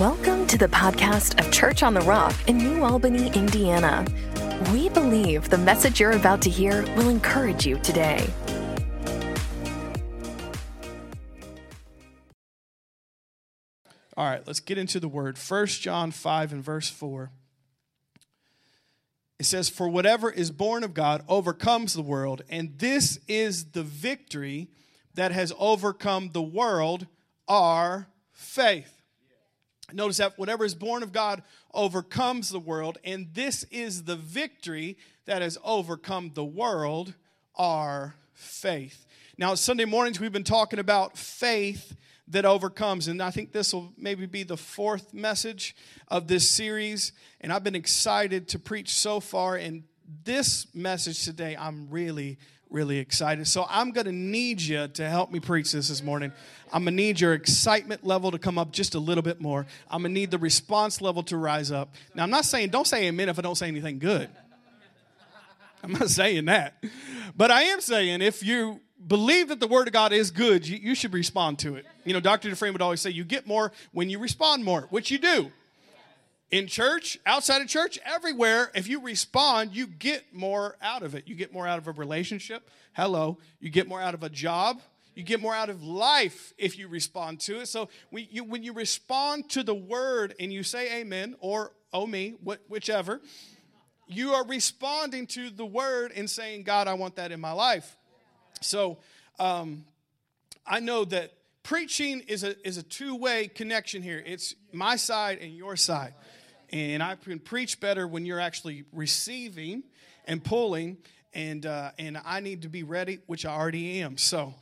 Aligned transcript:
Welcome 0.00 0.46
to 0.46 0.56
the 0.56 0.68
podcast 0.68 1.44
of 1.44 1.50
Church 1.50 1.82
on 1.82 1.92
the 1.92 2.02
Rock 2.02 2.32
in 2.46 2.56
New 2.56 2.84
Albany, 2.84 3.32
Indiana. 3.32 4.06
We 4.72 4.88
believe 4.90 5.48
the 5.48 5.58
message 5.58 5.98
you're 5.98 6.12
about 6.12 6.40
to 6.42 6.50
hear 6.50 6.84
will 6.94 7.08
encourage 7.08 7.66
you 7.66 7.78
today. 7.80 8.24
All 14.16 14.24
right, 14.24 14.46
let's 14.46 14.60
get 14.60 14.78
into 14.78 15.00
the 15.00 15.08
word. 15.08 15.36
1 15.36 15.66
John 15.66 16.12
5 16.12 16.52
and 16.52 16.62
verse 16.62 16.88
4. 16.88 17.32
It 19.40 19.46
says, 19.46 19.68
For 19.68 19.88
whatever 19.88 20.30
is 20.30 20.52
born 20.52 20.84
of 20.84 20.94
God 20.94 21.24
overcomes 21.26 21.94
the 21.94 22.02
world, 22.02 22.42
and 22.48 22.78
this 22.78 23.18
is 23.26 23.72
the 23.72 23.82
victory 23.82 24.70
that 25.14 25.32
has 25.32 25.52
overcome 25.58 26.30
the 26.32 26.42
world, 26.42 27.08
our 27.48 28.06
faith. 28.30 28.97
Notice 29.92 30.18
that 30.18 30.38
whatever 30.38 30.64
is 30.64 30.74
born 30.74 31.02
of 31.02 31.12
God 31.12 31.42
overcomes 31.72 32.50
the 32.50 32.60
world, 32.60 32.98
and 33.04 33.28
this 33.32 33.64
is 33.70 34.04
the 34.04 34.16
victory 34.16 34.98
that 35.24 35.40
has 35.40 35.58
overcome 35.64 36.32
the 36.34 36.44
world, 36.44 37.14
our 37.56 38.14
faith. 38.34 39.06
Now, 39.38 39.54
Sunday 39.54 39.84
mornings, 39.84 40.20
we've 40.20 40.32
been 40.32 40.44
talking 40.44 40.78
about 40.78 41.16
faith 41.16 41.96
that 42.30 42.44
overcomes. 42.44 43.08
And 43.08 43.22
I 43.22 43.30
think 43.30 43.52
this 43.52 43.72
will 43.72 43.92
maybe 43.96 44.26
be 44.26 44.42
the 44.42 44.56
fourth 44.56 45.14
message 45.14 45.74
of 46.08 46.28
this 46.28 46.48
series. 46.48 47.12
And 47.40 47.52
I've 47.52 47.64
been 47.64 47.74
excited 47.74 48.48
to 48.48 48.58
preach 48.58 48.90
so 48.90 49.20
far. 49.20 49.56
And 49.56 49.84
this 50.24 50.66
message 50.74 51.24
today, 51.24 51.56
I'm 51.58 51.88
really, 51.90 52.38
really 52.70 52.98
excited. 52.98 53.46
So 53.46 53.66
I'm 53.68 53.92
going 53.92 54.06
to 54.06 54.12
need 54.12 54.60
you 54.60 54.88
to 54.88 55.08
help 55.08 55.30
me 55.30 55.40
preach 55.40 55.72
this 55.72 55.88
this 55.88 56.02
morning. 56.02 56.32
I'm 56.72 56.84
going 56.84 56.96
to 56.96 57.02
need 57.02 57.20
your 57.20 57.34
excitement 57.34 58.04
level 58.04 58.30
to 58.30 58.38
come 58.38 58.58
up 58.58 58.72
just 58.72 58.94
a 58.94 58.98
little 58.98 59.22
bit 59.22 59.40
more. 59.40 59.66
I'm 59.90 60.02
going 60.02 60.14
to 60.14 60.20
need 60.20 60.30
the 60.30 60.38
response 60.38 61.00
level 61.00 61.22
to 61.24 61.36
rise 61.36 61.70
up. 61.70 61.94
Now, 62.14 62.24
I'm 62.24 62.30
not 62.30 62.44
saying, 62.44 62.70
don't 62.70 62.86
say 62.86 63.06
amen 63.06 63.28
if 63.28 63.38
I 63.38 63.42
don't 63.42 63.56
say 63.56 63.68
anything 63.68 63.98
good. 63.98 64.28
I'm 65.82 65.92
not 65.92 66.08
saying 66.10 66.46
that. 66.46 66.82
But 67.36 67.50
I 67.50 67.62
am 67.64 67.80
saying 67.80 68.22
if 68.22 68.44
you 68.44 68.80
believe 69.06 69.48
that 69.48 69.60
the 69.60 69.68
word 69.68 69.86
of 69.86 69.92
God 69.92 70.12
is 70.12 70.30
good, 70.30 70.66
you, 70.66 70.76
you 70.76 70.94
should 70.94 71.12
respond 71.12 71.58
to 71.60 71.76
it. 71.76 71.86
You 72.04 72.12
know, 72.12 72.20
Dr. 72.20 72.50
Dufresne 72.50 72.72
would 72.72 72.82
always 72.82 73.00
say, 73.00 73.10
you 73.10 73.24
get 73.24 73.46
more 73.46 73.72
when 73.92 74.10
you 74.10 74.18
respond 74.18 74.64
more, 74.64 74.82
which 74.90 75.10
you 75.10 75.18
do. 75.18 75.52
In 76.50 76.66
church, 76.66 77.18
outside 77.26 77.60
of 77.60 77.68
church, 77.68 77.98
everywhere, 78.06 78.70
if 78.74 78.88
you 78.88 79.02
respond, 79.02 79.74
you 79.74 79.86
get 79.86 80.32
more 80.32 80.76
out 80.80 81.02
of 81.02 81.14
it. 81.14 81.28
You 81.28 81.34
get 81.34 81.52
more 81.52 81.66
out 81.66 81.78
of 81.78 81.88
a 81.88 81.92
relationship. 81.92 82.70
Hello. 82.94 83.36
You 83.60 83.68
get 83.68 83.86
more 83.86 84.00
out 84.00 84.14
of 84.14 84.22
a 84.22 84.30
job. 84.30 84.80
You 85.14 85.24
get 85.24 85.40
more 85.40 85.54
out 85.54 85.68
of 85.68 85.82
life 85.82 86.54
if 86.56 86.78
you 86.78 86.88
respond 86.88 87.40
to 87.40 87.60
it. 87.60 87.66
So 87.66 87.90
when 88.10 88.28
you, 88.30 88.44
when 88.44 88.62
you 88.62 88.72
respond 88.72 89.50
to 89.50 89.62
the 89.62 89.74
word 89.74 90.34
and 90.40 90.50
you 90.52 90.62
say 90.62 91.00
amen 91.00 91.34
or 91.40 91.72
oh 91.92 92.06
me, 92.06 92.36
whichever, 92.68 93.20
you 94.06 94.32
are 94.32 94.46
responding 94.46 95.26
to 95.26 95.50
the 95.50 95.66
word 95.66 96.12
and 96.16 96.30
saying, 96.30 96.62
God, 96.62 96.88
I 96.88 96.94
want 96.94 97.16
that 97.16 97.30
in 97.30 97.40
my 97.40 97.52
life. 97.52 97.96
So 98.62 98.98
um, 99.38 99.84
I 100.66 100.80
know 100.80 101.04
that 101.04 101.32
preaching 101.62 102.20
is 102.20 102.42
a, 102.42 102.54
is 102.66 102.78
a 102.78 102.82
two 102.82 103.14
way 103.16 103.48
connection 103.48 104.02
here. 104.02 104.22
It's 104.24 104.54
my 104.72 104.96
side 104.96 105.38
and 105.42 105.52
your 105.52 105.76
side. 105.76 106.14
And 106.70 107.02
I 107.02 107.14
can 107.14 107.38
preach 107.38 107.80
better 107.80 108.06
when 108.06 108.26
you're 108.26 108.40
actually 108.40 108.84
receiving 108.92 109.82
and 110.26 110.42
pulling, 110.42 110.98
and, 111.32 111.64
uh, 111.64 111.92
and 111.98 112.20
I 112.24 112.40
need 112.40 112.62
to 112.62 112.68
be 112.68 112.82
ready, 112.82 113.20
which 113.26 113.46
I 113.46 113.54
already 113.54 114.00
am. 114.00 114.18
So 114.18 114.54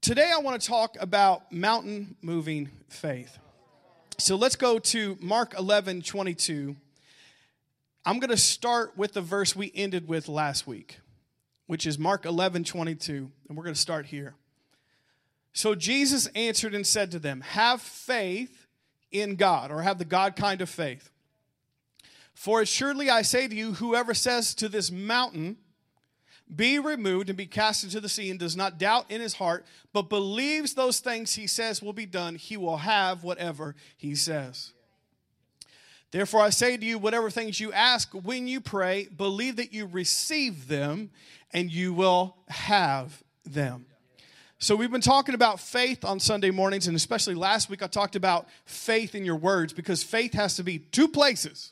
today 0.00 0.30
I 0.32 0.40
want 0.40 0.60
to 0.60 0.68
talk 0.68 0.96
about 1.00 1.50
mountain 1.52 2.16
moving 2.22 2.70
faith. 2.88 3.38
So 4.18 4.36
let's 4.36 4.56
go 4.56 4.78
to 4.78 5.16
Mark 5.20 5.54
11 5.58 6.02
22. 6.02 6.76
I'm 8.04 8.18
going 8.20 8.30
to 8.30 8.36
start 8.36 8.96
with 8.96 9.12
the 9.12 9.20
verse 9.20 9.54
we 9.54 9.70
ended 9.74 10.08
with 10.08 10.28
last 10.28 10.66
week 10.66 10.98
which 11.68 11.86
is 11.86 11.98
Mark 11.98 12.24
11 12.24 12.64
22. 12.64 13.30
And 13.48 13.56
we're 13.56 13.62
going 13.62 13.74
to 13.74 13.80
start 13.80 14.06
here. 14.06 14.34
So 15.52 15.76
Jesus 15.76 16.26
answered 16.28 16.74
and 16.74 16.84
said 16.84 17.12
to 17.12 17.20
them, 17.20 17.42
Have 17.42 17.80
faith 17.80 18.57
in 19.10 19.36
God, 19.36 19.70
or 19.70 19.82
have 19.82 19.98
the 19.98 20.04
God 20.04 20.36
kind 20.36 20.60
of 20.60 20.68
faith. 20.68 21.10
For 22.34 22.60
assuredly 22.60 23.10
I 23.10 23.22
say 23.22 23.48
to 23.48 23.54
you, 23.54 23.74
whoever 23.74 24.14
says 24.14 24.54
to 24.56 24.68
this 24.68 24.90
mountain, 24.90 25.56
be 26.54 26.78
removed 26.78 27.28
and 27.28 27.36
be 27.36 27.46
cast 27.46 27.84
into 27.84 28.00
the 28.00 28.08
sea, 28.08 28.30
and 28.30 28.38
does 28.38 28.56
not 28.56 28.78
doubt 28.78 29.10
in 29.10 29.20
his 29.20 29.34
heart, 29.34 29.66
but 29.92 30.08
believes 30.08 30.74
those 30.74 31.00
things 31.00 31.34
he 31.34 31.46
says 31.46 31.82
will 31.82 31.92
be 31.92 32.06
done, 32.06 32.36
he 32.36 32.56
will 32.56 32.78
have 32.78 33.22
whatever 33.22 33.74
he 33.96 34.14
says. 34.14 34.72
Therefore, 36.10 36.40
I 36.40 36.50
say 36.50 36.76
to 36.76 36.86
you, 36.86 36.98
whatever 36.98 37.28
things 37.28 37.60
you 37.60 37.72
ask 37.72 38.12
when 38.12 38.48
you 38.48 38.60
pray, 38.60 39.08
believe 39.14 39.56
that 39.56 39.74
you 39.74 39.86
receive 39.86 40.68
them 40.68 41.10
and 41.52 41.70
you 41.70 41.92
will 41.92 42.36
have 42.48 43.22
them. 43.44 43.86
So, 44.60 44.74
we've 44.74 44.90
been 44.90 45.00
talking 45.00 45.36
about 45.36 45.60
faith 45.60 46.04
on 46.04 46.18
Sunday 46.18 46.50
mornings, 46.50 46.88
and 46.88 46.96
especially 46.96 47.36
last 47.36 47.70
week, 47.70 47.80
I 47.80 47.86
talked 47.86 48.16
about 48.16 48.48
faith 48.64 49.14
in 49.14 49.24
your 49.24 49.36
words 49.36 49.72
because 49.72 50.02
faith 50.02 50.32
has 50.32 50.56
to 50.56 50.64
be 50.64 50.80
two 50.80 51.06
places. 51.06 51.70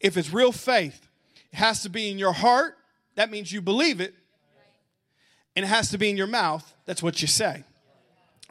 If 0.00 0.16
it's 0.16 0.32
real 0.32 0.50
faith, 0.50 1.06
it 1.52 1.56
has 1.56 1.82
to 1.82 1.90
be 1.90 2.10
in 2.10 2.18
your 2.18 2.32
heart, 2.32 2.78
that 3.16 3.30
means 3.30 3.52
you 3.52 3.60
believe 3.60 4.00
it, 4.00 4.14
and 5.54 5.66
it 5.66 5.68
has 5.68 5.90
to 5.90 5.98
be 5.98 6.08
in 6.08 6.16
your 6.16 6.26
mouth, 6.26 6.74
that's 6.86 7.02
what 7.02 7.20
you 7.20 7.28
say. 7.28 7.62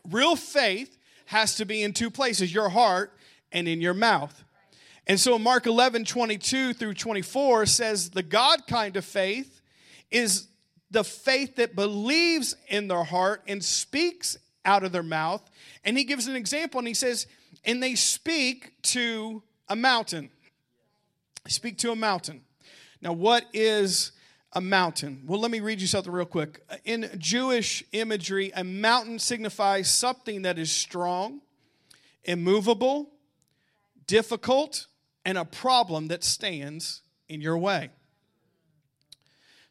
Real 0.08 0.36
faith 0.36 0.96
has 1.26 1.56
to 1.56 1.66
be 1.66 1.82
in 1.82 1.94
two 1.94 2.12
places 2.12 2.54
your 2.54 2.70
heart 2.70 3.12
and 3.52 3.68
in 3.68 3.82
your 3.82 3.96
mouth. 3.96 4.44
And 5.08 5.20
so 5.20 5.40
Mark 5.40 5.66
11, 5.66 6.06
22 6.06 6.74
through 6.74 6.94
24 6.94 7.66
says 7.66 8.12
the 8.12 8.22
God 8.22 8.68
kind 8.68 8.96
of 8.98 9.04
faith 9.04 9.62
is 10.12 10.48
the 10.90 11.04
faith 11.04 11.56
that 11.58 11.76
believes 11.76 12.56
in 12.68 12.88
their 12.88 13.04
heart 13.04 13.44
and 13.48 13.64
speaks 13.64 14.38
out 14.64 14.84
of 14.84 14.92
their 14.92 15.04
mouth. 15.04 15.42
And 15.84 15.98
he 15.98 16.04
gives 16.04 16.28
an 16.28 16.36
example 16.36 16.80
and 16.80 16.88
he 16.88 16.94
says, 16.94 17.28
and 17.66 17.82
they 17.82 17.96
speak 17.96 18.74
to 18.84 19.44
a 19.68 19.76
mountain. 19.76 20.30
Speak 21.48 21.78
to 21.80 21.92
a 21.92 21.96
mountain. 21.96 22.42
Now, 23.02 23.14
what 23.14 23.46
is 23.54 24.12
a 24.54 24.62
mountain? 24.62 25.24
Well, 25.26 25.40
let 25.40 25.52
me 25.52 25.60
read 25.60 25.82
you 25.82 25.88
something 25.88 26.12
real 26.12 26.26
quick. 26.26 26.62
In 26.84 27.10
Jewish 27.18 27.84
imagery, 27.92 28.52
a 28.56 28.64
mountain 28.64 29.20
signifies 29.20 29.94
something 29.94 30.44
that 30.44 30.58
is 30.58 30.72
strong, 30.72 31.42
immovable, 32.24 33.12
difficult, 34.08 34.88
and 35.26 35.38
a 35.38 35.46
problem 35.46 36.08
that 36.08 36.24
stands 36.24 37.02
in 37.30 37.42
your 37.42 37.58
way. 37.58 37.90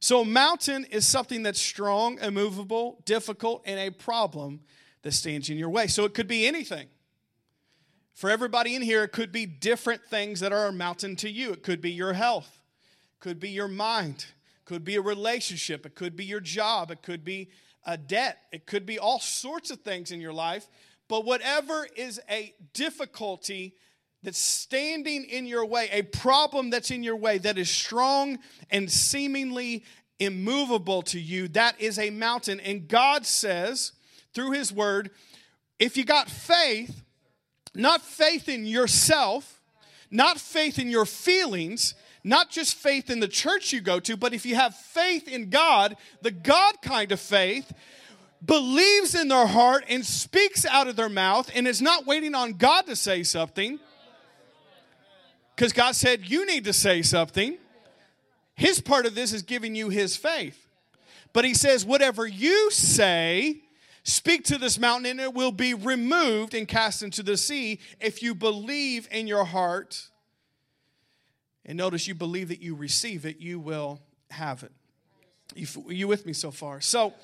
So, 0.06 0.20
a 0.20 0.24
mountain 0.24 0.84
is 0.84 1.04
something 1.04 1.42
that's 1.42 1.60
strong, 1.60 2.20
immovable, 2.20 3.02
difficult, 3.06 3.64
and 3.66 3.76
a 3.80 3.90
problem 3.90 4.60
that 5.02 5.10
stands 5.10 5.50
in 5.50 5.58
your 5.58 5.68
way. 5.68 5.88
So, 5.88 6.04
it 6.04 6.14
could 6.14 6.28
be 6.28 6.46
anything. 6.46 6.86
For 8.14 8.30
everybody 8.30 8.76
in 8.76 8.82
here, 8.82 9.02
it 9.02 9.10
could 9.10 9.32
be 9.32 9.46
different 9.46 10.04
things 10.04 10.38
that 10.38 10.52
are 10.52 10.68
a 10.68 10.72
mountain 10.72 11.16
to 11.16 11.28
you. 11.28 11.50
It 11.50 11.64
could 11.64 11.80
be 11.80 11.90
your 11.90 12.12
health, 12.12 12.62
could 13.18 13.40
be 13.40 13.50
your 13.50 13.66
mind, 13.66 14.26
could 14.64 14.84
be 14.84 14.94
a 14.94 15.00
relationship, 15.00 15.84
it 15.84 15.96
could 15.96 16.14
be 16.14 16.24
your 16.24 16.38
job, 16.38 16.92
it 16.92 17.02
could 17.02 17.24
be 17.24 17.50
a 17.84 17.96
debt, 17.96 18.38
it 18.52 18.64
could 18.64 18.86
be 18.86 19.00
all 19.00 19.18
sorts 19.18 19.72
of 19.72 19.80
things 19.80 20.12
in 20.12 20.20
your 20.20 20.32
life. 20.32 20.68
But 21.08 21.24
whatever 21.24 21.84
is 21.96 22.20
a 22.30 22.54
difficulty 22.74 23.74
that's 24.22 24.38
standing 24.38 25.24
in 25.24 25.46
your 25.46 25.64
way, 25.66 25.88
a 25.92 26.02
problem 26.02 26.70
that's 26.70 26.90
in 26.90 27.02
your 27.02 27.16
way 27.16 27.38
that 27.38 27.58
is 27.58 27.70
strong 27.70 28.38
and 28.70 28.90
seemingly 28.90 29.84
immovable 30.18 31.02
to 31.02 31.20
you, 31.20 31.48
that 31.48 31.80
is 31.80 31.98
a 31.98 32.10
mountain. 32.10 32.60
And 32.60 32.88
God 32.88 33.26
says 33.26 33.92
through 34.34 34.52
His 34.52 34.72
Word, 34.72 35.10
if 35.78 35.96
you 35.96 36.04
got 36.04 36.30
faith, 36.30 37.02
not 37.74 38.00
faith 38.00 38.48
in 38.48 38.66
yourself, 38.66 39.60
not 40.10 40.38
faith 40.38 40.78
in 40.78 40.88
your 40.88 41.04
feelings, 41.04 41.94
not 42.24 42.50
just 42.50 42.74
faith 42.74 43.10
in 43.10 43.20
the 43.20 43.28
church 43.28 43.72
you 43.72 43.80
go 43.80 44.00
to, 44.00 44.16
but 44.16 44.32
if 44.32 44.46
you 44.46 44.54
have 44.54 44.74
faith 44.74 45.28
in 45.28 45.50
God, 45.50 45.96
the 46.22 46.30
God 46.30 46.74
kind 46.82 47.12
of 47.12 47.20
faith, 47.20 47.72
believes 48.44 49.14
in 49.14 49.28
their 49.28 49.46
heart 49.46 49.84
and 49.88 50.04
speaks 50.04 50.64
out 50.66 50.88
of 50.88 50.96
their 50.96 51.08
mouth 51.08 51.50
and 51.54 51.66
is 51.66 51.82
not 51.82 52.06
waiting 52.06 52.34
on 52.34 52.54
God 52.54 52.86
to 52.86 52.96
say 52.96 53.22
something 53.22 53.78
because 55.56 55.72
God 55.72 55.96
said, 55.96 56.28
You 56.28 56.46
need 56.46 56.64
to 56.64 56.72
say 56.72 57.02
something. 57.02 57.56
His 58.54 58.80
part 58.80 59.06
of 59.06 59.14
this 59.14 59.32
is 59.32 59.42
giving 59.42 59.74
you 59.74 59.88
his 59.88 60.16
faith. 60.16 60.66
But 61.32 61.44
he 61.44 61.54
says, 61.54 61.84
Whatever 61.84 62.26
you 62.26 62.70
say, 62.70 63.62
speak 64.02 64.44
to 64.44 64.58
this 64.58 64.78
mountain, 64.78 65.10
and 65.10 65.20
it 65.20 65.34
will 65.34 65.52
be 65.52 65.74
removed 65.74 66.54
and 66.54 66.68
cast 66.68 67.02
into 67.02 67.22
the 67.22 67.36
sea 67.36 67.80
if 68.00 68.22
you 68.22 68.34
believe 68.34 69.08
in 69.10 69.26
your 69.26 69.44
heart. 69.44 70.08
And 71.64 71.76
notice 71.76 72.06
you 72.06 72.14
believe 72.14 72.48
that 72.48 72.60
you 72.60 72.76
receive 72.76 73.26
it, 73.26 73.40
you 73.40 73.58
will 73.58 74.00
have 74.30 74.62
it. 74.62 74.72
You, 75.54 75.66
you 75.88 76.06
with 76.06 76.26
me 76.26 76.32
so 76.32 76.50
far? 76.50 76.80
So, 76.80 77.14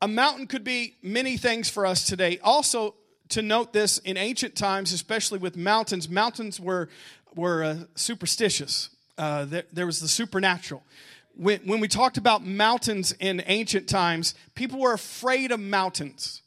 a 0.00 0.06
mountain 0.06 0.46
could 0.46 0.62
be 0.62 0.94
many 1.02 1.36
things 1.36 1.68
for 1.68 1.84
us 1.84 2.04
today. 2.04 2.38
Also, 2.44 2.94
to 3.30 3.42
note 3.42 3.72
this 3.72 3.98
in 3.98 4.16
ancient 4.16 4.54
times, 4.54 4.92
especially 4.92 5.38
with 5.38 5.56
mountains. 5.56 6.08
Mountains 6.08 6.58
were, 6.58 6.88
were 7.34 7.64
uh, 7.64 7.76
superstitious, 7.94 8.90
uh, 9.16 9.44
there, 9.44 9.64
there 9.72 9.86
was 9.86 10.00
the 10.00 10.08
supernatural. 10.08 10.82
When, 11.36 11.60
when 11.60 11.80
we 11.80 11.88
talked 11.88 12.16
about 12.16 12.44
mountains 12.44 13.12
in 13.20 13.42
ancient 13.46 13.88
times, 13.88 14.34
people 14.54 14.80
were 14.80 14.92
afraid 14.92 15.52
of 15.52 15.60
mountains 15.60 16.42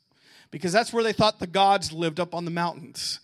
because 0.51 0.73
that's 0.73 0.91
where 0.91 1.03
they 1.03 1.13
thought 1.13 1.39
the 1.39 1.47
gods 1.47 1.91
lived 1.91 2.19
up 2.19 2.35
on 2.35 2.45
the 2.45 2.51
mountains. 2.51 3.19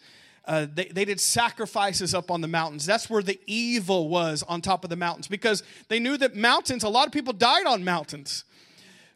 Uh, 0.45 0.65
they, 0.73 0.85
they 0.85 1.03
did 1.03 1.19
sacrifices 1.19 2.13
up 2.13 2.31
on 2.31 2.39
the 2.39 2.47
mountains. 2.47 2.85
That's 2.85 3.09
where 3.09 3.21
the 3.21 3.37
evil 3.47 4.07
was 4.07 4.43
on 4.43 4.61
top 4.61 4.85
of 4.85 4.89
the 4.89 4.95
mountains 4.95 5.27
because 5.27 5.61
they 5.89 5.99
knew 5.99 6.15
that 6.17 6.35
mountains, 6.35 6.83
a 6.83 6.89
lot 6.89 7.05
of 7.05 7.11
people 7.11 7.33
died 7.33 7.65
on 7.65 7.83
mountains 7.83 8.45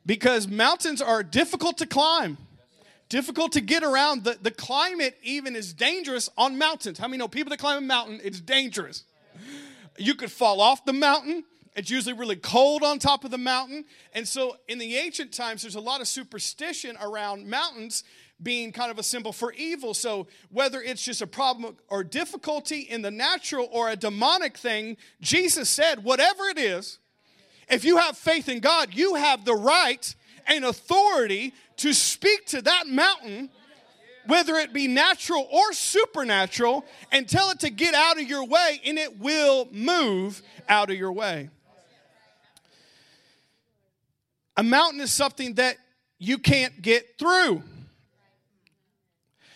because 0.06 0.48
mountains 0.48 1.02
are 1.02 1.24
difficult 1.24 1.78
to 1.78 1.86
climb, 1.86 2.38
difficult 3.12 3.52
to 3.52 3.62
get 3.62 3.84
around. 3.84 4.24
The, 4.24 4.38
the 4.42 4.52
climate 4.52 5.18
even 5.22 5.54
is 5.54 5.74
dangerous 5.74 6.30
on 6.38 6.58
mountains. 6.58 6.98
How 6.98 7.10
many 7.10 7.18
know 7.18 7.28
people 7.28 7.50
that 7.50 7.60
climb 7.60 7.78
a 7.78 7.86
mountain, 7.86 8.22
it's 8.24 8.40
dangerous? 8.40 9.04
You 9.98 10.16
could 10.16 10.31
fall 10.31 10.62
off 10.62 10.86
the 10.86 10.94
mountain. 10.94 11.44
It's 11.75 11.92
usually 11.92 12.13
really 12.13 12.38
cold 12.38 12.84
on 12.84 13.00
top 13.00 13.25
of 13.25 13.31
the 13.31 13.38
mountain. 13.38 13.84
And 14.13 14.25
so 14.25 14.56
in 14.69 14.78
the 14.78 14.96
ancient 14.96 15.34
times, 15.34 15.62
there's 15.62 15.75
a 15.75 15.81
lot 15.81 16.00
of 16.00 16.08
superstition 16.08 16.98
around 17.02 17.50
mountains 17.50 18.06
being 18.42 18.72
kind 18.72 18.90
of 18.90 18.98
a 18.98 19.04
symbol 19.04 19.34
for 19.34 19.52
evil. 19.54 19.94
So, 19.94 20.28
whether 20.50 20.81
it's 20.81 21.04
just 21.04 21.22
a 21.22 21.28
problem 21.28 21.78
or 21.90 22.04
difficulty 22.04 22.80
in 22.80 23.02
the 23.02 23.12
natural 23.12 23.68
or 23.72 23.90
a 23.90 23.96
demonic 23.96 24.58
thing, 24.58 24.98
Jesus 25.19 25.69
said, 25.69 26.04
whatever 26.04 26.46
it 26.46 26.58
is, 26.58 26.98
if 27.69 27.84
you 27.86 27.98
have 27.98 28.18
faith 28.18 28.50
in 28.50 28.60
God, 28.60 28.94
you 28.94 29.16
have 29.16 29.46
the 29.46 29.54
right 29.54 30.16
and 30.48 30.66
authority 30.66 31.54
to 31.78 31.94
speak 31.94 32.46
to 32.48 32.62
that 32.62 32.88
mountain, 32.88 33.50
whether 34.28 34.56
it 34.56 34.74
be 34.74 34.88
natural 34.88 35.48
or 35.52 35.74
supernatural, 35.74 36.86
and 37.12 37.28
tell 37.28 37.50
it 37.50 37.60
to 37.62 37.70
get 37.70 37.94
out 37.94 38.20
of 38.20 38.28
your 38.28 38.46
way, 38.46 38.82
and 38.86 38.98
it 38.98 39.20
will 39.20 39.68
move 39.72 40.42
out 40.70 40.90
of 40.90 40.98
your 40.98 41.12
way. 41.12 41.50
A 44.58 44.64
mountain 44.64 45.00
is 45.00 45.12
something 45.12 45.56
that 45.56 45.78
you 46.20 46.38
can't 46.38 46.82
get 46.82 47.18
through. 47.18 47.64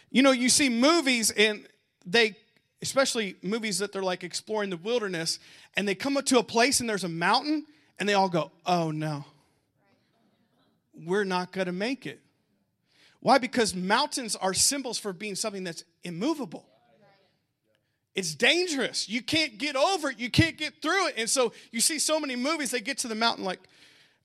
You 0.09 0.23
know, 0.23 0.31
you 0.31 0.49
see 0.49 0.69
movies 0.69 1.29
and 1.29 1.67
they, 2.05 2.35
especially 2.81 3.35
movies 3.43 3.79
that 3.79 3.91
they're 3.91 4.01
like 4.01 4.23
exploring 4.23 4.69
the 4.69 4.77
wilderness, 4.77 5.39
and 5.75 5.87
they 5.87 5.93
come 5.93 6.17
up 6.17 6.25
to 6.25 6.39
a 6.39 6.43
place 6.43 6.79
and 6.79 6.89
there's 6.89 7.03
a 7.03 7.09
mountain, 7.09 7.65
and 7.99 8.07
they 8.07 8.13
all 8.13 8.29
go, 8.29 8.51
oh 8.65 8.91
no, 8.91 9.25
we're 11.03 11.23
not 11.23 11.51
going 11.51 11.67
to 11.67 11.73
make 11.73 12.05
it. 12.05 12.21
Why? 13.19 13.37
Because 13.37 13.73
mountains 13.73 14.35
are 14.35 14.53
symbols 14.53 14.97
for 14.97 15.11
being 15.11 15.35
something 15.35 15.63
that's 15.63 15.83
immovable. 16.03 16.65
It's 18.13 18.33
dangerous. 18.33 19.09
You 19.09 19.21
can't 19.21 19.57
get 19.57 19.75
over 19.75 20.09
it. 20.09 20.19
You 20.19 20.29
can't 20.29 20.57
get 20.57 20.81
through 20.81 21.07
it. 21.07 21.15
And 21.17 21.29
so 21.29 21.51
you 21.71 21.81
see 21.81 21.99
so 21.99 22.19
many 22.19 22.35
movies, 22.35 22.71
they 22.71 22.79
get 22.79 22.99
to 22.99 23.07
the 23.07 23.15
mountain 23.15 23.43
like, 23.43 23.59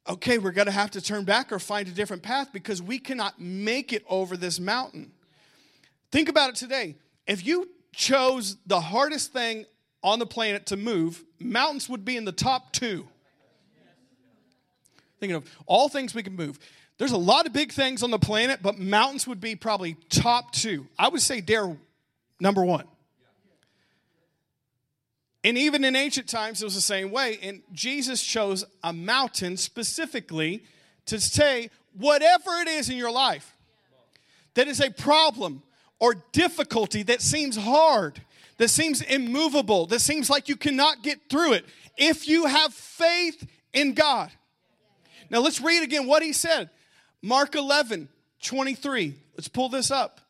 okay, 0.09 0.39
we're 0.39 0.53
going 0.53 0.67
to 0.67 0.73
have 0.73 0.93
to 0.93 1.01
turn 1.01 1.25
back 1.25 1.51
or 1.51 1.59
find 1.59 1.89
a 1.89 1.91
different 1.91 2.23
path 2.23 2.53
because 2.53 2.81
we 2.81 2.99
cannot 2.99 3.41
make 3.41 3.93
it 3.93 4.05
over 4.09 4.37
this 4.37 4.61
mountain. 4.61 5.11
Think 6.13 6.29
about 6.29 6.51
it 6.51 6.57
today. 6.57 6.97
If 7.27 7.45
you 7.45 7.69
chose 7.93 8.57
the 8.67 8.81
hardest 8.81 9.33
thing 9.33 9.67
on 10.03 10.19
the 10.19 10.27
planet 10.27 10.67
to 10.67 10.77
move, 10.77 11.25
mountains 11.39 11.89
would 11.89 12.05
be 12.05 12.17
in 12.17 12.25
the 12.25 12.33
top 12.33 12.73
two. 12.73 13.09
Thinking 15.21 15.37
of 15.37 15.45
all 15.67 15.89
things 15.89 16.15
we 16.15 16.23
can 16.23 16.35
move. 16.35 16.59
There's 16.99 17.13
a 17.13 17.19
lot 17.19 17.47
of 17.47 17.53
big 17.53 17.73
things 17.73 18.03
on 18.03 18.11
the 18.11 18.19
planet, 18.19 18.61
but 18.63 18.79
mountains 18.79 19.27
would 19.27 19.41
be 19.41 19.55
probably 19.55 19.97
top 20.09 20.53
two. 20.53 20.87
I 20.99 21.09
would 21.09 21.23
say 21.23 21.41
dare 21.41 21.77
number 22.41 22.65
one. 22.65 22.85
And 25.43 25.57
even 25.57 25.85
in 25.85 25.97
ancient 25.97 26.29
times, 26.29 26.61
it 26.61 26.67
was 26.67 26.75
the 26.75 26.83
same 26.83 27.11
way. 27.11 27.39
And 27.43 27.63
Jesus 27.73 28.23
chose 28.23 28.65
a 28.83 28.93
mountain 28.93 29.57
specifically 29.57 30.65
to 31.07 31.19
say, 31.19 31.71
whatever 31.97 32.51
it 32.61 32.69
is 32.69 32.91
in 32.91 32.97
your 32.97 33.11
life 33.11 33.57
that 34.55 34.69
is 34.69 34.81
a 34.81 34.91
problem, 34.91 35.63
or 36.01 36.15
difficulty 36.33 37.03
that 37.05 37.23
seems 37.23 37.57
hard, 37.57 38.21
that 38.57 38.69
seems 38.69 39.01
immovable, 39.03 39.87
that 39.87 40.01
seems 40.01 40.29
like 40.29 40.49
you 40.49 40.57
cannot 40.57 41.03
get 41.03 41.19
through 41.29 41.53
it, 41.53 41.65
if 41.97 42.27
you 42.27 42.47
have 42.47 42.75
faith 42.75 43.47
in 43.73 43.95
God. 43.95 44.31
Now 45.31 45.41
let's 45.41 45.61
read 45.61 45.83
again 45.83 46.07
what 46.07 46.23
he 46.23 46.33
said. 46.33 46.71
Mark 47.23 47.55
11, 47.55 48.09
23. 48.43 49.15
Let's 49.37 49.49
pull 49.49 49.69
this 49.69 49.91
up. 49.91 50.21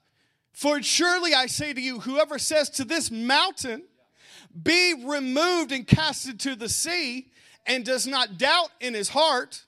For 0.53 0.83
surely 0.83 1.33
I 1.33 1.47
say 1.47 1.73
to 1.73 1.81
you, 1.81 2.01
whoever 2.01 2.39
says 2.39 2.69
to 2.71 2.85
this 2.85 3.11
mountain, 3.11 3.83
be 4.63 4.95
removed 5.05 5.73
and 5.73 5.87
cast 5.87 6.29
into 6.29 6.55
the 6.55 6.69
sea, 6.69 7.29
and 7.67 7.85
does 7.85 8.07
not 8.07 8.37
doubt 8.37 8.71
in 8.81 8.95
his 8.95 9.11
heart, 9.11 9.65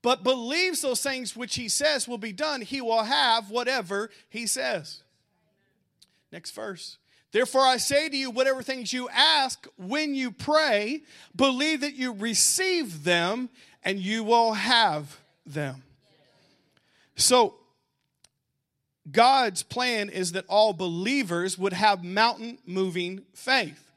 but 0.00 0.22
believes 0.22 0.82
those 0.82 1.02
things 1.02 1.34
which 1.34 1.56
he 1.56 1.68
says 1.68 2.06
will 2.06 2.18
be 2.18 2.32
done, 2.32 2.60
he 2.60 2.80
will 2.80 3.02
have 3.02 3.50
whatever 3.50 4.10
he 4.28 4.46
says. 4.46 5.02
Next 6.30 6.52
verse. 6.52 6.98
Therefore, 7.32 7.62
I 7.62 7.78
say 7.78 8.08
to 8.08 8.16
you, 8.16 8.30
whatever 8.30 8.62
things 8.62 8.92
you 8.92 9.08
ask 9.08 9.66
when 9.76 10.14
you 10.14 10.30
pray, 10.30 11.02
believe 11.34 11.80
that 11.80 11.96
you 11.96 12.12
receive 12.12 13.02
them 13.02 13.48
and 13.84 13.98
you 13.98 14.24
will 14.24 14.54
have 14.54 15.20
them. 15.46 15.82
So, 17.16 17.54
God's 19.10 19.62
plan 19.62 20.08
is 20.08 20.32
that 20.32 20.46
all 20.48 20.72
believers 20.72 21.58
would 21.58 21.74
have 21.74 22.02
mountain 22.02 22.58
moving 22.66 23.22
faith. 23.34 23.92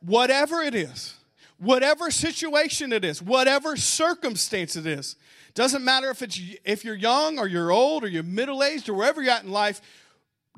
Whatever 0.00 0.60
it 0.60 0.74
is, 0.74 1.14
whatever 1.58 2.10
situation 2.10 2.92
it 2.92 3.04
is, 3.04 3.22
whatever 3.22 3.76
circumstance 3.76 4.76
it 4.76 4.86
is. 4.86 5.16
Doesn't 5.54 5.84
matter 5.84 6.10
if 6.10 6.20
it's 6.20 6.40
if 6.64 6.84
you're 6.84 6.96
young 6.96 7.38
or 7.38 7.46
you're 7.46 7.70
old 7.70 8.02
or 8.02 8.08
you're 8.08 8.24
middle-aged 8.24 8.88
or 8.88 8.94
wherever 8.94 9.22
you're 9.22 9.32
at 9.32 9.44
in 9.44 9.52
life. 9.52 9.80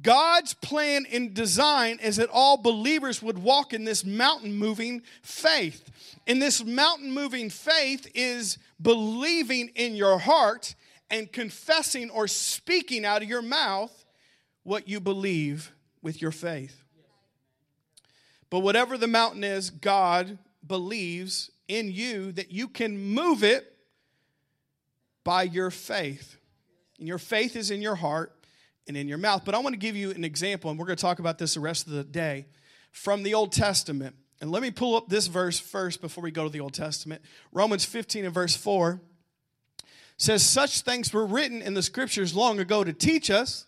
God's 0.03 0.53
plan 0.55 1.07
and 1.11 1.33
design 1.33 1.99
is 2.03 2.17
that 2.17 2.29
all 2.31 2.57
believers 2.57 3.23
would 3.23 3.39
walk 3.39 3.73
in 3.73 3.85
this 3.85 4.05
mountain 4.05 4.55
moving 4.55 5.03
faith. 5.23 5.91
And 6.27 6.41
this 6.41 6.65
mountain 6.65 7.13
moving 7.13 7.49
faith 7.49 8.11
is 8.15 8.59
believing 8.81 9.69
in 9.75 9.97
your 9.97 10.19
heart 10.19 10.75
and 11.11 11.33
confessing 11.33 12.11
or 12.11 12.29
speaking 12.29 13.05
out 13.05 13.23
of 13.23 13.29
your 13.29 13.43
mouth 13.43 14.05
what 14.65 14.89
you 14.89 15.01
believe 15.01 15.73
with 16.03 16.21
your 16.21 16.33
faith. 16.33 16.83
But 18.51 18.61
whatever 18.61 18.99
the 18.99 19.07
mountain 19.07 19.45
is, 19.45 19.71
God 19.71 20.39
believes 20.67 21.51
in 21.69 21.91
you 21.91 22.33
that 22.33 22.51
you 22.51 22.69
can 22.69 22.99
move 22.99 23.43
it 23.43 23.77
by 25.25 25.45
your 25.45 25.71
faith. 25.71 26.37
And 26.99 27.09
your 27.09 27.19
faith 27.19 27.57
is 27.57 27.71
in 27.71 27.83
your 27.83 27.97
heart 27.97 28.36
and 28.89 28.97
in 28.97 29.09
your 29.09 29.19
mouth. 29.19 29.43
But 29.45 29.55
I 29.55 29.59
want 29.59 29.75
to 29.75 29.79
give 29.79 29.97
you 29.97 30.11
an 30.11 30.25
example, 30.25 30.71
and 30.71 30.79
we're 30.79 30.87
going 30.87 30.97
to 30.97 31.03
talk 31.03 31.19
about 31.19 31.39
this 31.39 31.55
the 31.55 31.61
rest 31.61 31.87
of 31.87 31.93
the 31.93 32.05
day 32.05 32.47
from 32.93 33.23
the 33.23 33.35
Old 33.35 33.53
Testament. 33.53 34.17
And 34.41 34.51
let 34.51 34.63
me 34.63 34.71
pull 34.71 34.97
up 34.97 35.09
this 35.09 35.27
verse 35.27 35.59
first 35.59 36.01
before 36.01 36.23
we 36.23 36.31
go 36.31 36.45
to 36.45 36.51
the 36.51 36.61
Old 36.61 36.75
Testament. 36.75 37.23
Romans 37.53 37.85
15 37.85 38.27
and 38.27 38.35
verse 38.35 38.55
4 38.57 39.01
says, 40.19 40.45
Such 40.45 40.83
things 40.83 41.13
were 41.13 41.27
written 41.27 41.63
in 41.63 41.75
the 41.75 41.83
scriptures 41.83 42.35
long 42.35 42.59
ago 42.59 42.85
to 42.85 42.93
teach 42.93 43.31
us, 43.31 43.67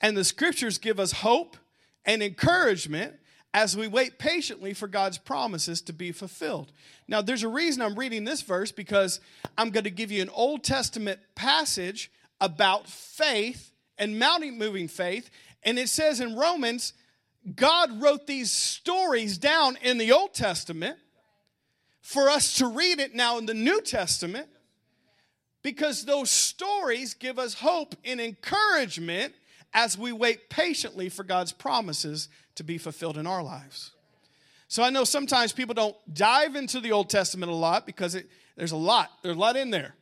and 0.00 0.16
the 0.16 0.24
scriptures 0.24 0.78
give 0.78 0.98
us 0.98 1.12
hope 1.12 1.56
and 2.04 2.22
encouragement 2.22 3.14
as 3.52 3.76
we 3.76 3.88
wait 3.88 4.18
patiently 4.18 4.72
for 4.72 4.86
God's 4.86 5.18
promises 5.18 5.82
to 5.82 5.92
be 5.92 6.12
fulfilled. 6.12 6.72
Now, 7.08 7.20
there's 7.20 7.42
a 7.42 7.48
reason 7.48 7.82
I'm 7.82 7.96
reading 7.96 8.24
this 8.24 8.42
verse 8.42 8.70
because 8.70 9.20
I'm 9.58 9.70
going 9.70 9.84
to 9.84 9.90
give 9.90 10.12
you 10.12 10.22
an 10.22 10.30
Old 10.30 10.62
Testament 10.62 11.18
passage 11.34 12.10
about 12.40 12.88
faith 12.88 13.69
and 14.00 14.18
mountain 14.18 14.58
moving 14.58 14.88
faith. 14.88 15.30
And 15.62 15.78
it 15.78 15.88
says 15.88 16.18
in 16.20 16.34
Romans, 16.34 16.94
God 17.54 18.02
wrote 18.02 18.26
these 18.26 18.50
stories 18.50 19.38
down 19.38 19.76
in 19.82 19.98
the 19.98 20.10
Old 20.10 20.34
Testament 20.34 20.98
for 22.00 22.28
us 22.28 22.56
to 22.56 22.66
read 22.66 22.98
it 22.98 23.14
now 23.14 23.38
in 23.38 23.46
the 23.46 23.54
New 23.54 23.80
Testament 23.82 24.48
because 25.62 26.04
those 26.04 26.30
stories 26.30 27.14
give 27.14 27.38
us 27.38 27.54
hope 27.54 27.94
and 28.04 28.20
encouragement 28.20 29.34
as 29.72 29.96
we 29.96 30.10
wait 30.10 30.50
patiently 30.50 31.08
for 31.08 31.22
God's 31.22 31.52
promises 31.52 32.28
to 32.56 32.64
be 32.64 32.78
fulfilled 32.78 33.18
in 33.18 33.26
our 33.26 33.42
lives. 33.42 33.92
So 34.66 34.82
I 34.82 34.90
know 34.90 35.04
sometimes 35.04 35.52
people 35.52 35.74
don't 35.74 35.96
dive 36.12 36.56
into 36.56 36.80
the 36.80 36.92
Old 36.92 37.10
Testament 37.10 37.52
a 37.52 37.54
lot 37.54 37.86
because 37.86 38.14
it, 38.14 38.28
there's 38.56 38.72
a 38.72 38.76
lot, 38.76 39.10
there's 39.22 39.36
a 39.36 39.40
lot 39.40 39.56
in 39.56 39.70
there. 39.70 39.94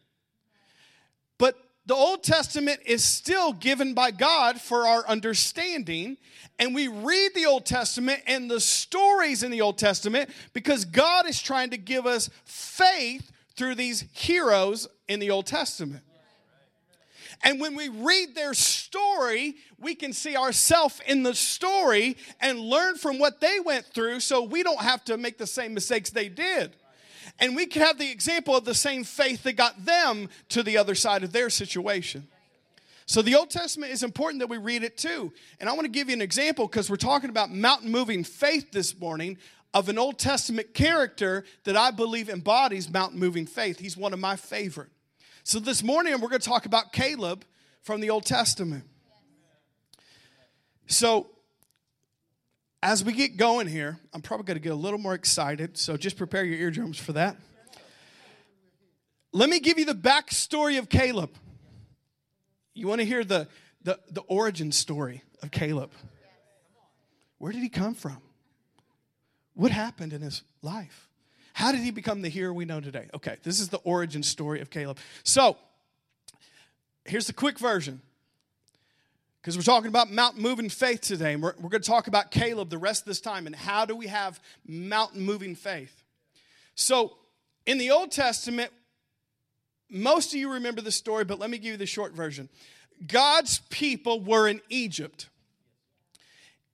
The 1.88 1.94
Old 1.94 2.22
Testament 2.22 2.80
is 2.84 3.02
still 3.02 3.54
given 3.54 3.94
by 3.94 4.10
God 4.10 4.60
for 4.60 4.86
our 4.86 5.08
understanding. 5.08 6.18
And 6.58 6.74
we 6.74 6.86
read 6.86 7.30
the 7.34 7.46
Old 7.46 7.64
Testament 7.64 8.20
and 8.26 8.50
the 8.50 8.60
stories 8.60 9.42
in 9.42 9.50
the 9.50 9.62
Old 9.62 9.78
Testament 9.78 10.28
because 10.52 10.84
God 10.84 11.26
is 11.26 11.40
trying 11.40 11.70
to 11.70 11.78
give 11.78 12.04
us 12.04 12.28
faith 12.44 13.32
through 13.56 13.76
these 13.76 14.04
heroes 14.12 14.86
in 15.08 15.18
the 15.18 15.30
Old 15.30 15.46
Testament. 15.46 16.02
And 17.42 17.58
when 17.58 17.74
we 17.74 17.88
read 17.88 18.34
their 18.34 18.52
story, 18.52 19.56
we 19.78 19.94
can 19.94 20.12
see 20.12 20.36
ourselves 20.36 21.00
in 21.06 21.22
the 21.22 21.34
story 21.34 22.18
and 22.38 22.60
learn 22.60 22.96
from 22.96 23.18
what 23.18 23.40
they 23.40 23.60
went 23.60 23.86
through 23.86 24.20
so 24.20 24.42
we 24.42 24.62
don't 24.62 24.82
have 24.82 25.04
to 25.06 25.16
make 25.16 25.38
the 25.38 25.46
same 25.46 25.72
mistakes 25.72 26.10
they 26.10 26.28
did. 26.28 26.76
And 27.40 27.54
we 27.54 27.66
can 27.66 27.82
have 27.82 27.98
the 27.98 28.10
example 28.10 28.56
of 28.56 28.64
the 28.64 28.74
same 28.74 29.04
faith 29.04 29.44
that 29.44 29.54
got 29.54 29.84
them 29.84 30.28
to 30.50 30.62
the 30.62 30.78
other 30.78 30.94
side 30.94 31.22
of 31.22 31.32
their 31.32 31.50
situation. 31.50 32.26
So 33.06 33.22
the 33.22 33.36
Old 33.36 33.48
Testament 33.48 33.92
is 33.92 34.02
important 34.02 34.40
that 34.40 34.48
we 34.48 34.58
read 34.58 34.82
it 34.82 34.98
too. 34.98 35.32
And 35.60 35.68
I 35.68 35.72
want 35.72 35.86
to 35.86 35.90
give 35.90 36.08
you 36.08 36.14
an 36.14 36.20
example 36.20 36.66
because 36.66 36.90
we're 36.90 36.96
talking 36.96 37.30
about 37.30 37.50
mountain 37.50 37.90
moving 37.90 38.22
faith 38.22 38.70
this 38.70 38.98
morning 38.98 39.38
of 39.72 39.88
an 39.88 39.98
Old 39.98 40.18
Testament 40.18 40.74
character 40.74 41.44
that 41.64 41.76
I 41.76 41.90
believe 41.90 42.28
embodies 42.28 42.90
mountain 42.90 43.18
moving 43.18 43.46
faith. 43.46 43.78
He's 43.78 43.96
one 43.96 44.12
of 44.12 44.18
my 44.18 44.36
favorite. 44.36 44.90
So 45.42 45.58
this 45.58 45.82
morning 45.82 46.12
we're 46.20 46.28
going 46.28 46.40
to 46.40 46.48
talk 46.48 46.66
about 46.66 46.92
Caleb 46.92 47.44
from 47.82 48.00
the 48.00 48.10
Old 48.10 48.26
Testament. 48.26 48.84
So 50.86 51.30
as 52.82 53.02
we 53.02 53.12
get 53.12 53.36
going 53.36 53.66
here, 53.66 53.98
I'm 54.12 54.22
probably 54.22 54.44
going 54.44 54.56
to 54.56 54.62
get 54.62 54.72
a 54.72 54.76
little 54.76 54.98
more 54.98 55.14
excited, 55.14 55.76
so 55.76 55.96
just 55.96 56.16
prepare 56.16 56.44
your 56.44 56.58
eardrums 56.58 56.98
for 56.98 57.12
that. 57.12 57.36
Let 59.32 59.50
me 59.50 59.60
give 59.60 59.78
you 59.78 59.84
the 59.84 59.94
backstory 59.94 60.78
of 60.78 60.88
Caleb. 60.88 61.30
You 62.74 62.86
want 62.86 63.00
to 63.00 63.04
hear 63.04 63.24
the, 63.24 63.48
the, 63.82 63.98
the 64.10 64.22
origin 64.22 64.72
story 64.72 65.22
of 65.42 65.50
Caleb? 65.50 65.90
Where 67.38 67.52
did 67.52 67.62
he 67.62 67.68
come 67.68 67.94
from? 67.94 68.18
What 69.54 69.72
happened 69.72 70.12
in 70.12 70.22
his 70.22 70.42
life? 70.62 71.08
How 71.52 71.72
did 71.72 71.80
he 71.80 71.90
become 71.90 72.22
the 72.22 72.28
hero 72.28 72.52
we 72.52 72.64
know 72.64 72.80
today? 72.80 73.08
Okay, 73.12 73.36
this 73.42 73.58
is 73.58 73.68
the 73.68 73.78
origin 73.78 74.22
story 74.22 74.60
of 74.60 74.70
Caleb. 74.70 74.98
So, 75.24 75.56
here's 77.04 77.26
the 77.26 77.32
quick 77.32 77.58
version 77.58 78.00
because 79.40 79.56
we're 79.56 79.62
talking 79.62 79.88
about 79.88 80.10
mountain 80.10 80.42
moving 80.42 80.68
faith 80.68 81.00
today. 81.00 81.32
And 81.32 81.42
we're, 81.42 81.54
we're 81.60 81.70
going 81.70 81.82
to 81.82 81.88
talk 81.88 82.06
about 82.06 82.30
Caleb 82.30 82.70
the 82.70 82.78
rest 82.78 83.02
of 83.02 83.06
this 83.06 83.20
time 83.20 83.46
and 83.46 83.54
how 83.54 83.84
do 83.84 83.94
we 83.94 84.08
have 84.08 84.40
mountain 84.66 85.22
moving 85.22 85.54
faith. 85.54 86.02
So, 86.74 87.16
in 87.66 87.78
the 87.78 87.90
Old 87.90 88.10
Testament, 88.10 88.72
most 89.90 90.32
of 90.32 90.40
you 90.40 90.52
remember 90.52 90.80
the 90.80 90.92
story, 90.92 91.24
but 91.24 91.38
let 91.38 91.50
me 91.50 91.58
give 91.58 91.72
you 91.72 91.76
the 91.76 91.86
short 91.86 92.12
version. 92.12 92.48
God's 93.06 93.60
people 93.70 94.20
were 94.20 94.48
in 94.48 94.60
Egypt. 94.68 95.28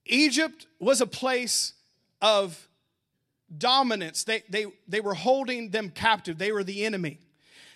Egypt 0.07 0.67
was 0.79 1.01
a 1.01 1.07
place 1.07 1.75
of 2.21 2.69
dominance. 3.57 4.25
They, 4.25 4.43
they, 4.49 4.67
they 4.89 5.01
were 5.01 5.15
holding 5.15 5.71
them 5.71 5.91
captive, 5.91 6.39
they 6.39 6.53
were 6.53 6.65
the 6.65 6.85
enemy. 6.85 7.19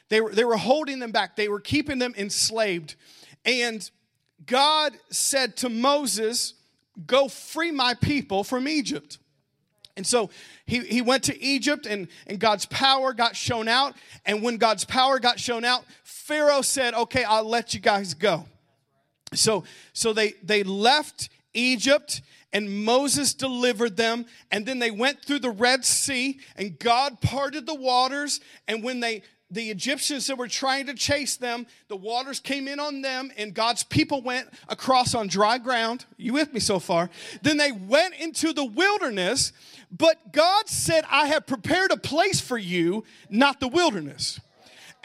They 0.09 0.23
were, 0.23 0.33
they 0.33 0.45
were 0.45 0.57
holding 0.57 1.01
them 1.01 1.13
back, 1.13 1.37
they 1.37 1.49
were 1.49 1.61
keeping 1.61 1.99
them 1.99 2.15
enslaved. 2.17 2.95
And 3.45 3.89
God 4.47 4.97
said 5.11 5.57
to 5.59 5.69
Moses, 5.69 6.55
Go 7.07 7.29
free 7.29 7.71
my 7.71 7.95
people 7.95 8.43
from 8.43 8.67
Egypt. 8.67 9.19
And 9.97 10.07
so 10.07 10.31
he, 10.67 10.81
he 10.81 11.01
went 11.01 11.25
to 11.25 11.43
Egypt, 11.43 11.87
and, 11.87 12.09
and 12.27 12.39
God's 12.39 12.67
power 12.67 13.13
got 13.13 13.37
shown 13.37 13.69
out. 13.69 13.95
And 14.25 14.43
when 14.43 14.57
God's 14.57 14.85
power 14.85 15.19
got 15.19 15.39
shown 15.39 15.65
out, 15.65 15.85
Pharaoh 16.03 16.63
said, 16.63 16.95
Okay, 16.95 17.25
I'll 17.25 17.49
let 17.49 17.75
you 17.75 17.81
guys 17.81 18.15
go. 18.15 18.47
So, 19.35 19.65
so 19.93 20.13
they, 20.13 20.35
they 20.43 20.63
left 20.63 21.29
Egypt 21.53 22.23
and 22.53 22.85
Moses 22.85 23.35
delivered 23.35 23.97
them. 23.97 24.27
And 24.51 24.65
then 24.65 24.79
they 24.79 24.91
went 24.91 25.23
through 25.23 25.41
the 25.41 25.51
Red 25.51 25.85
Sea, 25.85 26.41
and 26.57 26.79
God 26.79 27.21
parted 27.21 27.67
the 27.67 27.75
waters. 27.75 28.41
And 28.67 28.83
when 28.83 29.01
they 29.01 29.23
the 29.51 29.71
Egyptians 29.71 30.27
that 30.27 30.37
were 30.37 30.49
trying 30.49 30.87
to 30.87 30.95
chase 30.95 31.37
them, 31.37 31.67
the 31.89 31.97
waters 31.97 32.41
came 32.41 32.69
in 32.69 32.79
on 32.79 33.01
them, 33.01 33.33
and 33.37 33.55
God's 33.55 33.83
people 33.83 34.23
went 34.23 34.49
across 34.69 35.15
on 35.15 35.29
dry 35.29 35.59
ground. 35.59 36.05
You 36.17 36.35
with 36.35 36.53
me 36.53 36.61
so 36.61 36.79
far? 36.79 37.09
Then 37.43 37.57
they 37.57 37.73
went 37.73 38.15
into 38.15 38.53
the 38.53 38.65
wilderness, 38.65 39.53
but 39.91 40.33
God 40.33 40.69
said, 40.69 41.05
I 41.11 41.27
have 41.29 41.47
prepared 41.47 41.91
a 41.93 41.97
place 41.97 42.41
for 42.41 42.59
you, 42.59 43.05
not 43.31 43.61
the 43.61 43.69
wilderness. 43.69 44.41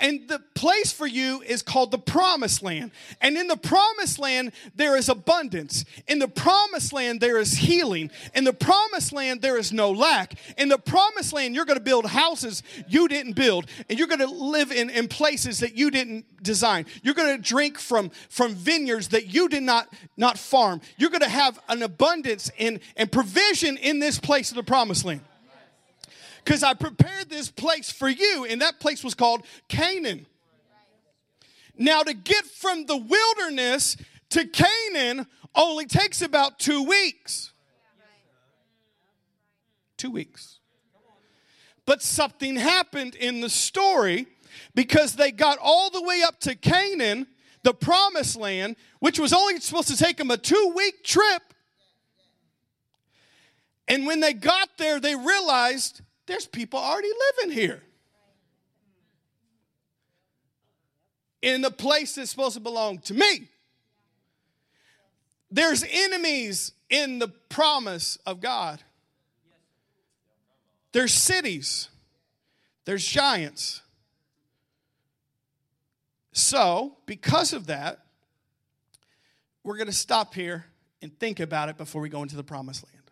And 0.03 0.27
the 0.27 0.39
place 0.53 0.91
for 0.91 1.07
you 1.07 1.41
is 1.43 1.61
called 1.61 1.91
the 1.91 1.97
promised 1.97 2.61
land. 2.61 2.91
And 3.21 3.37
in 3.37 3.47
the 3.47 3.55
promised 3.55 4.19
land, 4.19 4.51
there 4.75 4.97
is 4.97 5.07
abundance. 5.07 5.85
In 6.09 6.19
the 6.19 6.27
promised 6.27 6.91
land, 6.91 7.21
there 7.21 7.37
is 7.37 7.53
healing. 7.53 8.11
In 8.35 8.43
the 8.43 8.51
promised 8.51 9.13
land, 9.13 9.41
there 9.41 9.57
is 9.57 9.71
no 9.71 9.91
lack. 9.91 10.33
In 10.57 10.67
the 10.67 10.77
promised 10.77 11.31
land, 11.31 11.55
you're 11.55 11.63
going 11.63 11.79
to 11.79 11.83
build 11.83 12.05
houses 12.05 12.63
you 12.85 13.07
didn't 13.07 13.37
build. 13.37 13.65
And 13.89 13.97
you're 13.97 14.09
going 14.09 14.19
to 14.19 14.27
live 14.27 14.73
in, 14.73 14.89
in 14.89 15.07
places 15.07 15.59
that 15.59 15.77
you 15.77 15.89
didn't 15.89 16.43
design. 16.43 16.85
You're 17.01 17.13
going 17.13 17.37
to 17.37 17.41
drink 17.41 17.79
from, 17.79 18.11
from 18.27 18.55
vineyards 18.55 19.07
that 19.09 19.33
you 19.33 19.47
did 19.47 19.63
not, 19.63 19.87
not 20.17 20.37
farm. 20.37 20.81
You're 20.97 21.11
going 21.11 21.21
to 21.21 21.29
have 21.29 21.61
an 21.69 21.81
abundance 21.81 22.51
and, 22.59 22.81
and 22.97 23.09
provision 23.09 23.77
in 23.77 23.99
this 23.99 24.19
place 24.19 24.49
of 24.49 24.57
the 24.57 24.63
promised 24.63 25.05
land 25.05 25.21
because 26.43 26.63
I 26.63 26.73
prepared 26.73 27.29
this 27.29 27.49
place 27.49 27.91
for 27.91 28.09
you. 28.09 28.45
And 28.45 28.61
that 28.61 28.79
place 28.79 29.03
was 29.03 29.13
called 29.13 29.45
Canaan. 29.67 30.25
Now, 31.77 32.03
to 32.03 32.13
get 32.13 32.45
from 32.45 32.85
the 32.85 32.97
wilderness 32.97 33.97
to 34.29 34.45
Canaan 34.45 35.25
only 35.55 35.85
takes 35.85 36.21
about 36.21 36.59
two 36.59 36.83
weeks. 36.83 37.51
Two 39.97 40.11
weeks. 40.11 40.59
But 41.85 42.01
something 42.01 42.55
happened 42.55 43.15
in 43.15 43.41
the 43.41 43.49
story 43.49 44.27
because 44.75 45.15
they 45.15 45.31
got 45.31 45.57
all 45.61 45.89
the 45.89 46.01
way 46.01 46.21
up 46.25 46.39
to 46.41 46.55
Canaan, 46.55 47.27
the 47.63 47.73
promised 47.73 48.35
land, 48.35 48.75
which 48.99 49.19
was 49.19 49.33
only 49.33 49.59
supposed 49.59 49.87
to 49.89 49.97
take 49.97 50.17
them 50.17 50.31
a 50.31 50.37
two 50.37 50.73
week 50.75 51.03
trip. 51.03 51.41
And 53.87 54.05
when 54.05 54.21
they 54.21 54.33
got 54.33 54.69
there, 54.77 54.99
they 54.99 55.15
realized 55.15 56.01
there's 56.25 56.45
people 56.45 56.79
already 56.79 57.09
living 57.37 57.55
here. 57.55 57.81
In 61.41 61.61
the 61.61 61.71
place 61.71 62.15
that's 62.15 62.31
supposed 62.31 62.55
to 62.55 62.61
belong 62.61 62.99
to 62.99 63.13
me. 63.13 63.49
There's 65.51 65.83
enemies 65.89 66.71
in 66.89 67.19
the 67.19 67.27
promise 67.27 68.17
of 68.25 68.39
God. 68.39 68.81
There's 70.93 71.13
cities. 71.13 71.89
There's 72.85 73.05
giants. 73.05 73.81
So, 76.31 76.97
because 77.05 77.53
of 77.53 77.67
that, 77.67 77.99
we're 79.63 79.77
going 79.77 79.87
to 79.87 79.93
stop 79.93 80.33
here 80.33 80.65
and 81.01 81.17
think 81.19 81.39
about 81.39 81.69
it 81.69 81.77
before 81.77 82.01
we 82.01 82.09
go 82.09 82.23
into 82.23 82.35
the 82.35 82.43
promised 82.43 82.83
land. 82.85 83.03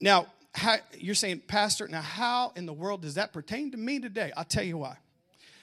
Now, 0.00 0.26
how, 0.58 0.76
you're 0.96 1.14
saying, 1.14 1.42
Pastor, 1.46 1.88
now 1.88 2.02
how 2.02 2.52
in 2.56 2.66
the 2.66 2.72
world 2.72 3.02
does 3.02 3.14
that 3.14 3.32
pertain 3.32 3.70
to 3.70 3.76
me 3.76 3.98
today? 3.98 4.32
I'll 4.36 4.44
tell 4.44 4.64
you 4.64 4.78
why. 4.78 4.98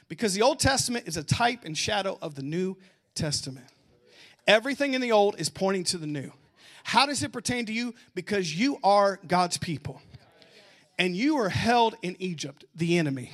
Because 0.08 0.34
the 0.34 0.42
Old 0.42 0.60
Testament 0.60 1.08
is 1.08 1.18
a 1.18 1.24
type 1.24 1.66
and 1.66 1.78
shadow 1.78 2.18
of 2.22 2.36
the 2.36 2.42
New 2.42 2.78
Testament. 3.14 3.68
Everything 4.48 4.94
in 4.94 5.02
the 5.02 5.12
Old 5.12 5.40
is 5.40 5.50
pointing 5.50 5.84
to 5.86 5.98
the 5.98 6.08
New. 6.08 6.32
How 6.84 7.06
does 7.06 7.24
it 7.24 7.32
pertain 7.32 7.66
to 7.66 7.74
you? 7.74 7.96
Because 8.14 8.58
you 8.58 8.78
are 8.84 9.20
God's 9.28 9.58
people. 9.58 10.02
And 10.98 11.16
you 11.16 11.38
are 11.38 11.50
held 11.50 11.96
in 12.02 12.16
Egypt, 12.20 12.64
the 12.76 12.98
enemy. 12.98 13.34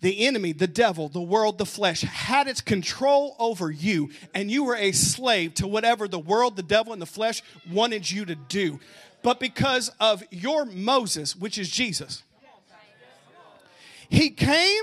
The 0.00 0.26
enemy, 0.26 0.52
the 0.52 0.66
devil, 0.66 1.10
the 1.10 1.20
world, 1.20 1.58
the 1.58 1.66
flesh 1.66 2.00
had 2.00 2.48
its 2.48 2.62
control 2.62 3.36
over 3.38 3.70
you, 3.70 4.08
and 4.34 4.50
you 4.50 4.64
were 4.64 4.76
a 4.76 4.92
slave 4.92 5.52
to 5.56 5.68
whatever 5.68 6.08
the 6.08 6.18
world, 6.18 6.56
the 6.56 6.62
devil, 6.62 6.94
and 6.94 7.02
the 7.02 7.06
flesh 7.06 7.42
wanted 7.70 8.10
you 8.10 8.24
to 8.24 8.34
do 8.34 8.80
but 9.22 9.40
because 9.40 9.90
of 10.00 10.22
your 10.30 10.64
Moses, 10.64 11.36
which 11.36 11.58
is 11.58 11.68
Jesus. 11.68 12.22
He 14.08 14.30
came 14.30 14.82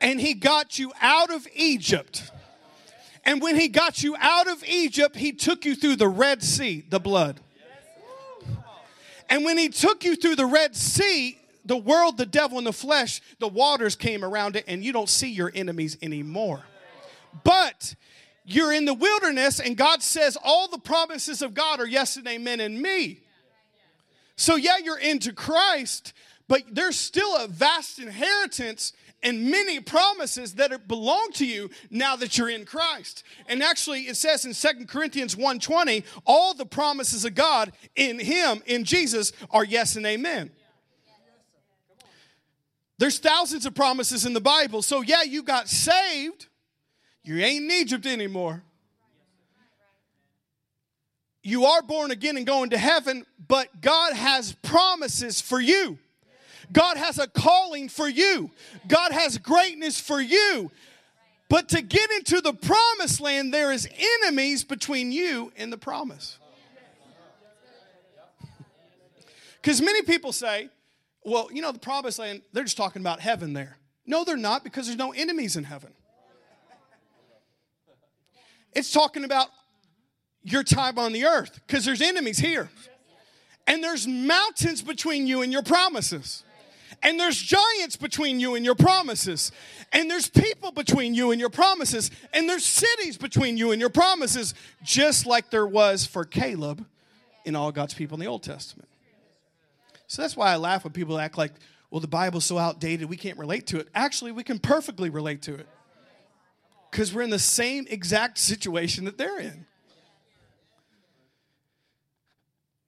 and 0.00 0.20
he 0.20 0.34
got 0.34 0.78
you 0.78 0.92
out 1.00 1.30
of 1.30 1.46
Egypt. 1.54 2.30
And 3.24 3.40
when 3.40 3.56
he 3.56 3.68
got 3.68 4.02
you 4.02 4.16
out 4.18 4.48
of 4.48 4.62
Egypt, 4.64 5.16
he 5.16 5.32
took 5.32 5.64
you 5.64 5.74
through 5.74 5.96
the 5.96 6.08
Red 6.08 6.42
Sea, 6.42 6.84
the 6.88 7.00
blood. 7.00 7.40
And 9.28 9.44
when 9.44 9.56
he 9.56 9.68
took 9.68 10.04
you 10.04 10.16
through 10.16 10.36
the 10.36 10.46
Red 10.46 10.76
Sea, 10.76 11.38
the 11.64 11.76
world, 11.76 12.18
the 12.18 12.26
devil, 12.26 12.58
and 12.58 12.66
the 12.66 12.72
flesh, 12.72 13.22
the 13.38 13.48
waters 13.48 13.96
came 13.96 14.22
around 14.22 14.56
it, 14.56 14.64
and 14.68 14.84
you 14.84 14.92
don't 14.92 15.08
see 15.08 15.30
your 15.30 15.50
enemies 15.54 15.96
anymore. 16.02 16.62
But 17.42 17.94
you're 18.44 18.72
in 18.72 18.84
the 18.84 18.94
wilderness, 18.94 19.60
and 19.60 19.76
God 19.76 20.02
says 20.02 20.36
all 20.42 20.68
the 20.68 20.78
promises 20.78 21.40
of 21.40 21.54
God 21.54 21.80
are 21.80 21.86
yes 21.86 22.16
and 22.16 22.26
amen 22.28 22.60
in 22.60 22.80
me. 22.80 23.23
So, 24.36 24.56
yeah, 24.56 24.78
you're 24.82 24.98
into 24.98 25.32
Christ, 25.32 26.12
but 26.48 26.62
there's 26.70 26.96
still 26.98 27.36
a 27.36 27.46
vast 27.46 27.98
inheritance 27.98 28.92
and 29.24 29.50
many 29.50 29.80
promises 29.80 30.54
that 30.54 30.86
belong 30.86 31.30
to 31.32 31.46
you 31.46 31.70
now 31.90 32.14
that 32.16 32.36
you're 32.36 32.50
in 32.50 32.66
Christ. 32.66 33.24
And 33.48 33.62
actually 33.62 34.02
it 34.02 34.16
says 34.16 34.44
in 34.44 34.52
Second 34.52 34.88
Corinthians 34.88 35.34
1:20, 35.34 36.04
all 36.26 36.52
the 36.52 36.66
promises 36.66 37.24
of 37.24 37.34
God 37.34 37.72
in 37.96 38.18
him 38.18 38.62
in 38.66 38.84
Jesus 38.84 39.32
are 39.50 39.64
yes 39.64 39.96
and 39.96 40.04
amen. 40.04 40.50
There's 42.98 43.18
thousands 43.18 43.66
of 43.66 43.74
promises 43.74 44.24
in 44.26 44.34
the 44.34 44.40
Bible. 44.40 44.82
So 44.82 45.00
yeah, 45.00 45.22
you 45.22 45.42
got 45.42 45.68
saved, 45.68 46.46
You 47.22 47.38
ain't 47.38 47.64
in 47.64 47.70
Egypt 47.70 48.04
anymore. 48.04 48.62
You 51.46 51.66
are 51.66 51.82
born 51.82 52.10
again 52.10 52.38
and 52.38 52.46
going 52.46 52.70
to 52.70 52.78
heaven, 52.78 53.26
but 53.46 53.82
God 53.82 54.14
has 54.14 54.54
promises 54.62 55.42
for 55.42 55.60
you. 55.60 55.98
God 56.72 56.96
has 56.96 57.18
a 57.18 57.26
calling 57.26 57.90
for 57.90 58.08
you. 58.08 58.50
God 58.88 59.12
has 59.12 59.36
greatness 59.36 60.00
for 60.00 60.22
you. 60.22 60.70
But 61.50 61.68
to 61.68 61.82
get 61.82 62.10
into 62.12 62.40
the 62.40 62.54
promised 62.54 63.20
land, 63.20 63.52
there 63.52 63.70
is 63.70 63.86
enemies 64.22 64.64
between 64.64 65.12
you 65.12 65.52
and 65.56 65.70
the 65.70 65.76
promise. 65.76 66.38
Because 69.60 69.82
many 69.82 70.00
people 70.00 70.32
say, 70.32 70.70
well, 71.24 71.50
you 71.52 71.60
know, 71.60 71.72
the 71.72 71.78
promised 71.78 72.18
land, 72.18 72.40
they're 72.54 72.64
just 72.64 72.78
talking 72.78 73.02
about 73.02 73.20
heaven 73.20 73.52
there. 73.52 73.76
No, 74.06 74.24
they're 74.24 74.38
not 74.38 74.64
because 74.64 74.86
there's 74.86 74.98
no 74.98 75.12
enemies 75.12 75.56
in 75.56 75.64
heaven. 75.64 75.92
It's 78.72 78.90
talking 78.90 79.24
about 79.24 79.48
your 80.44 80.62
time 80.62 80.98
on 80.98 81.12
the 81.12 81.24
earth 81.24 81.60
because 81.66 81.84
there's 81.84 82.02
enemies 82.02 82.38
here. 82.38 82.70
And 83.66 83.82
there's 83.82 84.06
mountains 84.06 84.82
between 84.82 85.26
you 85.26 85.42
and 85.42 85.50
your 85.50 85.62
promises. 85.62 86.44
And 87.02 87.18
there's 87.18 87.40
giants 87.40 87.96
between 87.96 88.38
you 88.40 88.54
and 88.54 88.64
your 88.64 88.74
promises. 88.74 89.52
And 89.92 90.10
there's 90.10 90.28
people 90.28 90.70
between 90.70 91.14
you 91.14 91.32
and 91.32 91.40
your 91.40 91.50
promises. 91.50 92.10
And 92.32 92.48
there's 92.48 92.64
cities 92.64 93.16
between 93.16 93.56
you 93.56 93.72
and 93.72 93.80
your 93.80 93.90
promises, 93.90 94.54
just 94.82 95.26
like 95.26 95.50
there 95.50 95.66
was 95.66 96.06
for 96.06 96.24
Caleb 96.24 96.84
in 97.44 97.56
all 97.56 97.72
God's 97.72 97.94
people 97.94 98.16
in 98.16 98.20
the 98.20 98.26
Old 98.26 98.42
Testament. 98.42 98.88
So 100.06 100.22
that's 100.22 100.36
why 100.36 100.52
I 100.52 100.56
laugh 100.56 100.84
when 100.84 100.92
people 100.92 101.18
act 101.18 101.36
like, 101.38 101.52
well, 101.90 102.00
the 102.00 102.08
Bible's 102.08 102.44
so 102.44 102.58
outdated, 102.58 103.08
we 103.08 103.16
can't 103.16 103.38
relate 103.38 103.66
to 103.68 103.78
it. 103.78 103.88
Actually, 103.94 104.32
we 104.32 104.42
can 104.42 104.58
perfectly 104.58 105.10
relate 105.10 105.42
to 105.42 105.54
it 105.54 105.68
because 106.90 107.14
we're 107.14 107.22
in 107.22 107.30
the 107.30 107.38
same 107.38 107.86
exact 107.88 108.38
situation 108.38 109.04
that 109.04 109.18
they're 109.18 109.38
in. 109.38 109.66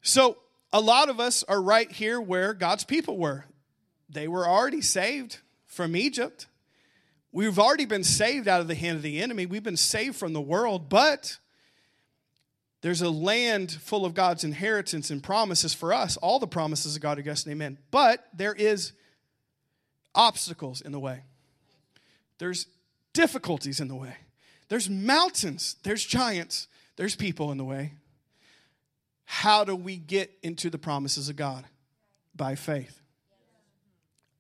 So, 0.07 0.37
a 0.73 0.81
lot 0.81 1.09
of 1.09 1.19
us 1.19 1.43
are 1.43 1.61
right 1.61 1.91
here 1.91 2.21
where 2.21 2.55
God's 2.55 2.85
people 2.85 3.19
were. 3.19 3.45
They 4.09 4.29
were 4.29 4.47
already 4.47 4.81
saved 4.81 5.39
from 5.67 5.97
Egypt. 5.97 6.47
We've 7.33 7.59
already 7.59 7.87
been 7.87 8.05
saved 8.05 8.47
out 8.47 8.61
of 8.61 8.69
the 8.69 8.77
hand 8.77 8.99
of 8.99 9.03
the 9.03 9.21
enemy. 9.21 9.47
We've 9.47 9.65
been 9.65 9.77
saved 9.77 10.15
from 10.15 10.33
the 10.33 10.41
world, 10.41 10.89
but 10.89 11.39
there's 12.83 13.03
a 13.03 13.11
land 13.11 13.73
full 13.73 14.05
of 14.05 14.15
God's 14.15 14.45
inheritance 14.45 15.11
and 15.11 15.21
promises 15.21 15.75
for 15.75 15.93
us. 15.93 16.17
All 16.19 16.39
the 16.39 16.47
promises 16.47 16.95
of 16.95 17.03
God 17.03 17.19
are 17.19 17.23
yes 17.23 17.43
and 17.43 17.51
amen. 17.51 17.77
But 17.91 18.25
there 18.33 18.55
is 18.55 18.93
obstacles 20.15 20.83
in 20.83 20.93
the 20.93 21.01
way. 21.01 21.25
There's 22.39 22.69
difficulties 23.13 23.81
in 23.81 23.89
the 23.89 23.97
way. 23.97 24.15
There's 24.69 24.89
mountains, 24.89 25.75
there's 25.83 26.07
giants, 26.07 26.69
there's 26.95 27.17
people 27.17 27.51
in 27.51 27.59
the 27.59 27.65
way. 27.65 27.95
How 29.27 29.65
do 29.65 29.77
we 29.77 29.97
get 29.99 30.33
into 30.43 30.71
the 30.71 30.79
promises 30.79 31.29
of 31.29 31.37
God? 31.37 31.65
By 32.35 32.55
faith. 32.55 33.03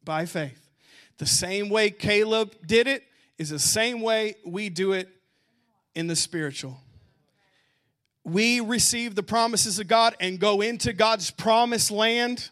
By 0.05 0.25
faith. 0.27 0.71
The 1.19 1.27
same 1.27 1.69
way 1.69 1.91
Caleb 1.91 2.55
did 2.65 2.87
it 2.87 3.03
is 3.37 3.51
the 3.51 3.59
same 3.59 4.01
way 4.01 4.37
we 4.45 4.69
do 4.69 4.93
it 4.93 5.09
in 5.95 6.07
the 6.07 6.17
spiritual. 6.17 6.79
We 8.25 8.61
receive 8.61 9.15
the 9.15 9.23
promises 9.23 9.79
of 9.79 9.89
God 9.89 10.17
and 10.21 10.39
go 10.39 10.61
into 10.61 10.93
God's 10.93 11.31
promised 11.31 11.91
land 11.91 12.51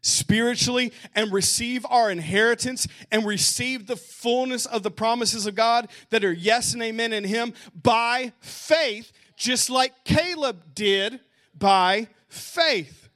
spiritually 0.00 0.92
and 1.14 1.32
receive 1.32 1.86
our 1.88 2.10
inheritance 2.10 2.86
and 3.10 3.26
receive 3.26 3.86
the 3.86 3.96
fullness 3.96 4.66
of 4.66 4.82
the 4.82 4.90
promises 4.90 5.46
of 5.46 5.54
God 5.54 5.88
that 6.10 6.24
are 6.24 6.32
yes 6.32 6.74
and 6.74 6.82
amen 6.82 7.12
in 7.12 7.24
Him 7.24 7.54
by 7.82 8.32
faith, 8.40 9.12
just 9.36 9.70
like 9.70 10.04
Caleb 10.04 10.74
did 10.74 11.20
by 11.58 12.08
faith. 12.28 13.08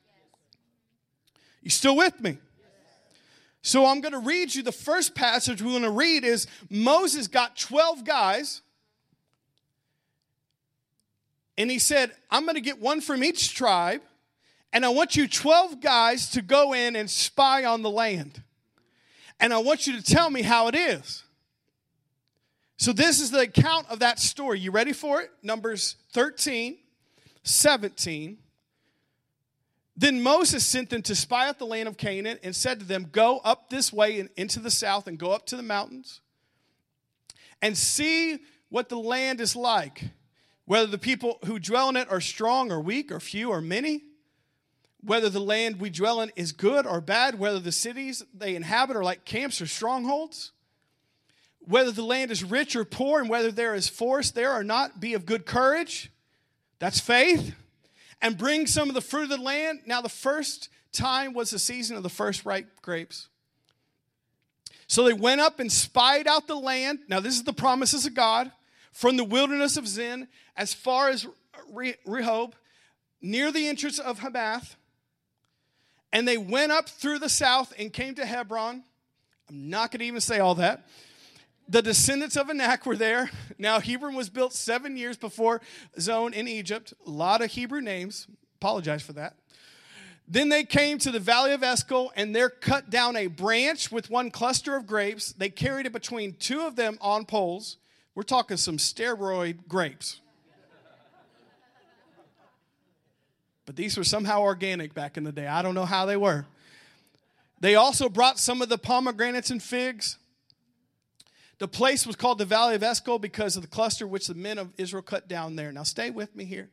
You 1.62 1.70
still 1.70 1.96
with 1.96 2.20
me? 2.20 2.38
So 3.62 3.84
I'm 3.84 4.00
going 4.00 4.12
to 4.12 4.20
read 4.20 4.54
you 4.54 4.62
the 4.62 4.72
first 4.72 5.14
passage 5.14 5.60
we're 5.60 5.70
going 5.70 5.82
to 5.82 5.90
read 5.90 6.24
is 6.24 6.46
Moses 6.70 7.26
got 7.26 7.56
12 7.56 8.04
guys 8.04 8.62
and 11.58 11.70
he 11.70 11.78
said, 11.78 12.12
I'm 12.30 12.44
going 12.44 12.54
to 12.54 12.60
get 12.60 12.80
one 12.80 13.00
from 13.00 13.22
each 13.22 13.54
tribe 13.54 14.00
and 14.72 14.84
I 14.84 14.90
want 14.90 15.16
you 15.16 15.26
12 15.26 15.80
guys 15.80 16.30
to 16.30 16.42
go 16.42 16.72
in 16.72 16.96
and 16.96 17.10
spy 17.10 17.64
on 17.64 17.82
the 17.82 17.90
land. 17.90 18.42
And 19.40 19.52
I 19.52 19.58
want 19.58 19.86
you 19.86 19.96
to 19.96 20.02
tell 20.02 20.30
me 20.30 20.42
how 20.42 20.68
it 20.68 20.74
is. 20.74 21.24
So, 22.76 22.92
this 22.92 23.20
is 23.20 23.30
the 23.30 23.40
account 23.40 23.88
of 23.90 24.00
that 24.00 24.20
story. 24.20 24.60
You 24.60 24.70
ready 24.70 24.92
for 24.92 25.20
it? 25.20 25.30
Numbers 25.42 25.96
13, 26.12 26.78
17. 27.48 28.38
Then 29.96 30.22
Moses 30.22 30.64
sent 30.64 30.90
them 30.90 31.02
to 31.02 31.14
spy 31.14 31.48
out 31.48 31.58
the 31.58 31.66
land 31.66 31.88
of 31.88 31.96
Canaan 31.96 32.38
and 32.42 32.54
said 32.54 32.80
to 32.80 32.86
them, 32.86 33.08
Go 33.10 33.38
up 33.38 33.70
this 33.70 33.92
way 33.92 34.20
and 34.20 34.28
into 34.36 34.60
the 34.60 34.70
south 34.70 35.06
and 35.06 35.18
go 35.18 35.32
up 35.32 35.46
to 35.46 35.56
the 35.56 35.62
mountains 35.62 36.20
and 37.60 37.76
see 37.76 38.38
what 38.68 38.88
the 38.88 38.98
land 38.98 39.40
is 39.40 39.56
like, 39.56 40.04
whether 40.66 40.86
the 40.86 40.98
people 40.98 41.38
who 41.46 41.58
dwell 41.58 41.88
in 41.88 41.96
it 41.96 42.10
are 42.10 42.20
strong 42.20 42.70
or 42.70 42.80
weak 42.80 43.10
or 43.10 43.18
few 43.18 43.50
or 43.50 43.60
many 43.60 44.02
whether 45.00 45.28
the 45.28 45.40
land 45.40 45.80
we 45.80 45.90
dwell 45.90 46.20
in 46.20 46.32
is 46.34 46.52
good 46.52 46.86
or 46.86 47.00
bad, 47.00 47.38
whether 47.38 47.60
the 47.60 47.72
cities 47.72 48.24
they 48.34 48.56
inhabit 48.56 48.96
are 48.96 49.04
like 49.04 49.24
camps 49.24 49.60
or 49.60 49.66
strongholds, 49.66 50.52
whether 51.60 51.90
the 51.90 52.02
land 52.02 52.30
is 52.30 52.42
rich 52.42 52.74
or 52.74 52.84
poor, 52.84 53.20
and 53.20 53.28
whether 53.28 53.52
there 53.52 53.74
is 53.74 53.88
forest 53.88 54.34
there 54.34 54.52
or 54.52 54.64
not, 54.64 55.00
be 55.00 55.14
of 55.14 55.26
good 55.26 55.46
courage. 55.46 56.10
That's 56.78 57.00
faith. 57.00 57.54
And 58.20 58.36
bring 58.36 58.66
some 58.66 58.88
of 58.88 58.94
the 58.94 59.00
fruit 59.00 59.24
of 59.24 59.28
the 59.30 59.36
land. 59.38 59.80
Now, 59.86 60.00
the 60.00 60.08
first 60.08 60.68
time 60.92 61.34
was 61.34 61.50
the 61.50 61.58
season 61.58 61.96
of 61.96 62.02
the 62.02 62.08
first 62.08 62.44
ripe 62.44 62.82
grapes. 62.82 63.28
So 64.86 65.04
they 65.04 65.12
went 65.12 65.40
up 65.40 65.60
and 65.60 65.70
spied 65.70 66.26
out 66.26 66.46
the 66.46 66.56
land. 66.56 67.00
Now, 67.08 67.20
this 67.20 67.34
is 67.34 67.44
the 67.44 67.52
promises 67.52 68.06
of 68.06 68.14
God 68.14 68.50
from 68.92 69.16
the 69.16 69.24
wilderness 69.24 69.76
of 69.76 69.86
Zin 69.86 70.28
as 70.56 70.74
far 70.74 71.08
as 71.08 71.26
Rehob, 71.72 72.54
near 73.20 73.52
the 73.52 73.68
entrance 73.68 73.98
of 73.98 74.20
Hamath 74.20 74.76
and 76.12 76.26
they 76.26 76.38
went 76.38 76.72
up 76.72 76.88
through 76.88 77.18
the 77.18 77.28
south 77.28 77.72
and 77.78 77.92
came 77.92 78.14
to 78.14 78.24
Hebron. 78.24 78.82
I'm 79.48 79.70
not 79.70 79.90
going 79.90 80.00
to 80.00 80.06
even 80.06 80.20
say 80.20 80.40
all 80.40 80.54
that. 80.56 80.86
The 81.68 81.82
descendants 81.82 82.36
of 82.36 82.48
Anak 82.48 82.86
were 82.86 82.96
there. 82.96 83.30
Now, 83.58 83.78
Hebron 83.78 84.14
was 84.14 84.30
built 84.30 84.54
seven 84.54 84.96
years 84.96 85.18
before 85.18 85.60
Zoan 86.00 86.32
in 86.32 86.48
Egypt. 86.48 86.94
A 87.06 87.10
lot 87.10 87.42
of 87.42 87.50
Hebrew 87.50 87.82
names. 87.82 88.26
Apologize 88.56 89.02
for 89.02 89.12
that. 89.12 89.36
Then 90.26 90.48
they 90.48 90.64
came 90.64 90.98
to 90.98 91.10
the 91.10 91.20
valley 91.20 91.52
of 91.52 91.62
Eshcol, 91.62 92.12
and 92.16 92.34
there 92.34 92.50
cut 92.50 92.90
down 92.90 93.16
a 93.16 93.28
branch 93.28 93.90
with 93.90 94.10
one 94.10 94.30
cluster 94.30 94.76
of 94.76 94.86
grapes. 94.86 95.32
They 95.32 95.48
carried 95.48 95.86
it 95.86 95.92
between 95.92 96.34
two 96.34 96.62
of 96.62 96.76
them 96.76 96.98
on 97.00 97.24
poles. 97.24 97.76
We're 98.14 98.22
talking 98.24 98.56
some 98.56 98.76
steroid 98.78 99.66
grapes. 99.68 100.20
But 103.64 103.76
these 103.76 103.96
were 103.96 104.04
somehow 104.04 104.40
organic 104.40 104.94
back 104.94 105.18
in 105.18 105.24
the 105.24 105.32
day. 105.32 105.46
I 105.46 105.60
don't 105.60 105.74
know 105.74 105.84
how 105.84 106.06
they 106.06 106.16
were. 106.16 106.46
They 107.60 107.74
also 107.74 108.08
brought 108.08 108.38
some 108.38 108.62
of 108.62 108.70
the 108.70 108.78
pomegranates 108.78 109.50
and 109.50 109.62
figs. 109.62 110.16
The 111.58 111.68
place 111.68 112.06
was 112.06 112.16
called 112.16 112.38
the 112.38 112.44
Valley 112.44 112.76
of 112.76 112.82
Eshcol 112.82 113.18
because 113.18 113.56
of 113.56 113.62
the 113.62 113.68
cluster 113.68 114.06
which 114.06 114.28
the 114.28 114.34
men 114.34 114.58
of 114.58 114.72
Israel 114.78 115.02
cut 115.02 115.28
down 115.28 115.56
there. 115.56 115.72
Now, 115.72 115.82
stay 115.82 116.10
with 116.10 116.34
me 116.36 116.44
here. 116.44 116.70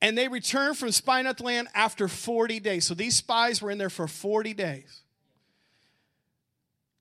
And 0.00 0.16
they 0.16 0.28
returned 0.28 0.78
from 0.78 0.90
the 0.90 1.34
land 1.40 1.68
after 1.74 2.08
40 2.08 2.60
days. 2.60 2.86
So 2.86 2.94
these 2.94 3.16
spies 3.16 3.60
were 3.60 3.70
in 3.70 3.78
there 3.78 3.90
for 3.90 4.06
40 4.06 4.54
days. 4.54 5.02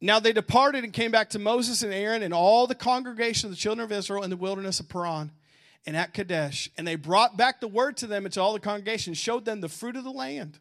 Now 0.01 0.19
they 0.19 0.33
departed 0.33 0.83
and 0.83 0.93
came 0.93 1.11
back 1.11 1.29
to 1.31 1.39
Moses 1.39 1.83
and 1.83 1.93
Aaron 1.93 2.23
and 2.23 2.33
all 2.33 2.67
the 2.67 2.75
congregation 2.75 3.47
of 3.47 3.51
the 3.51 3.57
children 3.57 3.83
of 3.83 3.91
Israel 3.91 4.23
in 4.23 4.29
the 4.29 4.37
wilderness 4.37 4.79
of 4.79 4.87
Paran 4.87 5.31
and 5.85 5.95
at 5.95 6.13
Kadesh. 6.13 6.69
And 6.77 6.87
they 6.87 6.95
brought 6.95 7.37
back 7.37 7.59
the 7.59 7.67
word 7.67 7.97
to 7.97 8.07
them 8.07 8.25
and 8.25 8.33
to 8.33 8.41
all 8.41 8.53
the 8.53 8.59
congregation, 8.59 9.13
showed 9.13 9.45
them 9.45 9.61
the 9.61 9.69
fruit 9.69 9.95
of 9.95 10.03
the 10.03 10.11
land. 10.11 10.59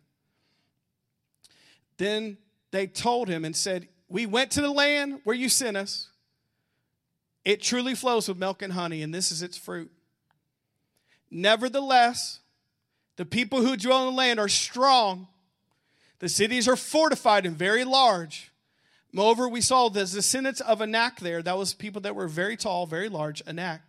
Then 1.99 2.39
they 2.71 2.87
told 2.87 3.29
him 3.29 3.45
and 3.45 3.55
said, 3.55 3.89
We 4.09 4.27
went 4.27 4.51
to 4.53 4.61
the 4.61 4.71
land 4.71 5.21
where 5.25 5.37
you 5.37 5.49
sent 5.49 5.77
us. 5.77 6.09
It 7.45 7.63
truly 7.63 7.95
flows 7.95 8.29
with 8.29 8.39
milk 8.39 8.63
and 8.63 8.73
honey, 8.73 9.03
and 9.03 9.15
this 9.15 9.31
is 9.31 9.43
its 9.43 9.57
fruit. 9.57 9.91
Nevertheless, 11.31 12.41
the 13.17 13.27
people 13.27 13.63
who 13.63 13.77
dwell 13.77 14.09
in 14.09 14.15
the 14.15 14.19
land 14.19 14.41
are 14.41 14.49
strong. 14.49 15.29
The 16.21 16.29
cities 16.29 16.67
are 16.67 16.77
fortified 16.77 17.47
and 17.47 17.57
very 17.57 17.85
large. 17.85 18.51
Moreover, 19.13 19.49
we 19.49 19.61
saw 19.61 19.89
the 19.89 20.01
descendants 20.01 20.61
of 20.61 20.81
Anak 20.81 21.21
there. 21.21 21.43
That 21.43 21.57
was 21.57 21.75
people 21.75 22.01
that 22.03 22.15
were 22.15 22.29
very 22.29 22.57
tall, 22.57 22.87
very 22.87 23.09
large, 23.09 23.43
Anak. 23.47 23.83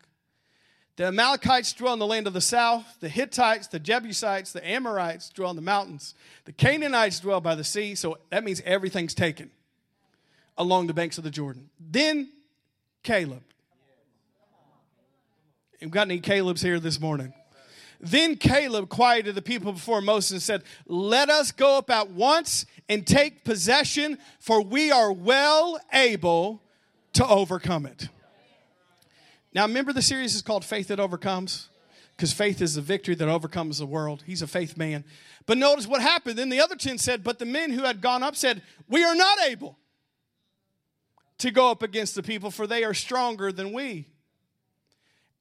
The 0.95 1.05
Amalekites 1.05 1.73
dwell 1.73 1.93
in 1.93 1.99
the 1.99 2.05
land 2.05 2.27
of 2.27 2.33
the 2.33 2.41
south. 2.41 2.99
The 2.99 3.09
Hittites, 3.09 3.67
the 3.67 3.79
Jebusites, 3.79 4.51
the 4.51 4.67
Amorites 4.69 5.29
dwell 5.29 5.49
in 5.49 5.55
the 5.55 5.61
mountains. 5.61 6.13
The 6.43 6.51
Canaanites 6.51 7.21
dwell 7.21 7.39
by 7.39 7.55
the 7.55 7.63
sea. 7.63 7.95
So 7.95 8.17
that 8.31 8.43
means 8.43 8.61
everything's 8.65 9.13
taken 9.13 9.49
along 10.59 10.87
the 10.87 10.93
banks 10.93 11.17
of 11.17 11.23
the 11.23 11.31
Jordan. 11.31 11.69
Then 11.79 12.29
Caleb. 13.01 13.41
We've 15.81 15.89
got 15.89 16.07
any 16.07 16.19
Caleb's 16.19 16.61
here 16.61 16.79
this 16.79 16.99
morning? 16.99 17.33
Then 18.01 18.35
Caleb 18.35 18.89
quieted 18.89 19.35
the 19.35 19.41
people 19.41 19.71
before 19.71 20.01
Moses 20.01 20.31
and 20.31 20.41
said, 20.41 20.63
Let 20.85 21.29
us 21.29 21.51
go 21.51 21.77
up 21.77 21.89
at 21.89 22.11
once 22.11 22.65
and 22.89 23.07
take 23.07 23.43
possession, 23.45 24.17
for 24.39 24.61
we 24.61 24.91
are 24.91 25.11
well 25.11 25.79
able 25.93 26.61
to 27.13 27.25
overcome 27.25 27.85
it. 27.85 28.09
Now, 29.53 29.65
remember 29.65 29.93
the 29.93 30.01
series 30.01 30.35
is 30.35 30.41
called 30.41 30.63
Faith 30.63 30.89
That 30.89 30.99
Overcomes? 30.99 31.69
Because 32.15 32.33
faith 32.33 32.61
is 32.61 32.75
the 32.75 32.81
victory 32.81 33.15
that 33.15 33.27
overcomes 33.29 33.79
the 33.79 33.85
world. 33.85 34.23
He's 34.25 34.41
a 34.41 34.47
faith 34.47 34.77
man. 34.77 35.05
But 35.45 35.57
notice 35.57 35.87
what 35.87 36.01
happened. 36.01 36.37
Then 36.37 36.49
the 36.49 36.59
other 36.59 36.75
10 36.75 36.97
said, 36.97 37.23
But 37.23 37.39
the 37.39 37.45
men 37.45 37.71
who 37.71 37.83
had 37.83 38.01
gone 38.01 38.23
up 38.23 38.35
said, 38.35 38.61
We 38.89 39.03
are 39.05 39.15
not 39.15 39.39
able 39.47 39.77
to 41.39 41.51
go 41.51 41.71
up 41.71 41.83
against 41.83 42.15
the 42.15 42.23
people, 42.23 42.51
for 42.51 42.67
they 42.67 42.83
are 42.83 42.93
stronger 42.93 43.51
than 43.51 43.73
we. 43.73 44.07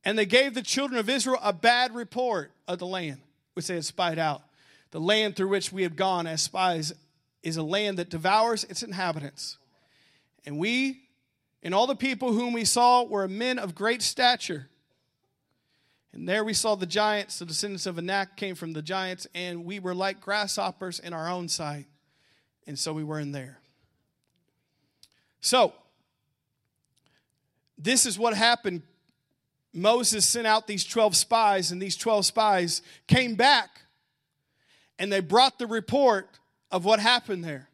And 0.05 0.19
they 0.19 0.27
gave 0.27 0.55
the 0.55 0.63
children 0.63 0.99
of 0.99 1.09
Israel 1.09 1.39
a 1.43 1.53
bad 1.53 1.95
report 1.95 2.53
of 2.67 2.79
the 2.79 2.87
land, 2.87 3.21
which 3.55 3.67
they 3.67 3.75
had 3.75 3.85
spied 3.85 4.19
out. 4.19 4.43
The 4.91 5.01
land 5.01 5.37
through 5.37 5.49
which 5.49 5.73
we 5.73 5.83
have 5.83 5.97
gone 5.97 6.27
as 6.27 6.43
spies 6.43 6.93
is 7.43 7.57
a 7.57 7.63
land 7.63 7.99
that 7.99 8.09
devours 8.09 8.65
its 8.65 8.83
inhabitants. 8.83 9.59
And 10.47 10.59
we 10.59 11.03
and 11.63 11.75
all 11.75 11.87
the 11.87 11.97
people 11.97 12.33
whom 12.33 12.53
we 12.53 12.65
saw 12.65 13.03
were 13.03 13.27
men 13.27 13.59
of 13.59 13.75
great 13.75 14.03
stature. 14.03 14.69
And 16.13 16.29
there 16.29 16.45
we 16.45 16.55
saw 16.55 16.75
the 16.75 16.87
giants, 16.87 17.39
the 17.39 17.45
descendants 17.45 17.87
of 17.87 17.99
Anak 17.99 18.37
came 18.37 18.55
from 18.55 18.73
the 18.73 18.83
giants, 18.83 19.27
and 19.35 19.65
we 19.65 19.79
were 19.79 19.95
like 19.95 20.21
grasshoppers 20.21 20.99
in 21.01 21.13
our 21.13 21.29
own 21.29 21.49
sight. 21.49 21.87
And 22.67 22.79
so 22.79 22.93
we 22.93 23.05
were 23.05 23.21
in 23.21 23.33
there. 23.33 23.59
So, 25.41 25.73
this 27.79 28.07
is 28.07 28.19
what 28.19 28.35
happened. 28.35 28.83
Moses 29.73 30.27
sent 30.27 30.47
out 30.47 30.67
these 30.67 30.85
12 30.85 31.15
spies, 31.17 31.71
and 31.71 31.81
these 31.81 31.97
12 31.97 32.27
spies 32.27 32.83
came 33.07 33.35
back 33.35 33.83
and 34.99 35.13
they 35.13 35.21
brought 35.21 35.59
the 35.59 35.67
report 35.67 36.29
of 36.71 36.85
what 36.85 37.01
happened 37.01 37.45
there. 37.45 37.69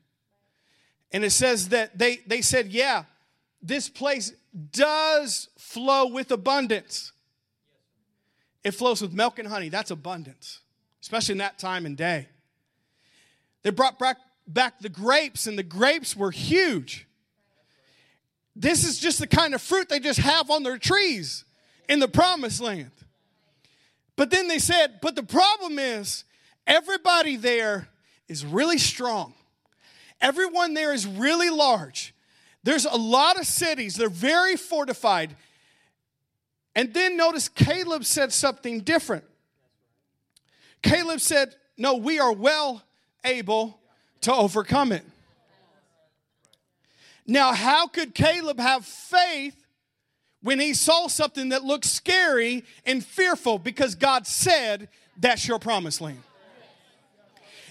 And 1.12 1.24
it 1.24 1.30
says 1.30 1.70
that 1.70 1.98
they, 1.98 2.18
they 2.26 2.42
said, 2.42 2.68
Yeah, 2.68 3.04
this 3.62 3.88
place 3.88 4.32
does 4.72 5.48
flow 5.58 6.08
with 6.08 6.30
abundance. 6.30 7.12
It 8.62 8.72
flows 8.72 9.00
with 9.02 9.12
milk 9.12 9.38
and 9.38 9.48
honey. 9.48 9.68
That's 9.68 9.90
abundance, 9.90 10.60
especially 11.02 11.32
in 11.32 11.38
that 11.38 11.58
time 11.58 11.86
and 11.86 11.96
day. 11.96 12.28
They 13.62 13.70
brought 13.70 13.98
back, 13.98 14.18
back 14.46 14.80
the 14.80 14.88
grapes, 14.88 15.46
and 15.46 15.58
the 15.58 15.62
grapes 15.62 16.16
were 16.16 16.30
huge. 16.30 17.06
This 18.56 18.84
is 18.84 18.98
just 18.98 19.18
the 19.18 19.26
kind 19.26 19.54
of 19.54 19.62
fruit 19.62 19.88
they 19.88 19.98
just 20.00 20.20
have 20.20 20.50
on 20.50 20.62
their 20.62 20.78
trees 20.78 21.44
in 21.88 21.98
the 21.98 22.08
promised 22.08 22.60
land. 22.60 22.90
But 24.16 24.30
then 24.30 24.48
they 24.48 24.58
said, 24.58 25.00
but 25.02 25.16
the 25.16 25.22
problem 25.22 25.78
is 25.78 26.24
everybody 26.66 27.36
there 27.36 27.88
is 28.28 28.44
really 28.44 28.78
strong. 28.78 29.34
Everyone 30.20 30.74
there 30.74 30.92
is 30.92 31.06
really 31.06 31.50
large. 31.50 32.14
There's 32.62 32.86
a 32.86 32.96
lot 32.96 33.38
of 33.38 33.46
cities, 33.46 33.96
they're 33.96 34.08
very 34.08 34.56
fortified. 34.56 35.36
And 36.76 36.94
then 36.94 37.16
notice 37.16 37.48
Caleb 37.48 38.04
said 38.04 38.32
something 38.32 38.80
different. 38.80 39.24
Caleb 40.82 41.20
said, 41.20 41.54
No, 41.76 41.94
we 41.94 42.18
are 42.18 42.32
well 42.32 42.82
able 43.24 43.78
to 44.22 44.32
overcome 44.32 44.92
it. 44.92 45.04
Now, 47.26 47.54
how 47.54 47.86
could 47.86 48.14
Caleb 48.14 48.58
have 48.58 48.84
faith 48.84 49.56
when 50.42 50.60
he 50.60 50.74
saw 50.74 51.06
something 51.06 51.50
that 51.50 51.64
looked 51.64 51.86
scary 51.86 52.64
and 52.84 53.04
fearful? 53.04 53.58
Because 53.58 53.94
God 53.94 54.26
said, 54.26 54.88
That's 55.16 55.46
your 55.48 55.58
promised 55.58 56.00
land. 56.00 56.22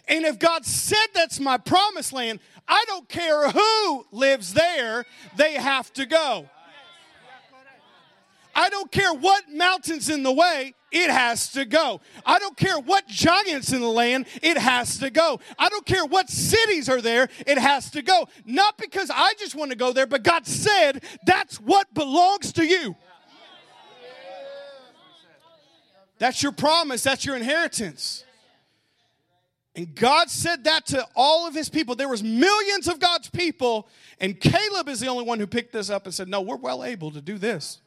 And 0.07 0.25
if 0.25 0.37
God 0.37 0.65
said 0.65 1.07
that's 1.13 1.39
my 1.39 1.57
promised 1.57 2.11
land, 2.11 2.39
I 2.67 2.83
don't 2.87 3.07
care 3.07 3.49
who 3.49 4.05
lives 4.11 4.53
there, 4.53 5.05
they 5.37 5.53
have 5.53 5.93
to 5.93 6.05
go. 6.05 6.49
I 8.55 8.69
don't 8.69 8.91
care 8.91 9.13
what 9.13 9.49
mountain's 9.49 10.09
in 10.09 10.23
the 10.23 10.31
way, 10.31 10.73
it 10.91 11.09
has 11.09 11.51
to 11.53 11.65
go. 11.65 12.01
I 12.25 12.39
don't 12.39 12.55
care 12.55 12.77
what 12.79 13.07
giants 13.07 13.73
in 13.73 13.81
the 13.81 13.87
land, 13.87 14.27
it 14.41 14.57
has 14.57 14.99
to 14.99 15.09
go. 15.09 15.39
I 15.57 15.69
don't 15.69 15.85
care 15.85 16.05
what 16.05 16.29
cities 16.29 16.87
are 16.87 17.01
there, 17.01 17.29
it 17.47 17.57
has 17.57 17.89
to 17.91 18.01
go. 18.01 18.27
Not 18.45 18.77
because 18.77 19.09
I 19.13 19.33
just 19.39 19.55
want 19.55 19.71
to 19.71 19.77
go 19.77 19.91
there, 19.91 20.05
but 20.05 20.23
God 20.23 20.45
said 20.45 21.03
that's 21.25 21.59
what 21.59 21.93
belongs 21.93 22.53
to 22.53 22.65
you. 22.65 22.95
That's 26.19 26.41
your 26.41 26.51
promise, 26.51 27.03
that's 27.03 27.25
your 27.25 27.35
inheritance. 27.35 28.23
And 29.75 29.95
God 29.95 30.29
said 30.29 30.65
that 30.65 30.85
to 30.87 31.05
all 31.15 31.47
of 31.47 31.55
his 31.55 31.67
people. 31.67 31.95
There 31.95 32.07
was 32.07 32.21
millions 32.21 32.87
of 32.87 32.99
God's 32.99 33.29
people, 33.29 33.87
and 34.19 34.39
Caleb 34.39 34.87
is 34.87 34.99
the 34.99 35.07
only 35.07 35.23
one 35.23 35.39
who 35.39 35.47
picked 35.47 35.73
this 35.73 35.89
up 35.89 36.05
and 36.05 36.13
said, 36.13 36.27
"No, 36.27 36.41
we're 36.41 36.57
well 36.57 36.83
able 36.83 37.09
to 37.11 37.21
do 37.21 37.39
this." 37.39 37.79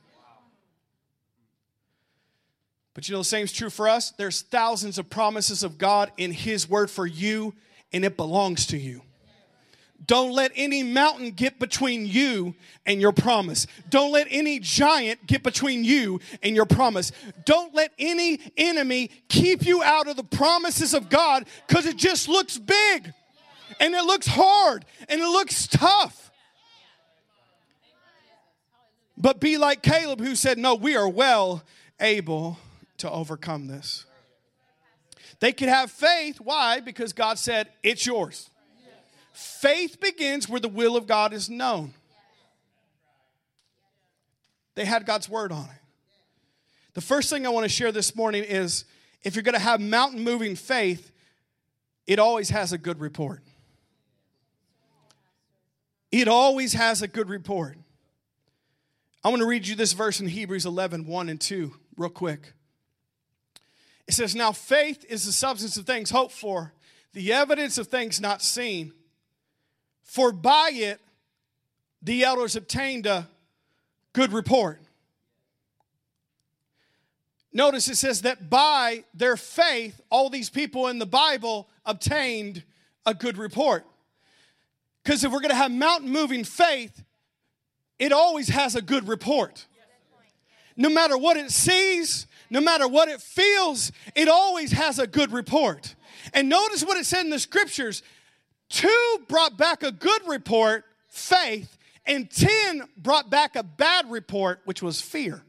But 2.96 3.11
you 3.11 3.12
know, 3.12 3.18
the 3.18 3.24
same 3.24 3.44
is 3.44 3.52
true 3.52 3.68
for 3.68 3.90
us. 3.90 4.12
There's 4.12 4.40
thousands 4.40 4.98
of 4.98 5.11
promises 5.11 5.62
of 5.62 5.76
God 5.76 6.11
in 6.16 6.32
His 6.32 6.66
Word 6.66 6.90
for 6.90 7.06
you, 7.06 7.52
and 7.92 8.06
it 8.06 8.16
belongs 8.16 8.68
to 8.68 8.78
you. 8.78 9.02
Don't 10.06 10.32
let 10.32 10.50
any 10.56 10.82
mountain 10.82 11.32
get 11.32 11.59
between 11.59 12.06
you 12.06 12.54
and 12.87 12.98
your 12.98 13.12
promise. 13.12 13.66
Don't 13.90 14.12
let 14.12 14.28
any 14.30 14.61
giant 14.61 15.26
get 15.26 15.42
between 15.42 15.85
you 15.85 16.20
and 16.42 16.56
your 16.56 16.64
promise. 16.64 17.12
Don't 17.44 17.74
let 17.74 17.92
any 17.98 18.40
enemy 18.56 19.11
keep 19.28 19.66
you 19.66 19.82
out 19.82 20.09
of 20.09 20.16
the 20.16 20.24
promises 20.24 20.94
of 20.94 21.11
God 21.11 21.44
because 21.68 21.85
it 21.85 21.98
just 21.98 22.30
looks 22.30 22.56
big 22.56 23.12
and 23.78 23.94
it 23.94 24.04
looks 24.04 24.26
hard 24.26 24.87
and 25.11 25.20
it 25.20 25.28
looks 25.28 25.66
tough. 25.66 26.30
But 29.18 29.38
be 29.38 29.59
like 29.59 29.82
Caleb 29.82 30.20
who 30.20 30.35
said, 30.35 30.56
No, 30.56 30.74
we 30.74 30.96
are 30.96 31.09
well 31.09 31.62
able 32.00 32.56
to 32.98 33.11
overcome 33.11 33.66
this. 33.66 34.04
They 35.40 35.52
could 35.52 35.68
have 35.68 35.90
faith. 35.90 36.40
Why? 36.40 36.80
Because 36.80 37.12
God 37.12 37.38
said, 37.38 37.68
It's 37.82 38.06
yours. 38.06 38.50
Faith 39.32 40.00
begins 40.00 40.48
where 40.48 40.61
the 40.61 40.68
will 40.68 40.96
of 40.96 41.06
God 41.06 41.35
is 41.35 41.50
known. 41.50 41.92
They 44.74 44.85
had 44.85 45.04
God's 45.04 45.28
word 45.28 45.52
on 45.52 45.64
it. 45.64 45.82
The 46.94 47.00
first 47.02 47.28
thing 47.28 47.46
I 47.46 47.50
want 47.50 47.64
to 47.64 47.68
share 47.68 47.92
this 47.92 48.16
morning 48.16 48.44
is 48.44 48.87
if 49.24 49.35
you're 49.35 49.42
going 49.42 49.54
to 49.54 49.59
have 49.59 49.80
mountain 49.80 50.22
moving 50.24 50.56
faith, 50.56 51.11
it 52.06 52.18
always 52.18 52.48
has 52.50 52.72
a 52.72 52.78
good 52.78 53.00
report. 53.00 53.42
It 56.11 56.28
always 56.28 56.72
has 56.72 57.02
a 57.02 57.09
good 57.09 57.28
report. 57.28 57.76
I 59.22 59.28
want 59.28 59.40
to 59.40 59.46
read 59.46 59.66
you 59.66 59.74
this 59.74 59.92
verse 59.92 60.20
in 60.20 60.28
Hebrews 60.28 60.64
11 60.64 61.06
1 61.06 61.28
and 61.28 61.40
2, 61.40 61.74
real 61.96 62.09
quick. 62.09 62.52
It 64.07 64.14
says, 64.14 64.35
Now 64.35 64.53
faith 64.53 65.05
is 65.09 65.25
the 65.25 65.33
substance 65.33 65.77
of 65.77 65.87
things 65.87 66.11
hoped 66.11 66.33
for, 66.33 66.73
the 67.12 67.33
evidence 67.33 67.79
of 67.79 67.88
things 67.88 68.21
not 68.21 68.42
seen. 68.42 68.92
For 70.03 70.33
by 70.33 70.71
it 70.73 71.01
the 72.03 72.25
elders 72.25 72.57
obtained 72.57 73.07
a 73.07 73.29
good 74.12 74.33
report. 74.33 74.81
Notice 77.53 77.88
it 77.88 77.97
says 77.97 78.23
that 78.23 78.51
by 78.51 79.05
their 79.14 79.37
faith, 79.37 80.01
all 80.11 80.29
these 80.29 80.51
people 80.51 80.88
in 80.88 80.99
the 80.99 81.07
Bible 81.07 81.69
obtained 81.87 82.62
a 83.07 83.14
good 83.14 83.38
report. 83.38 83.85
Because 85.03 85.25
if 85.25 85.33
we're 85.33 85.40
going 85.40 85.51
to 85.51 85.57
have 85.57 85.71
mountain 85.71 86.11
moving 86.11 86.45
faith, 86.45 87.03
it 87.99 88.12
always 88.12 88.49
has 88.49 88.75
a 88.75 88.83
good 88.83 89.09
report. 89.09 89.64
No 90.77 90.90
matter 90.90 91.16
what 91.16 91.38
it 91.38 91.51
sees, 91.51 92.27
no 92.50 92.61
matter 92.61 92.87
what 92.88 93.09
it 93.09 93.20
feels, 93.20 93.92
it 94.14 94.28
always 94.28 94.72
has 94.72 94.98
a 94.98 95.06
good 95.06 95.32
report. 95.32 95.94
And 96.32 96.48
notice 96.48 96.85
what 96.85 96.96
it 96.96 97.06
said 97.06 97.24
in 97.24 97.30
the 97.30 97.38
scriptures 97.38 98.02
two 98.68 99.18
brought 99.28 99.56
back 99.56 99.82
a 99.82 99.92
good 99.92 100.22
report, 100.26 100.85
faith, 101.09 101.76
and 102.04 102.30
10 102.30 102.82
brought 102.96 103.30
back 103.30 103.56
a 103.56 103.62
bad 103.62 104.11
report, 104.11 104.61
which 104.64 104.82
was 104.82 105.00
fear. 105.00 105.42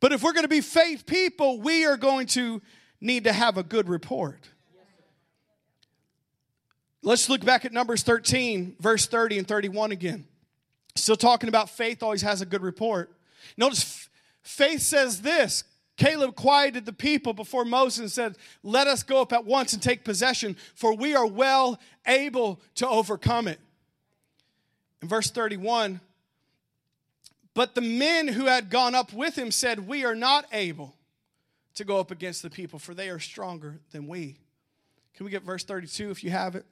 But 0.00 0.12
if 0.12 0.22
we're 0.22 0.32
going 0.32 0.44
to 0.44 0.48
be 0.48 0.60
faith 0.60 1.06
people, 1.06 1.60
we 1.60 1.86
are 1.86 1.96
going 1.96 2.26
to 2.28 2.60
need 3.00 3.24
to 3.24 3.32
have 3.32 3.56
a 3.56 3.62
good 3.62 3.88
report. 3.88 4.48
Let's 7.02 7.28
look 7.28 7.44
back 7.44 7.64
at 7.64 7.72
Numbers 7.72 8.02
13, 8.02 8.76
verse 8.80 9.06
30 9.06 9.38
and 9.38 9.48
31 9.48 9.92
again. 9.92 10.26
Still 10.94 11.16
talking 11.16 11.48
about 11.48 11.70
faith 11.70 12.02
always 12.02 12.22
has 12.22 12.42
a 12.42 12.46
good 12.46 12.62
report. 12.62 13.12
Notice 13.56 14.08
faith 14.42 14.82
says 14.82 15.22
this 15.22 15.64
Caleb 15.96 16.34
quieted 16.34 16.86
the 16.86 16.92
people 16.92 17.32
before 17.32 17.64
Moses 17.64 18.00
and 18.00 18.10
said, 18.10 18.36
Let 18.62 18.86
us 18.86 19.02
go 19.02 19.20
up 19.20 19.32
at 19.32 19.44
once 19.44 19.72
and 19.72 19.82
take 19.82 20.04
possession, 20.04 20.56
for 20.74 20.94
we 20.94 21.14
are 21.14 21.26
well 21.26 21.78
able 22.06 22.60
to 22.76 22.88
overcome 22.88 23.46
it. 23.46 23.60
In 25.00 25.08
verse 25.08 25.30
31, 25.30 26.00
But 27.54 27.74
the 27.74 27.82
men 27.82 28.28
who 28.28 28.46
had 28.46 28.70
gone 28.70 28.94
up 28.94 29.12
with 29.12 29.36
him 29.36 29.50
said, 29.50 29.86
We 29.86 30.04
are 30.04 30.14
not 30.14 30.46
able 30.52 30.94
to 31.74 31.84
go 31.84 31.98
up 31.98 32.10
against 32.10 32.42
the 32.42 32.50
people, 32.50 32.78
for 32.78 32.94
they 32.94 33.08
are 33.08 33.18
stronger 33.18 33.78
than 33.92 34.06
we. 34.06 34.38
Can 35.14 35.24
we 35.24 35.30
get 35.30 35.42
verse 35.42 35.64
32 35.64 36.10
if 36.10 36.24
you 36.24 36.30
have 36.30 36.56
it? 36.56 36.64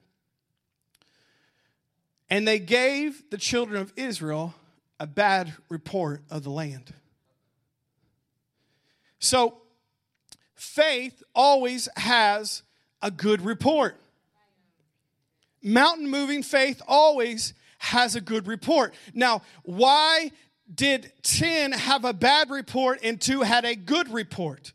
And 2.29 2.47
they 2.47 2.59
gave 2.59 3.29
the 3.31 3.39
children 3.39 3.81
of 3.81 3.93
Israel 3.97 4.55
a 5.01 5.07
bad 5.07 5.55
report 5.71 6.23
of 6.31 6.45
the 6.45 6.51
land. 6.51 6.93
So, 9.19 9.57
faith 10.55 11.23
always 11.35 11.89
has 11.97 12.63
a 13.01 13.11
good 13.11 13.43
report. 13.43 13.97
Mountain 15.63 16.09
moving 16.09 16.43
faith 16.43 16.83
always 16.87 17.55
has 17.79 18.15
a 18.15 18.21
good 18.21 18.47
report. 18.47 18.95
Now, 19.15 19.43
why 19.63 20.33
did 20.73 21.13
10 21.23 21.73
have 21.73 22.05
a 22.05 22.13
bad 22.13 22.51
report 22.51 23.01
and 23.03 23.19
2 23.19 23.41
had 23.41 23.65
a 23.65 23.75
good 23.75 24.13
report? 24.13 24.73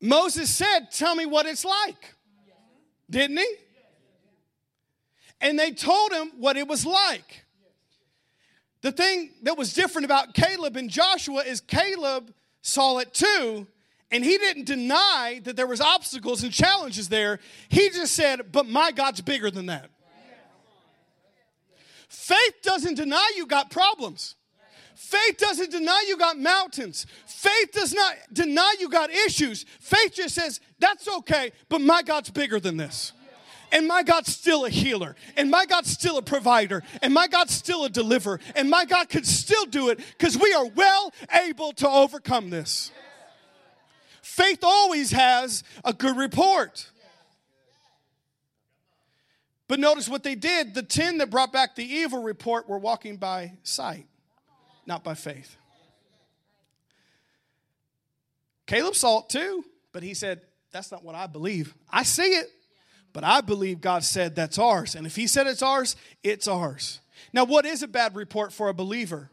Moses 0.00 0.50
said, 0.50 0.90
Tell 0.90 1.14
me 1.14 1.26
what 1.26 1.44
it's 1.46 1.64
like. 1.64 2.14
Didn't 3.08 3.36
he? 3.36 3.54
And 5.40 5.58
they 5.58 5.72
told 5.72 6.12
him 6.12 6.32
what 6.38 6.56
it 6.56 6.66
was 6.66 6.86
like. 6.86 7.45
The 8.82 8.92
thing 8.92 9.30
that 9.42 9.56
was 9.56 9.72
different 9.72 10.04
about 10.04 10.34
Caleb 10.34 10.76
and 10.76 10.88
Joshua 10.90 11.42
is 11.42 11.60
Caleb 11.60 12.32
saw 12.62 12.98
it 12.98 13.14
too, 13.14 13.66
and 14.10 14.24
he 14.24 14.38
didn't 14.38 14.64
deny 14.64 15.40
that 15.44 15.56
there 15.56 15.66
was 15.66 15.80
obstacles 15.80 16.42
and 16.42 16.52
challenges 16.52 17.08
there. 17.08 17.40
He 17.68 17.90
just 17.90 18.14
said, 18.14 18.52
"But 18.52 18.68
my 18.68 18.92
God's 18.92 19.20
bigger 19.20 19.50
than 19.50 19.66
that." 19.66 19.90
Faith 22.08 22.54
doesn't 22.62 22.94
deny 22.94 23.32
you 23.36 23.46
got 23.46 23.70
problems. 23.70 24.36
Faith 24.94 25.36
doesn't 25.38 25.70
deny 25.70 26.04
you 26.08 26.16
got 26.16 26.38
mountains. 26.38 27.06
Faith 27.26 27.70
does 27.72 27.92
not 27.92 28.16
deny 28.32 28.74
you 28.80 28.88
got 28.88 29.10
issues. 29.10 29.66
Faith 29.78 30.14
just 30.14 30.34
says, 30.34 30.58
that's 30.78 31.06
okay, 31.06 31.52
but 31.68 31.80
my 31.80 32.02
God's 32.02 32.30
bigger 32.30 32.58
than 32.58 32.76
this. 32.76 33.12
And 33.72 33.86
my 33.86 34.02
God's 34.02 34.32
still 34.32 34.64
a 34.64 34.70
healer. 34.70 35.16
And 35.36 35.50
my 35.50 35.66
God's 35.66 35.90
still 35.90 36.18
a 36.18 36.22
provider. 36.22 36.82
And 37.02 37.12
my 37.12 37.28
God's 37.28 37.54
still 37.54 37.84
a 37.84 37.90
deliverer. 37.90 38.40
And 38.54 38.70
my 38.70 38.84
God 38.84 39.08
could 39.08 39.26
still 39.26 39.66
do 39.66 39.90
it 39.90 39.98
because 40.18 40.38
we 40.38 40.52
are 40.52 40.66
well 40.66 41.12
able 41.32 41.72
to 41.74 41.88
overcome 41.88 42.50
this. 42.50 42.90
Faith 44.22 44.60
always 44.62 45.12
has 45.12 45.64
a 45.84 45.92
good 45.92 46.16
report. 46.16 46.90
But 49.68 49.80
notice 49.80 50.08
what 50.08 50.22
they 50.22 50.34
did. 50.34 50.74
The 50.74 50.82
10 50.82 51.18
that 51.18 51.30
brought 51.30 51.52
back 51.52 51.74
the 51.74 51.84
evil 51.84 52.22
report 52.22 52.68
were 52.68 52.78
walking 52.78 53.16
by 53.16 53.52
sight 53.62 54.06
not 54.86 55.02
by 55.02 55.14
faith. 55.14 55.56
Caleb 58.66 58.94
saw 58.94 59.20
it 59.20 59.28
too, 59.28 59.64
but 59.92 60.02
he 60.02 60.14
said, 60.14 60.40
That's 60.72 60.90
not 60.90 61.04
what 61.04 61.14
I 61.14 61.26
believe. 61.26 61.74
I 61.90 62.02
see 62.04 62.34
it, 62.34 62.50
but 63.16 63.24
I 63.24 63.40
believe 63.40 63.80
God 63.80 64.04
said 64.04 64.36
that's 64.36 64.58
ours. 64.58 64.94
And 64.94 65.06
if 65.06 65.16
He 65.16 65.26
said 65.26 65.46
it's 65.46 65.62
ours, 65.62 65.96
it's 66.22 66.46
ours. 66.46 67.00
Now, 67.32 67.44
what 67.44 67.64
is 67.64 67.82
a 67.82 67.88
bad 67.88 68.14
report 68.14 68.52
for 68.52 68.68
a 68.68 68.74
believer? 68.74 69.30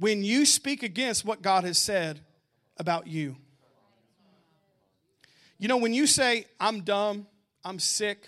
When 0.00 0.24
you 0.24 0.44
speak 0.44 0.82
against 0.82 1.24
what 1.24 1.42
God 1.42 1.62
has 1.62 1.78
said 1.78 2.18
about 2.76 3.06
you. 3.06 3.36
You 5.60 5.68
know, 5.68 5.76
when 5.76 5.94
you 5.94 6.08
say, 6.08 6.46
I'm 6.58 6.80
dumb, 6.80 7.28
I'm 7.64 7.78
sick, 7.78 8.26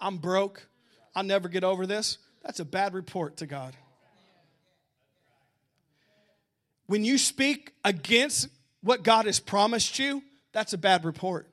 I'm 0.00 0.18
broke, 0.18 0.68
I'll 1.16 1.24
never 1.24 1.48
get 1.48 1.64
over 1.64 1.84
this, 1.84 2.18
that's 2.44 2.60
a 2.60 2.64
bad 2.64 2.94
report 2.94 3.38
to 3.38 3.46
God. 3.46 3.76
When 6.86 7.04
you 7.04 7.18
speak 7.18 7.72
against 7.84 8.46
what 8.82 9.02
God 9.02 9.26
has 9.26 9.40
promised 9.40 9.98
you, 9.98 10.22
that's 10.52 10.74
a 10.74 10.78
bad 10.78 11.04
report. 11.04 11.48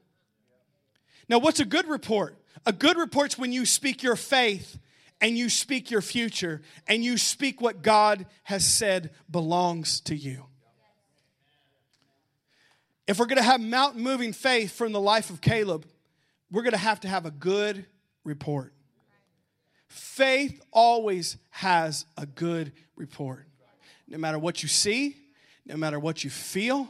Now, 1.32 1.39
what's 1.39 1.62
a 1.62 1.65
good 1.65 1.88
report? 1.88 2.36
A 2.65 2.74
good 2.74 2.98
report's 2.98 3.38
when 3.38 3.54
you 3.54 3.65
speak 3.65 4.04
your 4.04 4.17
faith 4.17 4.78
and 5.22 5.38
you 5.38 5.48
speak 5.48 5.89
your 5.89 6.02
future 6.02 6.62
and 6.88 7.06
you 7.06 7.17
speak 7.17 7.62
what 7.62 7.82
God 7.82 8.26
has 8.44 8.67
said 8.67 9.12
belongs 9.30 10.02
to 10.02 10.15
you. 10.15 10.48
If 13.08 13.17
we're 13.17 13.28
gonna 13.28 13.41
have 13.41 13.62
mountain 13.62 14.04
moving 14.04 14.34
faith 14.34 14.74
from 14.74 14.91
the 14.91 15.00
life 15.00 15.30
of 15.30 15.39
Caleb, 15.39 15.86
we're 16.52 16.63
gonna 16.63 16.76
have 16.76 17.00
to 17.00 17.08
have 17.08 17.26
a 17.26 17.32
good 17.32 17.86
report. 18.26 18.74
Faith 19.88 20.62
always 20.74 21.38
has 21.52 22.06
a 22.17 22.26
good 22.26 22.74
report. 22.98 23.48
No 24.06 24.17
matter 24.17 24.38
what 24.38 24.63
you 24.63 24.67
see, 24.67 25.15
no 25.65 25.78
matter 25.78 25.98
what 25.98 26.26
you 26.26 26.30
feel, 26.30 26.89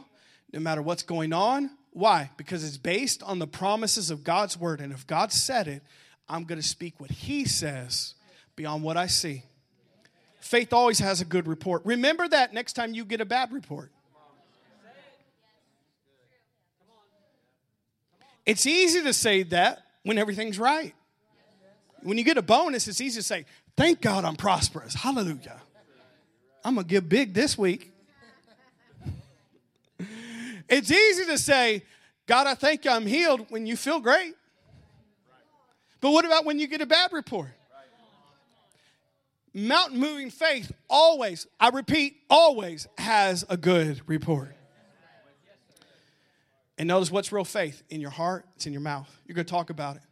no 0.52 0.58
matter 0.58 0.82
what's 0.82 1.04
going 1.04 1.32
on. 1.32 1.70
Why? 1.92 2.30
Because 2.36 2.64
it's 2.64 2.78
based 2.78 3.22
on 3.22 3.38
the 3.38 3.46
promises 3.46 4.10
of 4.10 4.24
God's 4.24 4.58
word. 4.58 4.80
And 4.80 4.92
if 4.92 5.06
God 5.06 5.30
said 5.30 5.68
it, 5.68 5.82
I'm 6.28 6.44
going 6.44 6.60
to 6.60 6.66
speak 6.66 6.98
what 6.98 7.10
He 7.10 7.44
says 7.44 8.14
beyond 8.56 8.82
what 8.82 8.96
I 8.96 9.06
see. 9.06 9.44
Faith 10.40 10.72
always 10.72 10.98
has 10.98 11.20
a 11.20 11.24
good 11.24 11.46
report. 11.46 11.82
Remember 11.84 12.26
that 12.26 12.52
next 12.52 12.72
time 12.72 12.94
you 12.94 13.04
get 13.04 13.20
a 13.20 13.24
bad 13.24 13.52
report. 13.52 13.90
It's 18.44 18.66
easy 18.66 19.02
to 19.02 19.12
say 19.12 19.44
that 19.44 19.84
when 20.02 20.18
everything's 20.18 20.58
right. 20.58 20.94
When 22.02 22.18
you 22.18 22.24
get 22.24 22.38
a 22.38 22.42
bonus, 22.42 22.88
it's 22.88 23.00
easy 23.00 23.20
to 23.20 23.24
say, 23.24 23.44
Thank 23.76 24.00
God 24.00 24.24
I'm 24.24 24.36
prosperous. 24.36 24.94
Hallelujah. 24.94 25.60
I'm 26.64 26.74
going 26.74 26.86
to 26.86 26.90
give 26.90 27.08
big 27.08 27.34
this 27.34 27.56
week. 27.56 27.91
It's 30.72 30.90
easy 30.90 31.26
to 31.26 31.36
say, 31.36 31.82
God, 32.26 32.46
I 32.46 32.54
thank 32.54 32.86
you 32.86 32.90
I'm 32.90 33.06
healed 33.06 33.44
when 33.50 33.66
you 33.66 33.76
feel 33.76 34.00
great. 34.00 34.34
But 36.00 36.12
what 36.12 36.24
about 36.24 36.46
when 36.46 36.58
you 36.58 36.66
get 36.66 36.80
a 36.80 36.86
bad 36.86 37.12
report? 37.12 37.50
Mountain 39.52 40.00
moving 40.00 40.30
faith 40.30 40.72
always, 40.88 41.46
I 41.60 41.68
repeat, 41.68 42.16
always 42.30 42.88
has 42.96 43.44
a 43.50 43.58
good 43.58 44.00
report. 44.06 44.56
And 46.78 46.88
notice 46.88 47.10
what's 47.10 47.32
real 47.32 47.44
faith 47.44 47.82
in 47.90 48.00
your 48.00 48.10
heart, 48.10 48.46
it's 48.56 48.66
in 48.66 48.72
your 48.72 48.80
mouth. 48.80 49.14
You're 49.26 49.34
going 49.34 49.44
to 49.44 49.50
talk 49.50 49.68
about 49.68 49.96
it. 49.96 50.02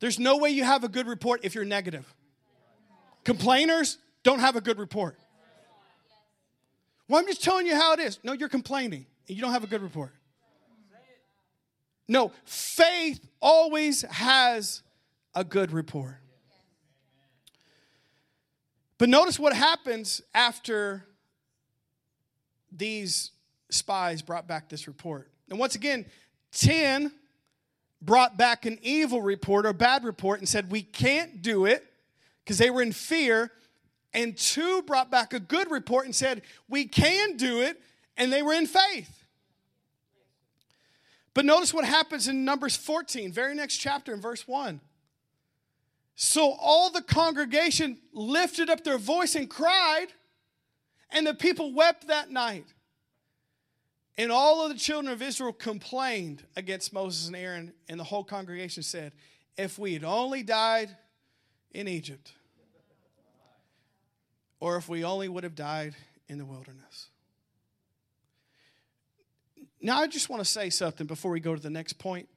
There's 0.00 0.18
no 0.18 0.38
way 0.38 0.48
you 0.48 0.64
have 0.64 0.84
a 0.84 0.88
good 0.88 1.06
report 1.06 1.40
if 1.44 1.54
you're 1.54 1.66
negative. 1.66 2.12
Complainers 3.24 3.98
don't 4.22 4.40
have 4.40 4.56
a 4.56 4.62
good 4.62 4.78
report. 4.78 5.18
Well, 7.12 7.20
I'm 7.20 7.26
just 7.26 7.44
telling 7.44 7.66
you 7.66 7.74
how 7.74 7.92
it 7.92 8.00
is. 8.00 8.18
No, 8.24 8.32
you're 8.32 8.48
complaining 8.48 9.04
and 9.28 9.36
you 9.36 9.42
don't 9.42 9.52
have 9.52 9.64
a 9.64 9.66
good 9.66 9.82
report. 9.82 10.14
No, 12.08 12.32
faith 12.46 13.20
always 13.38 14.00
has 14.00 14.80
a 15.34 15.44
good 15.44 15.72
report. 15.72 16.16
But 18.96 19.10
notice 19.10 19.38
what 19.38 19.52
happens 19.52 20.22
after 20.32 21.04
these 22.74 23.32
spies 23.68 24.22
brought 24.22 24.48
back 24.48 24.70
this 24.70 24.86
report. 24.86 25.30
And 25.50 25.58
once 25.58 25.74
again, 25.74 26.06
10 26.52 27.12
brought 28.00 28.38
back 28.38 28.64
an 28.64 28.78
evil 28.80 29.20
report 29.20 29.66
or 29.66 29.74
bad 29.74 30.04
report 30.04 30.38
and 30.38 30.48
said, 30.48 30.70
We 30.70 30.80
can't 30.80 31.42
do 31.42 31.66
it 31.66 31.84
because 32.42 32.56
they 32.56 32.70
were 32.70 32.80
in 32.80 32.92
fear 32.92 33.52
and 34.14 34.36
two 34.36 34.82
brought 34.82 35.10
back 35.10 35.32
a 35.32 35.40
good 35.40 35.70
report 35.70 36.04
and 36.04 36.14
said, 36.14 36.42
We 36.68 36.86
can 36.86 37.36
do 37.36 37.60
it, 37.60 37.80
and 38.16 38.32
they 38.32 38.42
were 38.42 38.52
in 38.52 38.66
faith. 38.66 39.24
But 41.34 41.46
notice 41.46 41.72
what 41.72 41.84
happens 41.84 42.28
in 42.28 42.44
Numbers 42.44 42.76
14, 42.76 43.32
very 43.32 43.54
next 43.54 43.78
chapter 43.78 44.12
in 44.12 44.20
verse 44.20 44.46
1. 44.46 44.80
So 46.14 46.52
all 46.60 46.90
the 46.90 47.00
congregation 47.00 47.98
lifted 48.12 48.68
up 48.68 48.84
their 48.84 48.98
voice 48.98 49.34
and 49.34 49.48
cried, 49.48 50.08
and 51.10 51.26
the 51.26 51.34
people 51.34 51.72
wept 51.72 52.08
that 52.08 52.30
night. 52.30 52.66
And 54.18 54.30
all 54.30 54.62
of 54.62 54.70
the 54.70 54.78
children 54.78 55.10
of 55.10 55.22
Israel 55.22 55.54
complained 55.54 56.44
against 56.54 56.92
Moses 56.92 57.28
and 57.28 57.36
Aaron, 57.36 57.72
and 57.88 57.98
the 57.98 58.04
whole 58.04 58.24
congregation 58.24 58.82
said, 58.82 59.12
If 59.56 59.78
we 59.78 59.94
had 59.94 60.04
only 60.04 60.42
died 60.42 60.94
in 61.70 61.88
Egypt 61.88 62.32
or 64.62 64.76
if 64.76 64.88
we 64.88 65.02
only 65.02 65.28
would 65.28 65.42
have 65.42 65.56
died 65.56 65.96
in 66.28 66.38
the 66.38 66.44
wilderness. 66.44 67.08
Now, 69.80 70.00
I 70.00 70.06
just 70.06 70.28
want 70.28 70.38
to 70.38 70.48
say 70.48 70.70
something 70.70 71.08
before 71.08 71.32
we 71.32 71.40
go 71.40 71.52
to 71.52 71.60
the 71.60 71.68
next 71.68 71.94
point. 71.94 72.28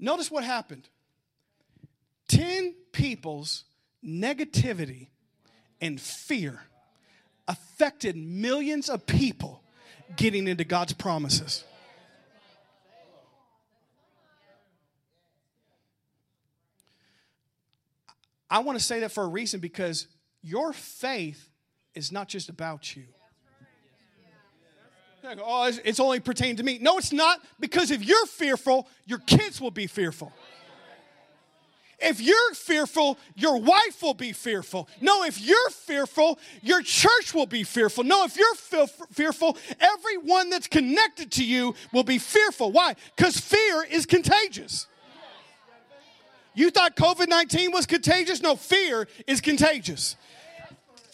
Notice 0.00 0.32
what 0.32 0.42
happened 0.42 0.88
10 2.26 2.74
people's 2.90 3.62
negativity 4.04 5.10
and 5.80 6.00
fear 6.00 6.60
affected 7.46 8.16
millions 8.16 8.88
of 8.88 9.06
people 9.06 9.62
getting 10.16 10.48
into 10.48 10.64
God's 10.64 10.92
promises. 10.92 11.62
I 18.50 18.58
want 18.58 18.76
to 18.76 18.84
say 18.84 18.98
that 19.00 19.12
for 19.12 19.22
a 19.22 19.28
reason 19.28 19.60
because 19.60 20.08
your 20.42 20.72
faith 20.72 21.48
is 21.94 22.10
not 22.12 22.28
just 22.28 22.48
about 22.48 22.96
you. 22.96 23.04
Oh, 25.44 25.70
it's 25.84 26.00
only 26.00 26.18
pertaining 26.18 26.56
to 26.56 26.64
me. 26.64 26.78
No, 26.80 26.98
it's 26.98 27.12
not, 27.12 27.40
because 27.60 27.92
if 27.92 28.04
you're 28.04 28.26
fearful, 28.26 28.88
your 29.06 29.18
kids 29.20 29.60
will 29.60 29.70
be 29.70 29.86
fearful. 29.86 30.32
If 32.04 32.20
you're 32.20 32.54
fearful, 32.54 33.16
your 33.36 33.60
wife 33.60 34.02
will 34.02 34.14
be 34.14 34.32
fearful. 34.32 34.88
No, 35.00 35.22
if 35.22 35.40
you're 35.40 35.70
fearful, 35.70 36.40
your 36.60 36.82
church 36.82 37.32
will 37.32 37.46
be 37.46 37.62
fearful. 37.62 38.02
No, 38.02 38.24
if 38.24 38.36
you're 38.36 38.56
fearful, 39.12 39.56
everyone 39.78 40.50
that's 40.50 40.66
connected 40.66 41.30
to 41.32 41.44
you 41.44 41.76
will 41.92 42.02
be 42.02 42.18
fearful. 42.18 42.72
Why? 42.72 42.96
Because 43.16 43.38
fear 43.38 43.84
is 43.88 44.04
contagious. 44.04 44.88
You 46.54 46.70
thought 46.70 46.96
COVID 46.96 47.28
19 47.28 47.72
was 47.72 47.86
contagious? 47.86 48.42
No, 48.42 48.56
fear 48.56 49.08
is 49.26 49.40
contagious. 49.40 50.16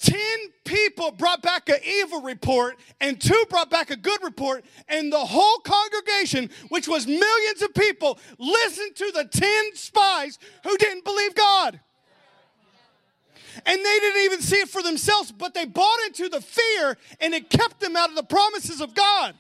10 0.00 0.18
people 0.64 1.10
brought 1.10 1.42
back 1.42 1.68
an 1.68 1.78
evil 1.84 2.22
report 2.22 2.76
and 3.00 3.20
two 3.20 3.44
brought 3.50 3.68
back 3.68 3.90
a 3.90 3.96
good 3.96 4.22
report 4.22 4.64
and 4.88 5.12
the 5.12 5.18
whole 5.18 5.58
congregation 5.58 6.50
which 6.68 6.86
was 6.86 7.06
millions 7.06 7.62
of 7.62 7.74
people 7.74 8.16
listened 8.38 8.94
to 8.94 9.10
the 9.12 9.24
10 9.24 9.74
spies 9.74 10.38
who 10.62 10.76
didn't 10.76 11.04
believe 11.04 11.34
god 11.34 11.80
and 13.66 13.78
they 13.84 13.98
didn't 13.98 14.22
even 14.22 14.40
see 14.40 14.58
it 14.58 14.68
for 14.68 14.84
themselves 14.84 15.32
but 15.32 15.52
they 15.52 15.64
bought 15.64 15.98
into 16.06 16.28
the 16.28 16.40
fear 16.40 16.96
and 17.20 17.34
it 17.34 17.50
kept 17.50 17.80
them 17.80 17.96
out 17.96 18.08
of 18.08 18.14
the 18.14 18.22
promises 18.22 18.80
of 18.80 18.94
god 18.94 19.34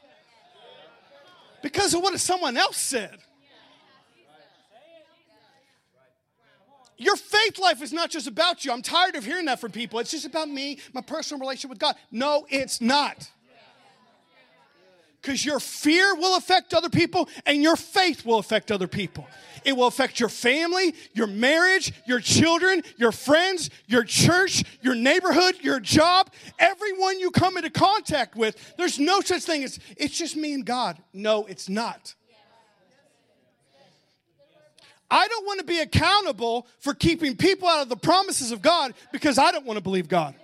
because 1.62 1.94
of 1.94 2.02
what 2.02 2.18
someone 2.18 2.56
else 2.56 2.78
said 2.78 3.16
your 6.98 7.16
faith 7.16 7.58
life 7.58 7.80
is 7.80 7.92
not 7.92 8.10
just 8.10 8.26
about 8.26 8.64
you. 8.64 8.72
I'm 8.72 8.82
tired 8.82 9.14
of 9.14 9.24
hearing 9.24 9.46
that 9.46 9.60
from 9.60 9.70
people. 9.70 10.00
It's 10.00 10.10
just 10.10 10.26
about 10.26 10.48
me, 10.48 10.78
my 10.92 11.00
personal 11.00 11.40
relationship 11.40 11.70
with 11.70 11.78
God. 11.78 11.94
No, 12.10 12.46
it's 12.50 12.80
not. 12.80 13.30
Because 15.22 15.44
your 15.44 15.60
fear 15.60 16.14
will 16.14 16.36
affect 16.36 16.74
other 16.74 16.88
people 16.88 17.28
and 17.46 17.62
your 17.62 17.76
faith 17.76 18.24
will 18.24 18.38
affect 18.38 18.70
other 18.70 18.86
people. 18.86 19.26
It 19.64 19.76
will 19.76 19.86
affect 19.86 20.20
your 20.20 20.28
family, 20.28 20.94
your 21.12 21.26
marriage, 21.26 21.92
your 22.06 22.20
children, 22.20 22.82
your 22.96 23.12
friends, 23.12 23.70
your 23.86 24.04
church, 24.04 24.64
your 24.80 24.94
neighborhood, 24.94 25.56
your 25.60 25.80
job, 25.80 26.30
everyone 26.58 27.20
you 27.20 27.30
come 27.30 27.56
into 27.56 27.70
contact 27.70 28.36
with. 28.36 28.76
There's 28.76 28.98
no 28.98 29.20
such 29.20 29.42
thing 29.42 29.64
as 29.64 29.78
it's 29.96 30.16
just 30.16 30.36
me 30.36 30.54
and 30.54 30.64
God. 30.64 30.98
No, 31.12 31.44
it's 31.46 31.68
not. 31.68 32.14
I 35.10 35.26
don't 35.26 35.46
want 35.46 35.60
to 35.60 35.64
be 35.64 35.78
accountable 35.78 36.66
for 36.80 36.92
keeping 36.92 37.36
people 37.36 37.68
out 37.68 37.82
of 37.82 37.88
the 37.88 37.96
promises 37.96 38.52
of 38.52 38.60
God 38.60 38.92
because 39.10 39.38
I 39.38 39.52
don't 39.52 39.64
want 39.64 39.78
to 39.78 39.82
believe 39.82 40.08
God. 40.08 40.34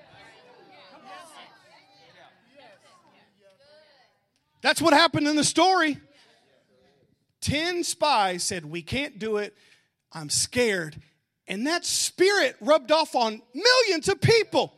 That's 4.62 4.80
what 4.80 4.94
happened 4.94 5.28
in 5.28 5.36
the 5.36 5.44
story. 5.44 5.98
Ten 7.42 7.84
spies 7.84 8.42
said, 8.42 8.64
We 8.64 8.80
can't 8.80 9.18
do 9.18 9.36
it. 9.36 9.54
I'm 10.10 10.30
scared. 10.30 10.96
And 11.46 11.66
that 11.66 11.84
spirit 11.84 12.56
rubbed 12.62 12.90
off 12.90 13.14
on 13.14 13.42
millions 13.52 14.08
of 14.08 14.22
people. 14.22 14.72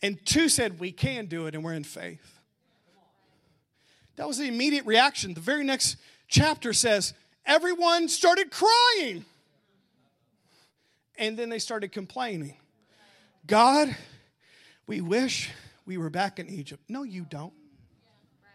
And 0.00 0.24
two 0.24 0.48
said, 0.48 0.80
We 0.80 0.90
can 0.90 1.26
do 1.26 1.46
it, 1.46 1.54
and 1.54 1.62
we're 1.62 1.74
in 1.74 1.84
faith. 1.84 2.40
That 4.16 4.26
was 4.26 4.38
the 4.38 4.48
immediate 4.48 4.86
reaction. 4.86 5.34
The 5.34 5.40
very 5.40 5.62
next 5.62 5.96
chapter 6.28 6.72
says, 6.72 7.12
everyone 7.46 8.08
started 8.08 8.50
crying. 8.50 9.24
And 11.18 11.38
then 11.38 11.48
they 11.48 11.58
started 11.58 11.92
complaining. 11.92 12.56
God, 13.46 13.94
we 14.86 15.00
wish 15.00 15.50
we 15.84 15.98
were 15.98 16.10
back 16.10 16.38
in 16.38 16.48
Egypt. 16.48 16.82
No, 16.88 17.02
you 17.02 17.26
don't. 17.28 17.52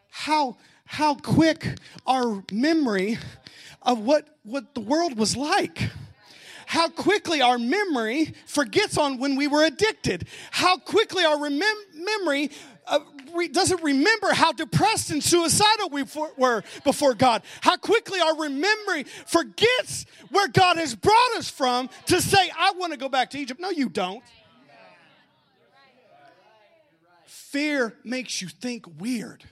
How, 0.09 0.57
how 0.85 1.15
quick 1.15 1.77
our 2.05 2.43
memory 2.51 3.19
of 3.81 3.99
what, 3.99 4.27
what 4.43 4.73
the 4.73 4.81
world 4.81 5.17
was 5.17 5.37
like 5.37 5.91
how 6.67 6.89
quickly 6.89 7.41
our 7.41 7.57
memory 7.57 8.33
forgets 8.45 8.97
on 8.97 9.17
when 9.19 9.37
we 9.37 9.47
were 9.47 9.63
addicted, 9.63 10.27
how 10.51 10.77
quickly 10.77 11.23
our 11.23 11.37
remem- 11.37 11.95
memory 11.95 12.51
uh, 12.85 12.99
re- 13.35 13.47
doesn't 13.47 13.81
remember 13.83 14.33
how 14.33 14.51
depressed 14.51 15.11
and 15.11 15.23
suicidal 15.23 15.89
we 15.89 16.05
for- 16.05 16.31
were 16.37 16.63
before 16.83 17.13
God. 17.13 17.43
How 17.61 17.77
quickly 17.77 18.19
our 18.19 18.49
memory 18.49 19.05
forgets 19.25 20.05
where 20.29 20.47
God 20.47 20.77
has 20.77 20.95
brought 20.95 21.35
us 21.37 21.49
from 21.49 21.89
to 22.07 22.21
say, 22.21 22.51
I 22.57 22.71
want 22.77 22.93
to 22.93 22.97
go 22.97 23.09
back 23.09 23.31
to 23.31 23.39
Egypt. 23.39 23.59
No, 23.59 23.69
you 23.69 23.89
don't. 23.89 24.23
Fear 27.25 27.95
makes 28.03 28.41
you 28.41 28.49
think 28.49 28.85
weird. 28.99 29.43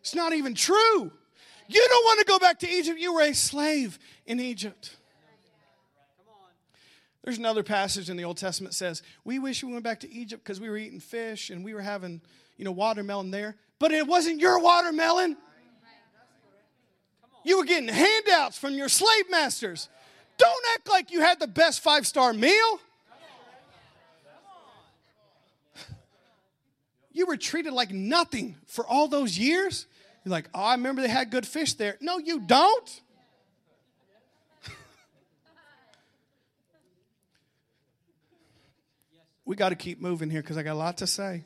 It's 0.00 0.14
not 0.14 0.32
even 0.32 0.54
true. 0.54 1.12
You 1.66 1.86
don't 1.88 2.04
want 2.04 2.18
to 2.20 2.26
go 2.26 2.38
back 2.38 2.58
to 2.60 2.68
Egypt. 2.68 2.98
You 2.98 3.14
were 3.14 3.22
a 3.22 3.32
slave 3.34 3.98
in 4.26 4.40
Egypt. 4.40 4.96
There's 7.24 7.38
another 7.38 7.62
passage 7.62 8.10
in 8.10 8.18
the 8.18 8.24
Old 8.24 8.36
Testament 8.36 8.72
that 8.72 8.76
says, 8.76 9.02
We 9.24 9.38
wish 9.38 9.64
we 9.64 9.72
went 9.72 9.82
back 9.82 10.00
to 10.00 10.12
Egypt 10.12 10.44
because 10.44 10.60
we 10.60 10.68
were 10.68 10.76
eating 10.76 11.00
fish 11.00 11.48
and 11.48 11.64
we 11.64 11.72
were 11.72 11.80
having, 11.80 12.20
you 12.58 12.66
know, 12.66 12.72
watermelon 12.72 13.30
there. 13.30 13.56
But 13.78 13.92
it 13.92 14.06
wasn't 14.06 14.40
your 14.40 14.60
watermelon. 14.60 15.38
You 17.42 17.58
were 17.58 17.64
getting 17.64 17.88
handouts 17.88 18.58
from 18.58 18.74
your 18.74 18.90
slave 18.90 19.30
masters. 19.30 19.88
Don't 20.36 20.64
act 20.74 20.88
like 20.88 21.10
you 21.10 21.20
had 21.20 21.40
the 21.40 21.46
best 21.46 21.80
five 21.80 22.06
star 22.06 22.32
meal. 22.32 22.80
You 27.16 27.26
were 27.26 27.36
treated 27.36 27.72
like 27.72 27.92
nothing 27.92 28.56
for 28.66 28.84
all 28.84 29.06
those 29.06 29.38
years. 29.38 29.86
You're 30.24 30.32
like, 30.32 30.48
oh, 30.52 30.60
I 30.60 30.72
remember 30.72 31.00
they 31.00 31.08
had 31.08 31.30
good 31.30 31.46
fish 31.46 31.74
there. 31.74 31.96
No, 32.00 32.18
you 32.18 32.40
don't. 32.40 33.02
We 39.44 39.56
got 39.56 39.70
to 39.70 39.76
keep 39.76 40.00
moving 40.00 40.30
here 40.30 40.42
because 40.42 40.56
I 40.56 40.62
got 40.62 40.72
a 40.72 40.78
lot 40.78 40.98
to 40.98 41.06
say. 41.06 41.44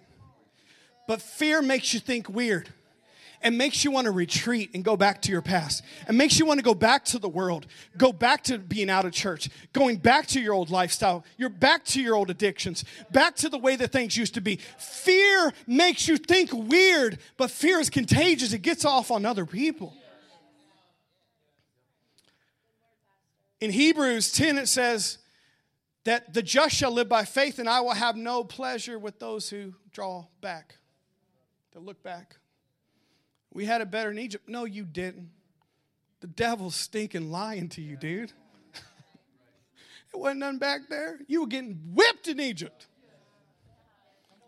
But 1.06 1.22
fear 1.22 1.62
makes 1.62 1.94
you 1.94 2.00
think 2.00 2.28
weird 2.28 2.68
and 3.42 3.56
makes 3.56 3.84
you 3.84 3.90
want 3.90 4.06
to 4.06 4.10
retreat 4.10 4.70
and 4.74 4.84
go 4.84 4.96
back 4.96 5.22
to 5.22 5.32
your 5.32 5.42
past 5.42 5.82
and 6.06 6.18
makes 6.18 6.38
you 6.38 6.46
want 6.46 6.58
to 6.58 6.64
go 6.64 6.74
back 6.74 7.04
to 7.04 7.18
the 7.18 7.28
world 7.28 7.66
go 7.96 8.12
back 8.12 8.42
to 8.44 8.58
being 8.58 8.90
out 8.90 9.04
of 9.04 9.12
church 9.12 9.48
going 9.72 9.96
back 9.96 10.26
to 10.26 10.40
your 10.40 10.54
old 10.54 10.70
lifestyle 10.70 11.24
you're 11.36 11.48
back 11.48 11.84
to 11.84 12.00
your 12.00 12.16
old 12.16 12.30
addictions 12.30 12.84
back 13.10 13.36
to 13.36 13.48
the 13.48 13.58
way 13.58 13.76
that 13.76 13.92
things 13.92 14.16
used 14.16 14.34
to 14.34 14.40
be. 14.40 14.56
Fear 14.78 15.52
makes 15.66 16.08
you 16.08 16.16
think 16.16 16.50
weird 16.52 17.18
but 17.36 17.50
fear 17.50 17.78
is 17.78 17.90
contagious. 17.90 18.52
It 18.52 18.62
gets 18.62 18.84
off 18.84 19.10
on 19.10 19.24
other 19.24 19.46
people. 19.46 19.94
In 23.60 23.70
hebrews 23.70 24.32
10 24.32 24.58
it 24.58 24.68
says 24.68 25.18
that 26.08 26.32
the 26.32 26.42
just 26.42 26.74
shall 26.74 26.90
live 26.90 27.06
by 27.06 27.26
faith, 27.26 27.58
and 27.58 27.68
I 27.68 27.82
will 27.82 27.92
have 27.92 28.16
no 28.16 28.42
pleasure 28.42 28.98
with 28.98 29.18
those 29.18 29.50
who 29.50 29.74
draw 29.92 30.24
back, 30.40 30.78
to 31.72 31.80
look 31.80 32.02
back. 32.02 32.38
We 33.52 33.66
had 33.66 33.82
it 33.82 33.90
better 33.90 34.10
in 34.10 34.18
Egypt. 34.18 34.48
No, 34.48 34.64
you 34.64 34.84
didn't. 34.84 35.28
The 36.20 36.26
devil's 36.26 36.76
stinking 36.76 37.30
lying 37.30 37.68
to 37.70 37.82
you, 37.82 37.96
dude. 37.96 38.32
it 40.14 40.16
wasn't 40.16 40.40
none 40.40 40.56
back 40.56 40.88
there. 40.88 41.20
You 41.26 41.42
were 41.42 41.46
getting 41.46 41.78
whipped 41.92 42.26
in 42.26 42.40
Egypt. 42.40 42.86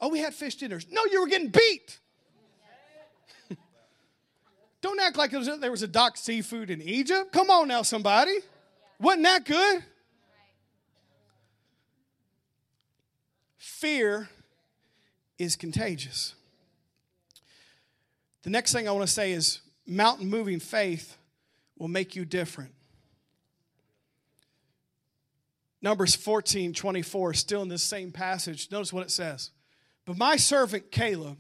Oh, 0.01 0.09
we 0.09 0.20
had 0.20 0.33
fish 0.33 0.55
dinners. 0.55 0.87
No, 0.90 1.03
you 1.12 1.20
were 1.20 1.29
getting 1.29 1.51
beat. 1.51 2.01
Don't 4.81 4.99
act 4.99 5.18
like 5.18 5.33
was, 5.33 5.51
there 5.61 5.71
was 5.71 5.83
a 5.83 5.88
dock 5.88 6.17
seafood 6.17 6.71
in 6.71 6.81
Egypt. 6.81 7.33
Come 7.33 7.50
on 7.50 7.69
now, 7.69 7.83
somebody. 7.83 8.38
Wasn't 8.98 9.25
that 9.25 9.44
good? 9.44 9.85
Fear 13.81 14.28
is 15.38 15.56
contagious. 15.56 16.35
The 18.42 18.50
next 18.50 18.72
thing 18.72 18.87
I 18.87 18.92
want 18.92 19.06
to 19.06 19.12
say 19.12 19.33
is 19.33 19.60
mountain 19.87 20.28
moving 20.28 20.60
faith 20.60 21.16
will 21.78 21.88
make 21.88 22.14
you 22.14 22.26
different. 22.26 22.72
Numbers 25.81 26.14
14, 26.14 26.74
24, 26.74 27.33
still 27.33 27.62
in 27.62 27.68
this 27.68 27.83
same 27.83 28.12
passage. 28.12 28.70
Notice 28.70 28.92
what 28.92 29.02
it 29.02 29.10
says. 29.10 29.50
But 30.04 30.18
my 30.18 30.37
servant 30.37 30.90
Caleb, 30.90 31.38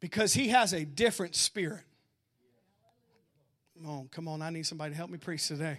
because 0.00 0.34
he 0.34 0.48
has 0.48 0.72
a 0.72 0.84
different 0.84 1.36
spirit. 1.36 1.84
Come 3.76 3.88
on, 3.88 4.08
come 4.08 4.26
on, 4.26 4.42
I 4.42 4.50
need 4.50 4.66
somebody 4.66 4.90
to 4.90 4.96
help 4.96 5.10
me 5.10 5.18
preach 5.18 5.46
today. 5.46 5.78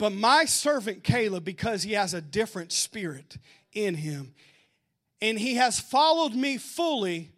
But 0.00 0.14
my 0.14 0.46
servant 0.46 1.04
Caleb, 1.04 1.44
because 1.44 1.82
he 1.82 1.92
has 1.92 2.14
a 2.14 2.22
different 2.22 2.72
spirit, 2.72 3.36
in 3.74 3.96
him, 3.96 4.32
and 5.20 5.38
he 5.38 5.56
has 5.56 5.78
followed 5.78 6.34
me 6.34 6.56
fully, 6.56 7.30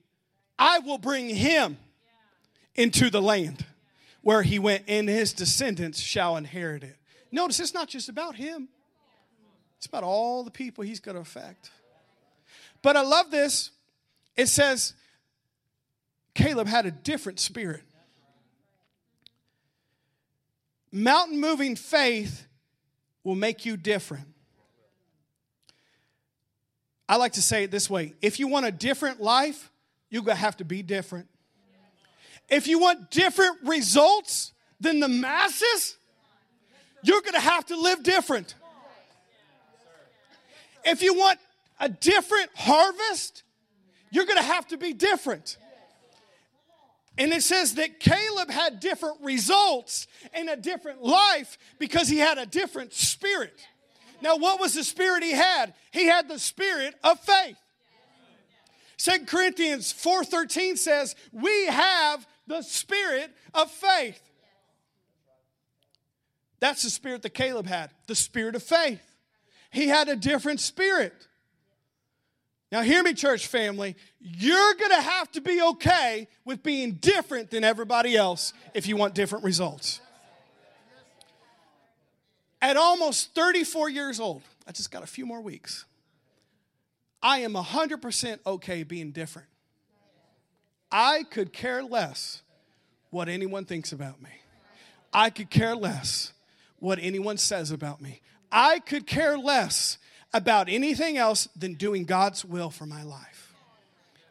I 0.57 0.79
will 0.79 0.99
bring 0.99 1.29
him 1.29 1.77
into 2.77 3.11
the 3.11 3.21
land 3.21 3.67
where 4.21 4.43
he 4.43 4.61
went, 4.61 4.85
and 4.87 5.09
his 5.09 5.33
descendants 5.33 5.99
shall 5.99 6.37
inherit 6.37 6.85
it. 6.85 6.97
Notice 7.33 7.59
it's 7.59 7.75
not 7.75 7.89
just 7.89 8.09
about 8.09 8.37
him, 8.37 8.69
It's 9.79 9.87
about 9.87 10.05
all 10.05 10.45
the 10.45 10.53
people 10.53 10.85
he's 10.85 11.01
going 11.01 11.17
to 11.17 11.21
affect. 11.21 11.73
But 12.81 12.97
I 12.97 13.03
love 13.03 13.33
this. 13.33 13.73
It 14.37 14.47
says 14.47 14.95
Caleb 16.37 16.69
had 16.69 16.87
a 16.87 16.93
different 16.93 17.41
spirit. 17.41 17.83
Mountain 20.93 21.41
moving 21.41 21.75
faith 21.75 22.47
will 23.25 23.35
make 23.35 23.64
you 23.64 23.77
different. 23.77 24.27
I 27.09 27.16
like 27.16 27.33
to 27.35 27.43
say 27.43 27.64
it 27.64 27.70
this 27.70 27.91
way 27.91 28.14
if 28.23 28.41
you 28.41 28.49
want 28.49 28.66
a 28.66 28.73
different 28.73 29.20
life, 29.20 29.70
you're 30.11 30.23
going 30.23 30.37
to 30.37 30.43
have 30.43 30.57
to 30.59 30.64
be 30.64 30.83
different. 30.83 31.29
If 32.49 32.66
you 32.66 32.79
want 32.79 33.11
different 33.11 33.59
results 33.64 34.53
than 34.81 35.01
the 35.01 35.09
masses, 35.09 35.97
you're 37.03 37.20
going 37.20 37.35
to 37.35 37.41
have 37.41 37.66
to 37.66 37.77
live 37.81 38.03
different. 38.03 38.55
If 40.85 41.03
you 41.03 41.14
want 41.14 41.39
a 41.81 41.89
different 41.89 42.51
harvest, 42.55 43.43
you're 44.11 44.27
going 44.27 44.39
to 44.39 44.45
have 44.45 44.68
to 44.68 44.77
be 44.77 44.93
different. 44.93 45.57
And 47.23 47.33
it 47.33 47.45
says 47.45 47.77
that 47.77 48.01
Caleb 48.01 48.51
had 48.51 48.81
different 48.81 49.20
results 49.20 50.09
and 50.35 50.51
a 50.51 50.57
different 50.57 51.05
life 51.05 51.57
because 51.79 52.09
he 52.09 52.18
had 52.18 52.37
a 52.37 52.47
different 52.47 52.93
spirit. 52.93 53.57
Now, 54.23 54.39
what 54.39 54.59
was 54.59 54.75
the 54.75 54.83
spirit 54.83 55.23
he 55.23 55.31
had? 55.31 55.73
He 55.93 56.07
had 56.07 56.29
the 56.29 56.41
spirit 56.41 56.97
of 57.05 57.20
faith. 57.20 57.57
Second 58.97 59.29
Corinthians 59.29 59.93
4:13 59.93 60.77
says, 60.77 61.14
"We 61.31 61.66
have 61.66 62.27
the 62.49 62.62
spirit 62.62 63.33
of 63.55 63.70
faith." 63.70 64.20
That's 66.59 66.83
the 66.83 66.91
spirit 66.91 67.23
that 67.23 67.35
Caleb 67.35 67.68
had, 67.68 67.93
the 68.09 68.16
spirit 68.16 68.57
of 68.57 68.64
faith. 68.64 69.01
He 69.70 69.87
had 69.87 70.09
a 70.09 70.16
different 70.16 70.61
spirit. 70.61 71.29
Now, 72.73 72.81
hear 72.81 73.03
me, 73.03 73.12
church 73.12 73.49
family. 73.49 73.97
You're 74.18 74.75
going 74.75 74.93
to 74.93 75.03
have 75.03 75.31
to 75.33 75.43
be 75.43 75.61
okay 75.61 76.27
with 76.47 76.62
being 76.62 76.93
different 76.93 77.51
than 77.51 77.64
everybody 77.64 78.16
else 78.16 78.55
if 78.73 78.87
you 78.87 78.97
want 78.97 79.14
different 79.14 79.45
results. 79.45 80.01
At 82.62 82.79
almost 82.79 83.35
34 83.35 83.91
years 83.91 84.18
old, 84.18 84.41
I 84.66 84.73
just 84.73 84.91
got 84.91 85.03
a 85.03 85.07
few 85.07 85.27
more 85.27 85.43
weeks. 85.43 85.85
I 87.23 87.41
am 87.41 87.53
100% 87.53 88.39
okay 88.47 88.85
being 88.85 89.11
different. 89.11 89.49
I 90.91 91.25
could 91.25 91.53
care 91.53 91.83
less 91.83 92.41
what 93.11 93.29
anyone 93.29 93.66
thinks 93.66 93.93
about 93.93 94.23
me. 94.23 94.31
I 95.12 95.29
could 95.29 95.51
care 95.51 95.77
less 95.77 96.33
what 96.79 96.99
anyone 97.03 97.37
says 97.37 97.70
about 97.70 98.01
me. 98.01 98.23
I 98.51 98.79
could 98.79 99.07
care 99.07 99.37
less 99.37 99.99
about 100.35 100.68
anything 100.68 101.18
else 101.18 101.49
than 101.57 101.74
doing 101.74 102.05
God's 102.05 102.45
will 102.45 102.70
for 102.70 102.87
my 102.87 103.03
life. 103.03 103.55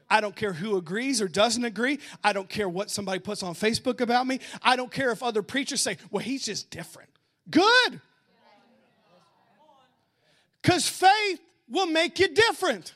I 0.09 0.19
don't 0.19 0.35
care 0.35 0.51
who 0.51 0.75
agrees 0.75 1.21
or 1.21 1.29
doesn't 1.29 1.63
agree. 1.63 1.99
I 2.21 2.33
don't 2.33 2.49
care 2.49 2.67
what 2.67 2.91
somebody 2.91 3.19
puts 3.19 3.43
on 3.43 3.53
Facebook 3.53 4.01
about 4.01 4.27
me. 4.27 4.41
I 4.61 4.75
don't 4.75 4.91
care 4.91 5.11
if 5.11 5.23
other 5.23 5.41
preachers 5.41 5.79
say, 5.79 5.97
well, 6.09 6.21
he's 6.21 6.43
just 6.43 6.69
different. 6.69 7.09
Good. 7.49 8.01
Because 10.61 10.87
faith 10.87 11.39
will 11.69 11.87
make 11.87 12.19
you 12.19 12.27
different. 12.27 12.93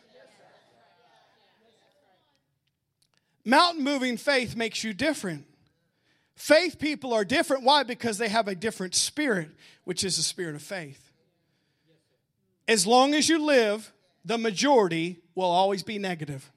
Mountain 3.46 3.84
moving 3.84 4.18
faith 4.18 4.56
makes 4.56 4.84
you 4.84 4.94
different. 4.94 5.46
Faith 6.36 6.80
people 6.80 7.14
are 7.14 7.24
different. 7.24 7.64
Why? 7.64 7.84
Because 7.84 8.18
they 8.18 8.28
have 8.28 8.48
a 8.48 8.56
different 8.56 8.94
spirit, 8.94 9.50
which 9.86 10.04
is 10.04 10.18
the 10.18 10.24
spirit 10.24 10.56
of 10.56 10.62
faith. 10.62 11.05
As 12.68 12.88
long 12.88 13.14
as 13.14 13.30
you 13.30 13.46
live, 13.46 13.94
the 14.24 14.38
majority 14.38 15.20
will 15.36 15.46
always 15.46 15.84
be 15.84 16.00
negative. 16.00 16.52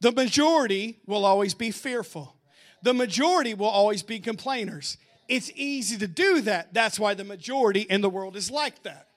The 0.00 0.12
majority 0.12 0.98
will 1.06 1.24
always 1.24 1.54
be 1.54 1.70
fearful. 1.70 2.34
The 2.82 2.94
majority 2.94 3.54
will 3.54 3.66
always 3.66 4.02
be 4.02 4.20
complainers. 4.20 4.96
It's 5.28 5.50
easy 5.54 5.98
to 5.98 6.06
do 6.06 6.40
that. 6.42 6.72
That's 6.72 6.98
why 6.98 7.14
the 7.14 7.24
majority 7.24 7.82
in 7.82 8.00
the 8.00 8.08
world 8.08 8.36
is 8.36 8.50
like 8.50 8.82
that. 8.84 9.08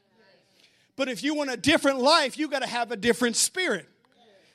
But 0.96 1.08
if 1.08 1.24
you 1.24 1.36
want 1.36 1.52
a 1.52 1.58
different 1.58 2.00
life, 2.00 2.38
you 2.38 2.50
got 2.50 2.64
to 2.64 2.68
have 2.68 2.92
a 2.92 2.98
different 2.98 3.36
spirit 3.36 3.88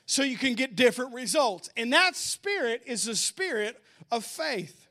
so 0.05 0.23
you 0.23 0.37
can 0.37 0.53
get 0.53 0.75
different 0.75 1.13
results. 1.13 1.69
And 1.75 1.91
that 1.93 2.15
spirit 2.15 2.83
is 2.85 3.05
the 3.05 3.15
spirit 3.15 3.81
of 4.11 4.23
faith. 4.23 4.87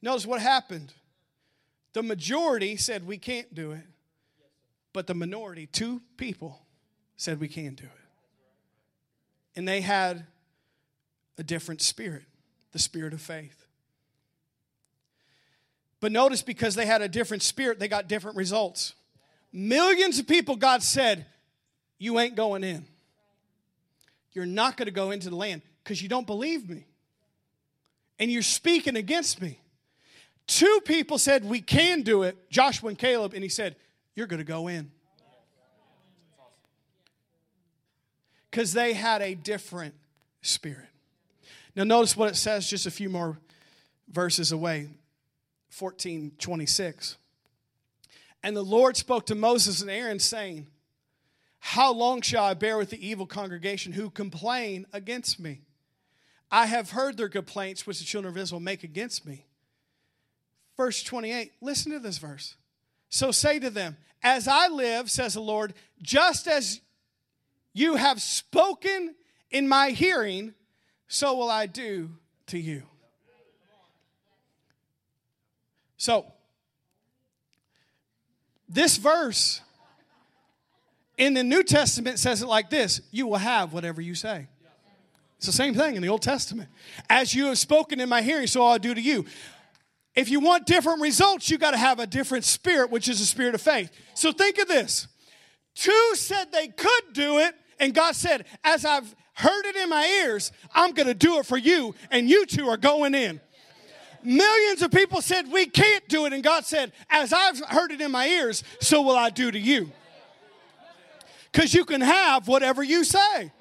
Notice 0.00 0.26
what 0.26 0.40
happened. 0.40 0.92
The 1.92 2.02
majority 2.02 2.76
said 2.76 3.06
we 3.06 3.18
can't 3.18 3.52
do 3.54 3.72
it, 3.72 3.84
but 4.92 5.06
the 5.06 5.14
minority, 5.14 5.66
two 5.66 6.00
people, 6.16 6.60
said 7.16 7.40
we 7.40 7.48
can 7.48 7.74
do 7.74 7.84
it. 7.84 7.90
And 9.56 9.66
they 9.66 9.80
had 9.80 10.26
a 11.36 11.42
different 11.42 11.82
spirit, 11.82 12.24
the 12.72 12.78
spirit 12.78 13.12
of 13.12 13.20
faith. 13.20 13.66
But 16.00 16.12
notice 16.12 16.42
because 16.42 16.74
they 16.74 16.86
had 16.86 17.02
a 17.02 17.08
different 17.08 17.42
spirit, 17.42 17.78
they 17.78 17.88
got 17.88 18.08
different 18.08 18.36
results. 18.36 18.94
Millions 19.52 20.18
of 20.18 20.26
people, 20.26 20.56
God 20.56 20.82
said, 20.82 21.26
You 21.98 22.18
ain't 22.18 22.36
going 22.36 22.64
in. 22.64 22.86
You're 24.32 24.46
not 24.46 24.76
going 24.76 24.86
to 24.86 24.92
go 24.92 25.10
into 25.10 25.28
the 25.28 25.36
land 25.36 25.62
because 25.82 26.00
you 26.00 26.08
don't 26.08 26.26
believe 26.26 26.68
me. 26.68 26.86
And 28.18 28.30
you're 28.30 28.42
speaking 28.42 28.96
against 28.96 29.42
me. 29.42 29.58
Two 30.50 30.80
people 30.84 31.16
said, 31.16 31.44
We 31.44 31.60
can 31.60 32.02
do 32.02 32.24
it, 32.24 32.50
Joshua 32.50 32.88
and 32.88 32.98
Caleb, 32.98 33.34
and 33.34 33.42
he 33.44 33.48
said, 33.48 33.76
You're 34.16 34.26
going 34.26 34.40
to 34.40 34.44
go 34.44 34.66
in. 34.66 34.90
Because 38.50 38.72
they 38.72 38.92
had 38.92 39.22
a 39.22 39.36
different 39.36 39.94
spirit. 40.42 40.88
Now, 41.76 41.84
notice 41.84 42.16
what 42.16 42.30
it 42.30 42.34
says 42.34 42.68
just 42.68 42.84
a 42.84 42.90
few 42.90 43.08
more 43.08 43.38
verses 44.08 44.50
away 44.50 44.88
14 45.68 46.32
26. 46.36 47.16
And 48.42 48.56
the 48.56 48.64
Lord 48.64 48.96
spoke 48.96 49.26
to 49.26 49.36
Moses 49.36 49.82
and 49.82 49.90
Aaron, 49.90 50.18
saying, 50.18 50.66
How 51.60 51.92
long 51.92 52.22
shall 52.22 52.42
I 52.42 52.54
bear 52.54 52.76
with 52.76 52.90
the 52.90 53.06
evil 53.08 53.24
congregation 53.24 53.92
who 53.92 54.10
complain 54.10 54.84
against 54.92 55.38
me? 55.38 55.60
I 56.50 56.66
have 56.66 56.90
heard 56.90 57.16
their 57.16 57.28
complaints 57.28 57.86
which 57.86 58.00
the 58.00 58.04
children 58.04 58.34
of 58.34 58.36
Israel 58.36 58.58
make 58.58 58.82
against 58.82 59.24
me. 59.24 59.46
Verse 60.80 61.02
28, 61.02 61.52
listen 61.60 61.92
to 61.92 61.98
this 61.98 62.16
verse. 62.16 62.54
So 63.10 63.32
say 63.32 63.58
to 63.58 63.68
them, 63.68 63.98
As 64.22 64.48
I 64.48 64.68
live, 64.68 65.10
says 65.10 65.34
the 65.34 65.40
Lord, 65.42 65.74
just 66.00 66.48
as 66.48 66.80
you 67.74 67.96
have 67.96 68.22
spoken 68.22 69.14
in 69.50 69.68
my 69.68 69.90
hearing, 69.90 70.54
so 71.06 71.36
will 71.36 71.50
I 71.50 71.66
do 71.66 72.12
to 72.46 72.58
you. 72.58 72.84
So, 75.98 76.24
this 78.66 78.96
verse 78.96 79.60
in 81.18 81.34
the 81.34 81.44
New 81.44 81.62
Testament 81.62 82.18
says 82.18 82.40
it 82.40 82.46
like 82.46 82.70
this 82.70 83.02
You 83.10 83.26
will 83.26 83.36
have 83.36 83.74
whatever 83.74 84.00
you 84.00 84.14
say. 84.14 84.46
It's 85.36 85.46
the 85.46 85.52
same 85.52 85.74
thing 85.74 85.96
in 85.96 86.00
the 86.00 86.08
Old 86.08 86.22
Testament. 86.22 86.70
As 87.10 87.34
you 87.34 87.48
have 87.48 87.58
spoken 87.58 88.00
in 88.00 88.08
my 88.08 88.22
hearing, 88.22 88.46
so 88.46 88.64
I'll 88.64 88.78
do 88.78 88.94
to 88.94 89.00
you. 89.02 89.26
If 90.14 90.28
you 90.28 90.40
want 90.40 90.66
different 90.66 91.00
results, 91.00 91.50
you 91.50 91.58
got 91.58 91.70
to 91.70 91.76
have 91.76 92.00
a 92.00 92.06
different 92.06 92.44
spirit, 92.44 92.90
which 92.90 93.08
is 93.08 93.20
a 93.20 93.26
spirit 93.26 93.54
of 93.54 93.60
faith. 93.60 93.90
So 94.14 94.32
think 94.32 94.58
of 94.58 94.66
this. 94.66 95.06
Two 95.74 96.10
said 96.14 96.50
they 96.50 96.68
could 96.68 97.12
do 97.12 97.38
it, 97.38 97.54
and 97.78 97.94
God 97.94 98.16
said, 98.16 98.44
As 98.64 98.84
I've 98.84 99.14
heard 99.34 99.66
it 99.66 99.76
in 99.76 99.88
my 99.88 100.04
ears, 100.24 100.52
I'm 100.74 100.92
going 100.92 101.06
to 101.06 101.14
do 101.14 101.38
it 101.38 101.46
for 101.46 101.56
you, 101.56 101.94
and 102.10 102.28
you 102.28 102.44
two 102.44 102.68
are 102.68 102.76
going 102.76 103.14
in. 103.14 103.40
Millions 104.22 104.82
of 104.82 104.90
people 104.90 105.22
said, 105.22 105.50
We 105.50 105.66
can't 105.66 106.06
do 106.08 106.26
it. 106.26 106.32
And 106.32 106.42
God 106.42 106.66
said, 106.66 106.92
As 107.08 107.32
I've 107.32 107.58
heard 107.60 107.92
it 107.92 108.00
in 108.00 108.10
my 108.10 108.26
ears, 108.26 108.64
so 108.80 109.02
will 109.02 109.16
I 109.16 109.30
do 109.30 109.50
to 109.50 109.58
you. 109.58 109.90
Because 111.52 111.72
you 111.72 111.84
can 111.84 112.00
have 112.00 112.48
whatever 112.48 112.82
you 112.82 113.04
say. 113.04 113.52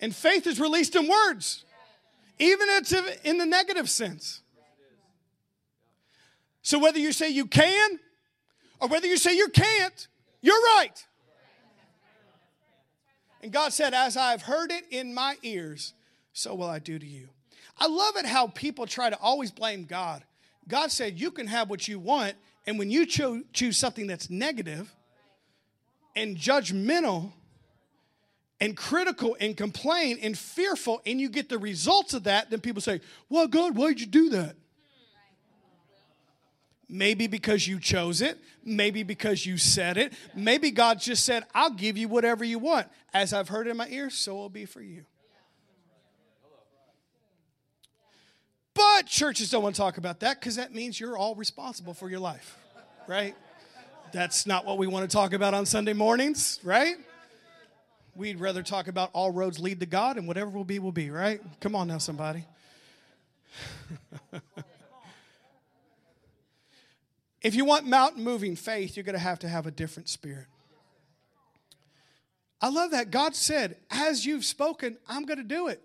And 0.00 0.14
faith 0.14 0.46
is 0.46 0.60
released 0.60 0.94
in 0.94 1.08
words, 1.08 1.64
even 2.38 2.68
if 2.68 3.24
in 3.24 3.38
the 3.38 3.46
negative 3.46 3.88
sense. 3.88 4.42
So 6.66 6.80
whether 6.80 6.98
you 6.98 7.12
say 7.12 7.28
you 7.28 7.46
can 7.46 8.00
or 8.80 8.88
whether 8.88 9.06
you 9.06 9.18
say 9.18 9.36
you 9.36 9.46
can't, 9.50 10.08
you're 10.42 10.60
right. 10.76 11.06
And 13.40 13.52
God 13.52 13.72
said, 13.72 13.94
As 13.94 14.16
I've 14.16 14.42
heard 14.42 14.72
it 14.72 14.82
in 14.90 15.14
my 15.14 15.36
ears, 15.44 15.94
so 16.32 16.56
will 16.56 16.68
I 16.68 16.80
do 16.80 16.98
to 16.98 17.06
you. 17.06 17.28
I 17.78 17.86
love 17.86 18.16
it 18.16 18.26
how 18.26 18.48
people 18.48 18.84
try 18.84 19.08
to 19.08 19.16
always 19.20 19.52
blame 19.52 19.84
God. 19.84 20.24
God 20.66 20.90
said, 20.90 21.20
You 21.20 21.30
can 21.30 21.46
have 21.46 21.70
what 21.70 21.86
you 21.86 22.00
want, 22.00 22.34
and 22.66 22.80
when 22.80 22.90
you 22.90 23.06
cho- 23.06 23.44
choose 23.52 23.76
something 23.76 24.08
that's 24.08 24.28
negative 24.28 24.92
and 26.16 26.36
judgmental 26.36 27.30
and 28.60 28.76
critical 28.76 29.36
and 29.38 29.56
complain 29.56 30.18
and 30.20 30.36
fearful, 30.36 31.00
and 31.06 31.20
you 31.20 31.28
get 31.28 31.48
the 31.48 31.58
results 31.58 32.12
of 32.12 32.24
that, 32.24 32.50
then 32.50 32.60
people 32.60 32.82
say, 32.82 33.02
Well, 33.28 33.46
God, 33.46 33.76
why'd 33.76 34.00
you 34.00 34.06
do 34.06 34.30
that? 34.30 34.56
Maybe 36.88 37.26
because 37.26 37.66
you 37.66 37.80
chose 37.80 38.22
it, 38.22 38.38
maybe 38.64 39.02
because 39.02 39.44
you 39.44 39.58
said 39.58 39.96
it, 39.98 40.12
maybe 40.34 40.70
God 40.70 41.00
just 41.00 41.24
said, 41.24 41.44
I'll 41.52 41.72
give 41.72 41.96
you 41.96 42.06
whatever 42.06 42.44
you 42.44 42.60
want. 42.60 42.86
As 43.12 43.32
I've 43.32 43.48
heard 43.48 43.66
in 43.66 43.76
my 43.76 43.88
ears, 43.88 44.14
so 44.14 44.34
will 44.36 44.48
be 44.48 44.66
for 44.66 44.80
you. 44.80 45.04
But 48.72 49.06
churches 49.06 49.50
don't 49.50 49.62
want 49.62 49.74
to 49.74 49.80
talk 49.80 49.96
about 49.96 50.20
that 50.20 50.38
because 50.38 50.56
that 50.56 50.74
means 50.74 51.00
you're 51.00 51.16
all 51.16 51.34
responsible 51.34 51.94
for 51.94 52.10
your 52.10 52.20
life, 52.20 52.58
right? 53.08 53.34
That's 54.12 54.46
not 54.46 54.64
what 54.64 54.78
we 54.78 54.86
want 54.86 55.10
to 55.10 55.14
talk 55.14 55.32
about 55.32 55.54
on 55.54 55.66
Sunday 55.66 55.94
mornings, 55.94 56.60
right? 56.62 56.96
We'd 58.14 58.38
rather 58.38 58.62
talk 58.62 58.86
about 58.86 59.10
all 59.12 59.30
roads 59.30 59.58
lead 59.58 59.80
to 59.80 59.86
God 59.86 60.18
and 60.18 60.28
whatever 60.28 60.50
will 60.50 60.64
be, 60.64 60.78
will 60.78 60.92
be, 60.92 61.10
right? 61.10 61.40
Come 61.60 61.74
on 61.74 61.88
now, 61.88 61.98
somebody. 61.98 62.44
if 67.42 67.54
you 67.54 67.64
want 67.64 67.86
mountain 67.86 68.24
moving 68.24 68.56
faith, 68.56 68.96
you're 68.96 69.04
going 69.04 69.14
to 69.14 69.18
have 69.18 69.38
to 69.40 69.48
have 69.48 69.66
a 69.66 69.70
different 69.70 70.08
spirit. 70.08 70.46
I 72.60 72.70
love 72.70 72.92
that. 72.92 73.10
God 73.10 73.36
said, 73.36 73.76
As 73.90 74.24
you've 74.24 74.44
spoken, 74.44 74.96
I'm 75.08 75.24
going 75.24 75.38
to 75.38 75.44
do 75.44 75.68
it. 75.68 75.82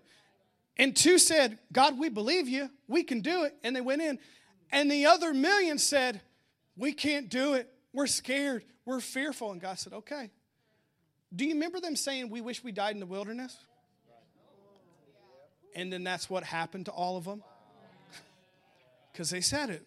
And 0.76 0.96
two 0.96 1.18
said, 1.18 1.58
God, 1.72 1.98
we 1.98 2.08
believe 2.08 2.48
you. 2.48 2.70
We 2.88 3.02
can 3.02 3.20
do 3.20 3.44
it. 3.44 3.54
And 3.62 3.76
they 3.76 3.80
went 3.80 4.02
in. 4.02 4.18
And 4.70 4.90
the 4.90 5.06
other 5.06 5.34
million 5.34 5.78
said, 5.78 6.22
We 6.76 6.92
can't 6.92 7.28
do 7.28 7.54
it. 7.54 7.68
We're 7.92 8.06
scared. 8.06 8.64
We're 8.86 9.00
fearful. 9.00 9.52
And 9.52 9.60
God 9.60 9.78
said, 9.78 9.92
Okay. 9.92 10.30
Do 11.34 11.44
you 11.44 11.54
remember 11.54 11.80
them 11.80 11.96
saying, 11.96 12.30
We 12.30 12.40
wish 12.40 12.64
we 12.64 12.72
died 12.72 12.94
in 12.94 13.00
the 13.00 13.06
wilderness? 13.06 13.56
And 15.74 15.92
then 15.92 16.04
that's 16.04 16.28
what 16.28 16.44
happened 16.44 16.86
to 16.86 16.92
all 16.92 17.16
of 17.16 17.24
them? 17.24 17.42
Because 19.12 19.30
they 19.30 19.40
said 19.40 19.70
it. 19.70 19.86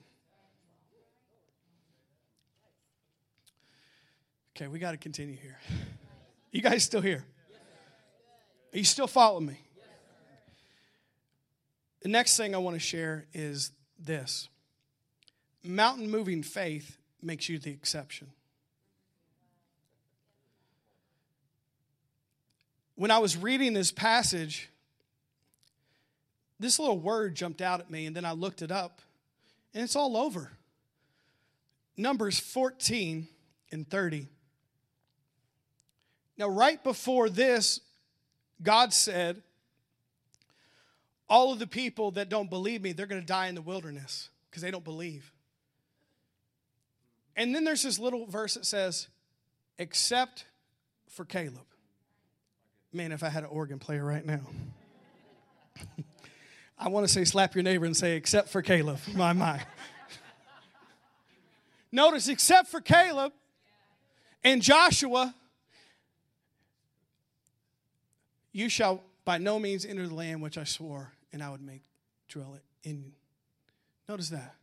Okay, 4.58 4.70
we 4.70 4.80
got 4.80 4.92
to 4.92 4.98
continue 4.98 5.36
here. 5.36 5.58
You 6.54 6.62
guys 6.62 6.82
still 6.82 7.02
here? 7.02 7.26
Are 8.74 8.78
you 8.78 8.86
still 8.86 9.08
following 9.08 9.48
me? 9.48 9.60
The 12.04 12.08
next 12.08 12.38
thing 12.38 12.56
I 12.56 12.60
want 12.60 12.76
to 12.76 12.80
share 12.80 13.26
is 13.34 13.72
this 14.00 14.48
mountain 15.62 16.10
moving 16.10 16.42
faith 16.42 16.98
makes 17.22 17.50
you 17.50 17.60
the 17.60 17.72
exception. 17.72 18.32
When 22.96 23.12
I 23.12 23.18
was 23.18 23.36
reading 23.36 23.74
this 23.74 23.92
passage, 23.92 24.70
this 26.62 26.80
little 26.80 27.00
word 27.00 27.36
jumped 27.36 27.62
out 27.62 27.82
at 27.82 27.92
me, 27.92 28.06
and 28.06 28.16
then 28.16 28.24
I 28.24 28.32
looked 28.32 28.62
it 28.62 28.72
up, 28.72 29.02
and 29.74 29.84
it's 29.84 29.98
all 29.98 30.16
over. 30.16 30.52
Numbers 31.98 32.40
14 32.40 33.28
and 33.74 33.90
30. 33.90 34.30
Now, 36.38 36.50
right 36.50 36.84
before 36.84 37.30
this, 37.30 37.80
God 38.62 38.94
said, 38.94 39.42
all 41.30 41.54
of 41.54 41.60
the 41.60 41.68
people 41.68 42.12
that 42.12 42.30
don't 42.30 42.50
believe 42.50 42.82
me, 42.82 42.92
they're 42.92 43.06
going 43.08 43.22
to 43.22 43.28
die 43.28 43.48
in 43.48 43.56
the 43.56 43.62
wilderness 43.62 44.30
because 44.50 44.62
they 44.62 44.72
don't 44.72 44.84
believe. 44.84 45.32
And 47.36 47.54
then 47.54 47.64
there's 47.64 47.84
this 47.84 48.00
little 48.00 48.26
verse 48.26 48.54
that 48.54 48.66
says, 48.66 49.08
except 49.78 50.46
for 51.10 51.26
Caleb. 51.26 51.66
Man, 52.94 53.12
if 53.12 53.24
I 53.24 53.30
had 53.30 53.44
an 53.44 53.50
organ 53.50 53.80
player 53.80 54.06
right 54.06 54.26
now. 54.26 54.42
I 56.80 56.90
want 56.90 57.08
to 57.08 57.12
say 57.12 57.24
slap 57.26 57.56
your 57.56 57.64
neighbor 57.64 57.86
and 57.86 57.96
say, 57.96 58.16
except 58.16 58.50
for 58.50 58.62
Caleb. 58.62 59.00
My, 59.14 59.34
my. 59.34 59.62
Notice, 61.92 62.28
except 62.28 62.70
for 62.70 62.82
Caleb 62.82 63.34
and 64.44 64.62
Joshua, 64.62 65.34
you 68.56 68.70
shall 68.70 69.04
by 69.26 69.38
no 69.38 69.60
means 69.60 69.86
enter 69.86 70.08
the 70.08 70.16
land 70.16 70.42
which 70.42 70.58
I 70.58 70.64
swore 70.64 71.12
and 71.34 71.44
I 71.44 71.50
would 71.50 71.62
make 71.62 71.82
dwell 72.30 72.56
it 72.56 72.64
in 72.88 73.02
you. 73.02 73.12
Notice 74.08 74.30
that. 74.30 74.56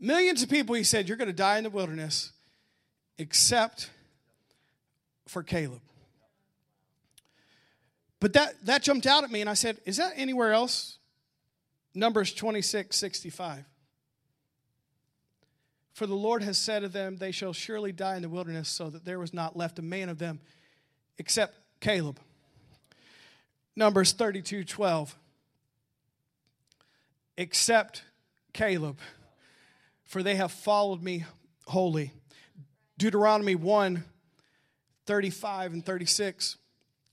Millions 0.00 0.42
of 0.42 0.50
people, 0.50 0.74
he 0.74 0.82
said, 0.82 1.06
you're 1.06 1.16
going 1.16 1.28
to 1.28 1.34
die 1.34 1.58
in 1.58 1.64
the 1.64 1.70
wilderness, 1.70 2.32
except 3.18 3.90
for 5.28 5.44
Caleb. 5.44 5.80
But 8.18 8.32
that, 8.32 8.54
that 8.64 8.82
jumped 8.82 9.06
out 9.06 9.22
at 9.22 9.30
me, 9.30 9.40
and 9.40 9.48
I 9.48 9.54
said, 9.54 9.78
Is 9.84 9.98
that 9.98 10.14
anywhere 10.16 10.52
else? 10.52 10.98
Numbers 11.94 12.32
26, 12.32 12.96
65. 12.96 13.64
For 15.92 16.06
the 16.06 16.14
Lord 16.14 16.42
has 16.42 16.58
said 16.58 16.80
to 16.80 16.88
them, 16.88 17.16
They 17.16 17.30
shall 17.30 17.52
surely 17.52 17.92
die 17.92 18.16
in 18.16 18.22
the 18.22 18.28
wilderness, 18.28 18.68
so 18.68 18.90
that 18.90 19.04
there 19.04 19.18
was 19.18 19.32
not 19.32 19.56
left 19.56 19.78
a 19.78 19.82
man 19.82 20.08
of 20.08 20.18
them 20.18 20.40
except 21.18 21.54
Caleb. 21.80 22.18
Numbers 23.76 24.12
32, 24.12 24.64
12 24.64 25.16
except 27.36 28.02
Caleb, 28.52 28.98
for 30.04 30.22
they 30.22 30.36
have 30.36 30.52
followed 30.52 31.02
me 31.02 31.24
wholly. 31.66 32.12
Deuteronomy 32.98 33.54
1 33.54 34.04
35 35.06 35.72
and 35.72 35.86
36. 35.86 36.56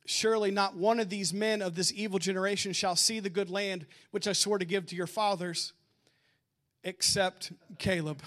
Surely 0.05 0.49
not 0.51 0.75
one 0.75 0.99
of 0.99 1.09
these 1.09 1.31
men 1.31 1.61
of 1.61 1.75
this 1.75 1.93
evil 1.93 2.17
generation 2.17 2.73
shall 2.73 2.95
see 2.95 3.19
the 3.19 3.29
good 3.29 3.49
land 3.49 3.85
which 4.11 4.27
I 4.27 4.33
swore 4.33 4.57
to 4.57 4.65
give 4.65 4.87
to 4.87 4.95
your 4.95 5.07
fathers, 5.07 5.73
except 6.83 7.51
Caleb. 7.77 8.21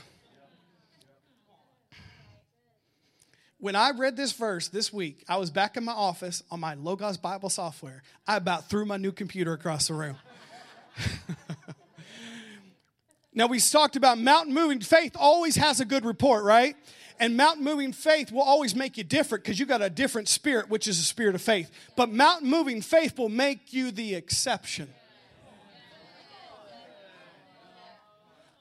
When 3.59 3.74
I 3.74 3.90
read 3.90 4.16
this 4.16 4.32
verse 4.32 4.68
this 4.68 4.92
week, 4.92 5.24
I 5.28 5.38
was 5.38 5.50
back 5.50 5.76
in 5.76 5.84
my 5.84 5.92
office 5.92 6.42
on 6.50 6.61
my 6.61 6.74
Logos 6.74 7.16
Bible 7.16 7.48
software. 7.48 8.02
I 8.26 8.36
about 8.36 8.68
threw 8.68 8.84
my 8.84 8.98
new 8.98 9.12
computer 9.12 9.52
across 9.52 9.88
the 9.88 9.94
room. 9.94 10.16
Now, 13.36 13.46
we 13.48 13.61
talked 13.61 13.96
about 13.96 14.18
mountain 14.18 14.54
moving 14.54 14.80
faith 14.80 15.14
always 15.14 15.57
has 15.57 15.78
a 15.78 15.84
good 15.84 16.07
report, 16.07 16.42
right? 16.42 16.74
And 17.20 17.36
mountain 17.36 17.64
moving 17.64 17.92
faith 17.92 18.32
will 18.32 18.42
always 18.42 18.74
make 18.74 18.96
you 18.96 19.04
different 19.04 19.44
because 19.44 19.61
you 19.61 19.66
got 19.66 19.82
a 19.82 19.90
different 19.90 20.26
spirit, 20.28 20.70
which 20.70 20.88
is 20.88 20.98
a 20.98 21.02
spirit 21.02 21.34
of 21.34 21.42
faith. 21.42 21.70
But 21.96 22.09
mountain 22.09 22.48
moving 22.48 22.80
faith 22.80 23.18
will 23.18 23.28
make 23.28 23.74
you 23.74 23.90
the 23.90 24.14
exception. 24.14 24.88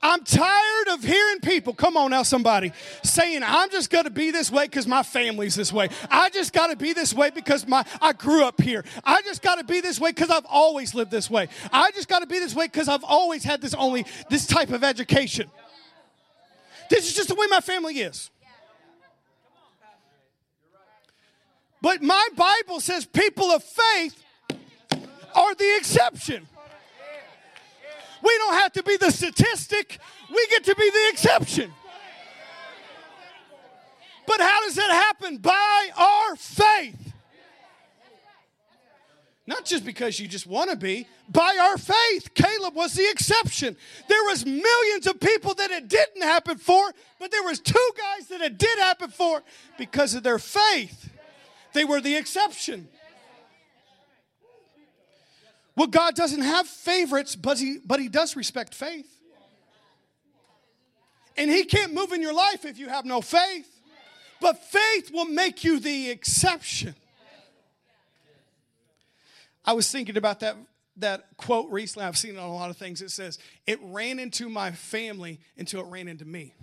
I'm 0.06 0.24
tired 0.24 0.88
of 0.90 1.04
hearing 1.04 1.40
people, 1.40 1.74
come 1.74 1.98
on 1.98 2.12
now, 2.12 2.22
somebody, 2.22 2.72
saying, 3.04 3.42
I'm 3.44 3.72
just 3.72 3.90
gonna 3.90 4.12
be 4.12 4.30
this 4.30 4.52
way 4.52 4.66
because 4.66 4.86
my 4.86 5.02
family's 5.02 5.56
this 5.56 5.74
way. 5.74 5.90
I 6.12 6.30
just 6.30 6.54
gotta 6.54 6.76
be 6.76 6.94
this 6.94 7.12
way 7.12 7.32
because 7.32 7.68
my 7.68 7.84
I 8.00 8.14
grew 8.14 8.46
up 8.46 8.62
here. 8.62 8.86
I 9.04 9.24
just 9.24 9.42
gotta 9.42 9.64
be 9.64 9.82
this 9.82 10.00
way 10.00 10.12
because 10.12 10.30
I've 10.30 10.46
always 10.46 10.94
lived 10.94 11.10
this 11.10 11.28
way. 11.28 11.48
I 11.74 11.90
just 11.90 12.08
gotta 12.08 12.28
be 12.28 12.38
this 12.38 12.54
way 12.54 12.68
because 12.68 12.88
I've 12.88 13.04
always 13.04 13.44
had 13.44 13.62
this 13.62 13.74
only 13.74 14.06
this 14.30 14.46
type 14.46 14.70
of 14.70 14.84
education. 14.84 15.50
This 16.92 17.08
is 17.08 17.16
just 17.16 17.30
the 17.30 17.36
way 17.36 17.48
my 17.50 17.62
family 17.62 17.96
is. 17.96 18.30
But 21.82 22.04
my 22.04 22.30
Bible 22.36 22.80
says 22.80 23.08
people 23.08 23.50
of 23.50 23.64
faith 23.64 24.24
are 25.34 25.56
the 25.56 25.78
exception. 25.78 26.48
We 28.22 28.38
don't 28.38 28.56
have 28.56 28.74
to 28.74 28.84
be 28.84 28.98
the 28.98 29.12
statistic, 29.12 30.00
we 30.30 30.48
get 30.50 30.64
to 30.66 30.76
be 30.76 30.90
the 30.90 31.10
exception. 31.12 31.72
But 34.28 34.42
how 34.42 34.62
does 34.62 34.76
that 34.76 34.90
happen? 34.90 35.38
By 35.38 35.90
our 35.96 36.36
faith. 36.36 37.14
Not 39.48 39.64
just 39.64 39.86
because 39.86 40.20
you 40.20 40.28
just 40.28 40.48
want 40.48 40.72
to 40.72 40.76
be, 40.76 41.08
by 41.30 41.58
our 41.62 41.78
faith. 41.78 42.34
Caleb 42.34 42.74
was 42.74 42.94
the 42.94 43.08
exception. 43.08 43.78
There 44.10 44.24
was 44.24 44.44
millions 44.44 45.06
of 45.06 45.20
people 45.20 45.54
that 45.54 45.70
it 45.70 45.88
didn't 45.88 46.24
happen 46.24 46.58
for, 46.58 46.92
but 47.20 47.30
there 47.30 47.44
was 47.44 47.60
two 47.60 47.90
guys 47.96 48.28
that 48.30 48.42
it 48.42 48.58
did 48.58 48.80
happen 48.80 49.12
for 49.12 49.44
because 49.78 50.16
of 50.16 50.24
their 50.24 50.40
faith. 50.40 51.12
They 51.74 51.86
were 51.86 52.02
the 52.02 52.16
exception. 52.16 52.88
Well, 55.76 55.88
God 55.88 56.16
doesn't 56.16 56.42
have 56.42 56.68
favorites, 56.68 57.36
but 57.36 57.60
he, 57.60 57.80
but 57.86 58.00
he 58.00 58.08
does 58.08 58.36
respect 58.36 58.74
faith. 58.74 59.16
And 61.38 61.52
He 61.52 61.66
can't 61.66 61.94
move 61.94 62.12
in 62.12 62.22
your 62.22 62.34
life 62.34 62.66
if 62.66 62.78
you 62.78 62.90
have 62.90 63.06
no 63.06 63.22
faith. 63.22 63.70
But 64.42 64.64
faith 64.64 65.12
will 65.12 65.26
make 65.26 65.64
you 65.64 65.80
the 65.80 66.10
exception. 66.10 66.96
I 69.64 69.74
was 69.74 69.90
thinking 69.92 70.18
about 70.18 70.42
that, 70.42 70.56
that 70.98 71.26
quote 71.38 71.72
recently. 71.72 72.06
I've 72.06 72.18
seen 72.18 72.36
it 72.36 72.40
on 72.40 72.50
a 72.50 72.54
lot 72.54 72.70
of 72.70 72.78
things. 72.78 73.02
It 73.02 73.12
says, 73.12 73.40
It 73.66 73.80
ran 73.82 74.20
into 74.20 74.50
my 74.50 74.72
family 74.72 75.40
until 75.58 75.82
it 75.82 75.88
ran 75.88 76.08
into 76.08 76.26
me. 76.26 76.54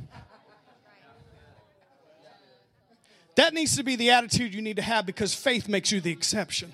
That 3.35 3.55
needs 3.55 3.77
to 3.77 3.83
be 3.83 3.97
the 3.97 4.11
attitude 4.11 4.55
you 4.55 4.61
need 4.61 4.77
to 4.77 4.83
have 4.83 5.07
because 5.07 5.35
faith 5.35 5.67
makes 5.67 5.91
you 5.91 6.03
the 6.03 6.13
exception. 6.13 6.73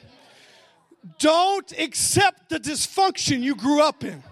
Don't 1.19 1.73
accept 1.79 2.49
the 2.49 2.61
dysfunction 2.61 3.41
you 3.43 3.55
grew 3.55 3.83
up 3.83 4.05
in. 4.05 4.23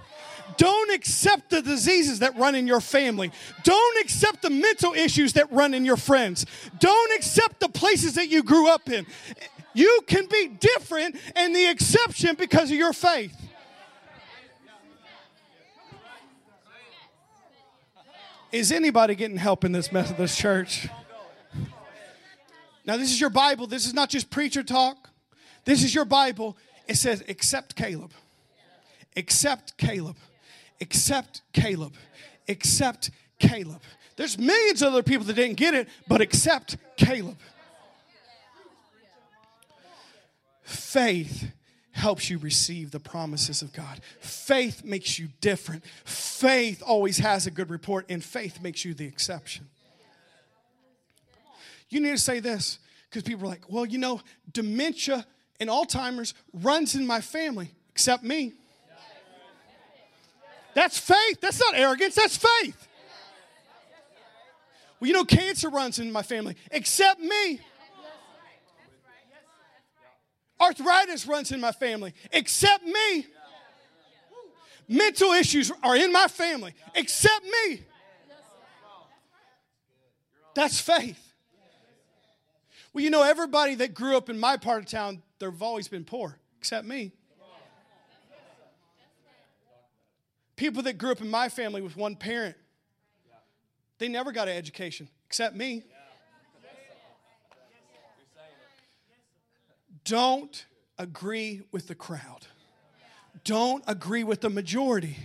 Don't 0.57 0.93
accept 0.93 1.51
the 1.51 1.61
diseases 1.61 2.21
that 2.21 2.37
run 2.37 2.55
in 2.55 2.67
your 2.67 2.81
family. 2.81 3.31
Don't 3.63 4.01
accept 4.01 4.43
the 4.43 4.51
mental 4.51 4.95
issues 4.95 5.35
that 5.35 5.51
run 5.53 5.75
in 5.75 5.85
your 5.85 5.97
friends. 5.97 6.47
Don't 6.79 7.15
accept 7.15 7.61
the 7.61 7.69
places 7.69 8.15
that 8.15 8.29
you 8.29 8.43
grew 8.43 8.69
up 8.69 8.89
in. 8.89 9.07
You 9.75 10.01
can 10.07 10.27
be 10.27 10.49
different 10.49 11.17
and 11.35 11.55
the 11.55 11.69
exception 11.69 12.37
because 12.37 12.71
of 12.71 12.77
your 12.77 12.95
faith. 12.95 13.37
Is 18.53 18.73
anybody 18.73 19.15
getting 19.15 19.37
help 19.37 19.65
in 19.65 19.73
this 19.73 19.93
Methodist 19.93 20.39
church? 20.39 20.89
Now, 22.87 22.97
this 22.97 23.11
is 23.11 23.21
your 23.21 23.31
Bible. 23.31 23.67
This 23.67 23.85
is 23.85 23.93
not 23.93 24.09
just 24.09 24.31
preacher 24.31 24.63
talk. 24.63 25.11
This 25.67 25.85
is 25.85 25.95
your 25.95 26.07
Bible. 26.07 26.57
It 26.89 26.97
says, 26.97 27.23
accept 27.29 27.77
Caleb. 27.77 28.13
Accept 29.17 29.77
Caleb. 29.77 30.17
Accept 30.81 31.43
Caleb. 31.53 31.95
Accept 32.49 33.11
Caleb. 33.39 33.83
There's 34.17 34.39
millions 34.39 34.81
of 34.81 34.93
other 34.93 35.03
people 35.03 35.27
that 35.27 35.35
didn't 35.35 35.57
get 35.57 35.75
it, 35.75 35.89
but 36.09 36.23
accept 36.23 36.79
Caleb. 36.97 37.37
Faith 40.63 41.51
helps 41.91 42.31
you 42.31 42.39
receive 42.39 42.93
the 42.93 43.01
promises 43.01 43.61
of 43.61 43.73
God. 43.73 44.01
Faith 44.21 44.85
makes 44.85 45.19
you 45.19 45.29
different. 45.41 45.85
Faith 46.05 46.83
always 46.87 47.19
has 47.19 47.47
a 47.47 47.51
good 47.51 47.71
report, 47.71 48.07
and 48.09 48.23
faith 48.23 48.61
makes 48.63 48.85
you 48.85 48.95
the 48.95 49.07
exception. 49.07 49.69
You 51.89 52.01
need 52.01 52.11
to 52.11 52.19
say 52.19 52.41
this 52.41 52.79
because 53.09 53.23
people 53.23 53.45
are 53.45 53.49
like, 53.49 53.65
well, 53.69 53.87
you 53.87 53.99
know, 53.99 54.21
dementia 54.53 55.27
and 55.61 55.71
Alzheimer's 55.71 56.35
runs 56.53 56.95
in 56.95 57.07
my 57.07 57.21
family, 57.21 57.71
except 57.91 58.23
me. 58.23 58.53
That's 60.75 60.99
faith. 60.99 61.41
That's 61.41 61.59
not 61.59 61.75
arrogance, 61.75 62.15
that's 62.15 62.37
faith. 62.37 62.89
Well, 65.01 65.09
you 65.09 65.15
know, 65.15 65.25
cancer 65.25 65.69
runs 65.69 65.99
in 65.99 66.11
my 66.13 66.23
family, 66.23 66.57
except 66.71 67.21
me. 67.21 67.61
Arthritis 70.61 71.27
runs 71.27 71.53
in 71.53 71.61
my 71.61 71.73
family, 71.73 72.15
except 72.33 72.85
me. 72.85 73.27
Mental 74.89 75.33
issues 75.33 75.73
are 75.83 75.97
in 75.97 76.13
my 76.13 76.29
family, 76.29 76.75
except 76.95 77.45
me. 77.45 77.83
That's 80.55 80.81
faith. 80.81 81.26
Well, 82.97 83.05
you 83.05 83.11
know, 83.11 83.23
everybody 83.23 83.75
that 83.75 83.93
grew 83.93 84.17
up 84.17 84.31
in 84.31 84.39
my 84.39 84.57
part 84.57 84.79
of 84.79 84.87
town, 84.87 85.23
they've 85.39 85.63
always 85.63 85.87
been 85.87 86.03
poor, 86.03 86.39
except 86.57 86.87
me. 86.87 87.13
People 90.57 90.83
that 90.85 90.97
grew 90.97 91.13
up 91.13 91.21
in 91.21 91.29
my 91.29 91.51
family 91.51 91.83
with 91.83 91.95
one 91.95 92.17
parent, 92.17 92.57
they 93.99 94.09
never 94.09 94.33
got 94.33 94.49
an 94.49 94.57
education, 94.57 95.11
except 95.27 95.55
me. 95.55 95.83
Don't 100.07 100.65
agree 100.99 101.61
with 101.73 101.89
the 101.89 101.95
crowd. 101.95 102.47
Don't 103.45 103.85
agree 103.87 104.25
with 104.25 104.41
the 104.41 104.49
majority. 104.49 105.19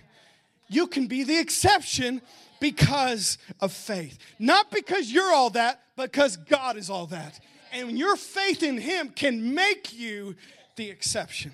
You 0.68 0.88
can 0.88 1.08
be 1.08 1.24
the 1.24 1.40
exception 1.40 2.22
because 2.60 3.38
of 3.62 3.72
faith. 3.72 4.18
Not 4.40 4.72
because 4.72 5.10
you're 5.10 5.34
all 5.34 5.52
that, 5.52 5.82
but 5.96 6.12
because 6.12 6.36
God 6.36 6.76
is 6.76 6.90
all 6.90 7.06
that. 7.06 7.40
And 7.72 7.98
your 7.98 8.16
faith 8.16 8.64
in 8.64 8.78
Him 8.78 9.10
can 9.10 9.54
make 9.54 9.94
you 9.94 10.36
the 10.76 10.90
exception. 10.90 11.54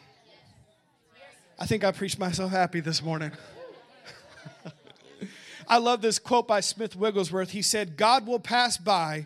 I 1.59 1.65
think 1.65 1.83
I 1.83 1.91
preached 1.91 2.19
myself 2.19 2.51
happy 2.51 2.79
this 2.79 3.01
morning. 3.01 3.31
I 5.67 5.77
love 5.77 6.01
this 6.01 6.19
quote 6.19 6.47
by 6.47 6.59
Smith 6.59 6.95
Wigglesworth. 6.95 7.51
He 7.51 7.61
said, 7.61 7.97
God 7.97 8.25
will 8.27 8.39
pass 8.39 8.77
by. 8.77 9.25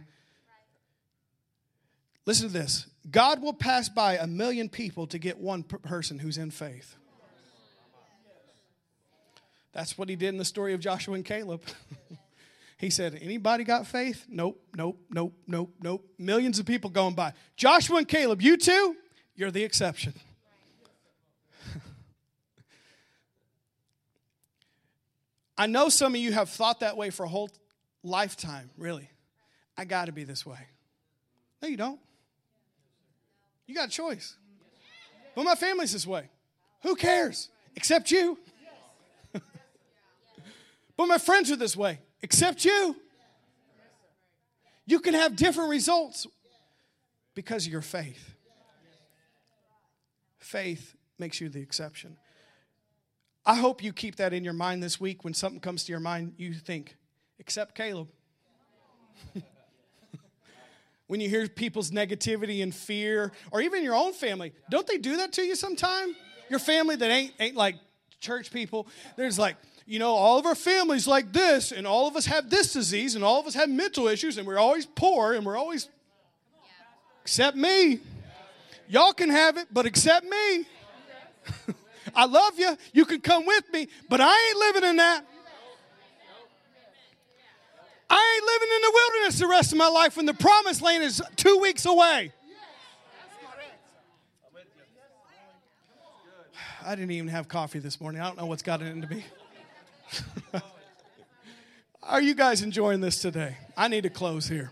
Listen 2.26 2.48
to 2.48 2.54
this 2.54 2.88
God 3.10 3.42
will 3.42 3.54
pass 3.54 3.90
by 3.90 4.18
a 4.18 4.28
million 4.28 4.70
people 4.70 5.08
to 5.08 5.18
get 5.18 5.38
one 5.38 5.64
person 5.64 6.20
who's 6.20 6.38
in 6.38 6.52
faith. 6.52 6.96
That's 9.74 9.98
what 9.98 10.10
he 10.10 10.16
did 10.16 10.30
in 10.30 10.38
the 10.38 10.46
story 10.46 10.74
of 10.74 10.82
Joshua 10.82 11.16
and 11.16 11.26
Caleb. 11.26 11.62
he 12.82 12.90
said, 12.90 13.18
Anybody 13.22 13.64
got 13.64 13.86
faith? 13.86 14.26
Nope, 14.28 14.60
nope, 14.76 15.00
nope, 15.12 15.36
nope, 15.46 15.72
nope. 15.80 16.04
Millions 16.18 16.58
of 16.58 16.66
people 16.66 16.90
going 16.90 17.14
by. 17.14 17.34
Joshua 17.56 17.98
and 17.98 18.08
Caleb, 18.08 18.42
you 18.42 18.58
too? 18.58 18.96
You're 19.36 19.52
the 19.52 19.64
exception. 19.64 20.16
I 25.58 25.68
know 25.68 25.90
some 25.90 26.16
of 26.16 26.22
you 26.22 26.34
have 26.34 26.50
thought 26.50 26.80
that 26.80 26.98
way 26.98 27.12
for 27.12 27.24
a 27.24 27.30
whole 27.30 27.52
lifetime, 28.04 28.72
really. 28.78 29.08
I 29.78 29.86
got 29.86 30.06
to 30.06 30.12
be 30.12 30.24
this 30.24 30.44
way. 30.44 30.58
No, 31.62 31.68
you 31.68 31.78
don't. 31.78 32.00
You 33.68 33.76
got 33.76 33.90
a 33.90 33.92
choice. 33.92 34.38
But 35.36 35.44
my 35.46 35.54
family's 35.54 35.94
this 35.94 36.08
way. 36.08 36.32
Who 36.82 36.96
cares? 36.96 37.50
Except 37.76 38.10
you. 38.10 38.40
but 40.98 41.06
my 41.06 41.20
friends 41.20 41.52
are 41.52 41.56
this 41.56 41.78
way. 41.78 42.00
Except 42.24 42.66
you. 42.66 42.96
You 44.86 45.00
can 45.00 45.14
have 45.14 45.36
different 45.36 45.70
results 45.70 46.28
because 47.34 47.66
of 47.66 47.72
your 47.72 47.82
faith. 47.82 48.36
Faith 50.38 50.96
makes 51.18 51.40
you 51.40 51.50
the 51.50 51.62
exception. 51.62 52.18
I 53.46 53.56
hope 53.56 53.84
you 53.84 53.94
keep 53.94 54.18
that 54.18 54.34
in 54.34 54.44
your 54.44 54.54
mind 54.54 54.84
this 54.84 55.00
week 55.00 55.24
when 55.24 55.34
something 55.34 55.60
comes 55.60 55.84
to 55.86 55.92
your 55.92 56.00
mind, 56.00 56.34
you 56.38 56.54
think, 56.54 56.96
except 57.40 57.74
Caleb. 57.76 58.08
when 61.08 61.22
you 61.22 61.30
hear 61.30 61.48
people's 61.48 61.92
negativity 61.92 62.62
and 62.62 62.74
fear, 62.74 63.32
or 63.52 63.62
even 63.62 63.84
your 63.84 63.96
own 63.96 64.14
family, 64.14 64.54
don't 64.70 64.86
they 64.86 64.98
do 64.98 65.18
that 65.18 65.34
to 65.34 65.42
you 65.42 65.56
sometime? 65.56 66.16
Your 66.50 66.60
family 66.60 66.96
that 66.98 67.10
ain't 67.10 67.34
ain't 67.40 67.56
like 67.56 67.76
church 68.20 68.52
people, 68.52 68.88
there's 69.18 69.40
like, 69.40 69.58
you 69.86 70.00
know, 70.00 70.12
all 70.12 70.38
of 70.38 70.46
our 70.46 70.56
families 70.56 71.08
like 71.08 71.34
this, 71.34 71.72
and 71.72 71.88
all 71.88 72.08
of 72.08 72.16
us 72.16 72.26
have 72.26 72.50
this 72.50 72.74
disease, 72.74 73.16
and 73.16 73.24
all 73.24 73.40
of 73.40 73.48
us 73.48 73.54
have 73.56 73.70
mental 73.70 74.08
issues, 74.08 74.38
and 74.38 74.48
we're 74.48 74.60
always 74.60 74.86
poor, 74.86 75.34
and 75.34 75.46
we're 75.46 75.58
always 75.58 75.90
except 77.24 77.58
me. 77.58 78.00
Y'all 78.88 79.14
can 79.14 79.30
have 79.30 79.58
it, 79.58 79.68
but 79.72 79.86
except 79.86 80.26
me. 80.26 80.66
I 82.16 82.26
love 82.26 82.60
you. 82.60 82.78
You 82.94 83.06
can 83.06 83.22
come 83.22 83.46
with 83.46 83.72
me, 83.72 83.88
but 84.10 84.20
I 84.22 84.48
ain't 84.50 84.58
living 84.58 84.90
in 84.90 84.98
that. 84.98 85.26
I 88.10 88.36
ain't 88.36 88.46
living 88.46 88.70
in 88.76 88.82
the 88.82 88.92
wilderness 88.94 89.40
the 89.40 89.48
rest 89.48 89.72
of 89.72 89.78
my 89.78 89.88
life 89.88 90.18
when 90.18 90.26
the 90.26 90.34
promised 90.34 90.82
land 90.82 91.04
is 91.04 91.22
two 91.38 91.60
weeks 91.60 91.86
away. 91.86 92.34
I 96.86 96.96
didn't 96.96 97.12
even 97.12 97.30
have 97.30 97.48
coffee 97.48 97.80
this 97.80 98.02
morning. 98.02 98.20
I 98.22 98.28
don't 98.28 98.38
know 98.38 98.48
what's 98.48 98.64
gotten 98.64 98.88
into 98.88 99.08
me. 99.08 99.24
Are 102.04 102.22
you 102.22 102.34
guys 102.34 102.62
enjoying 102.62 103.02
this 103.02 103.22
today? 103.22 103.58
I 103.78 103.88
need 103.88 104.04
to 104.04 104.10
close 104.10 104.48
here. 104.48 104.72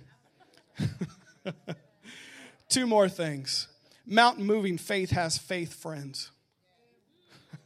Two 2.70 2.86
more 2.88 3.10
things. 3.10 3.68
Mountain 4.06 4.46
moving 4.46 4.78
faith 4.78 5.12
has 5.12 5.38
faith 5.38 5.74
friends. 5.74 6.32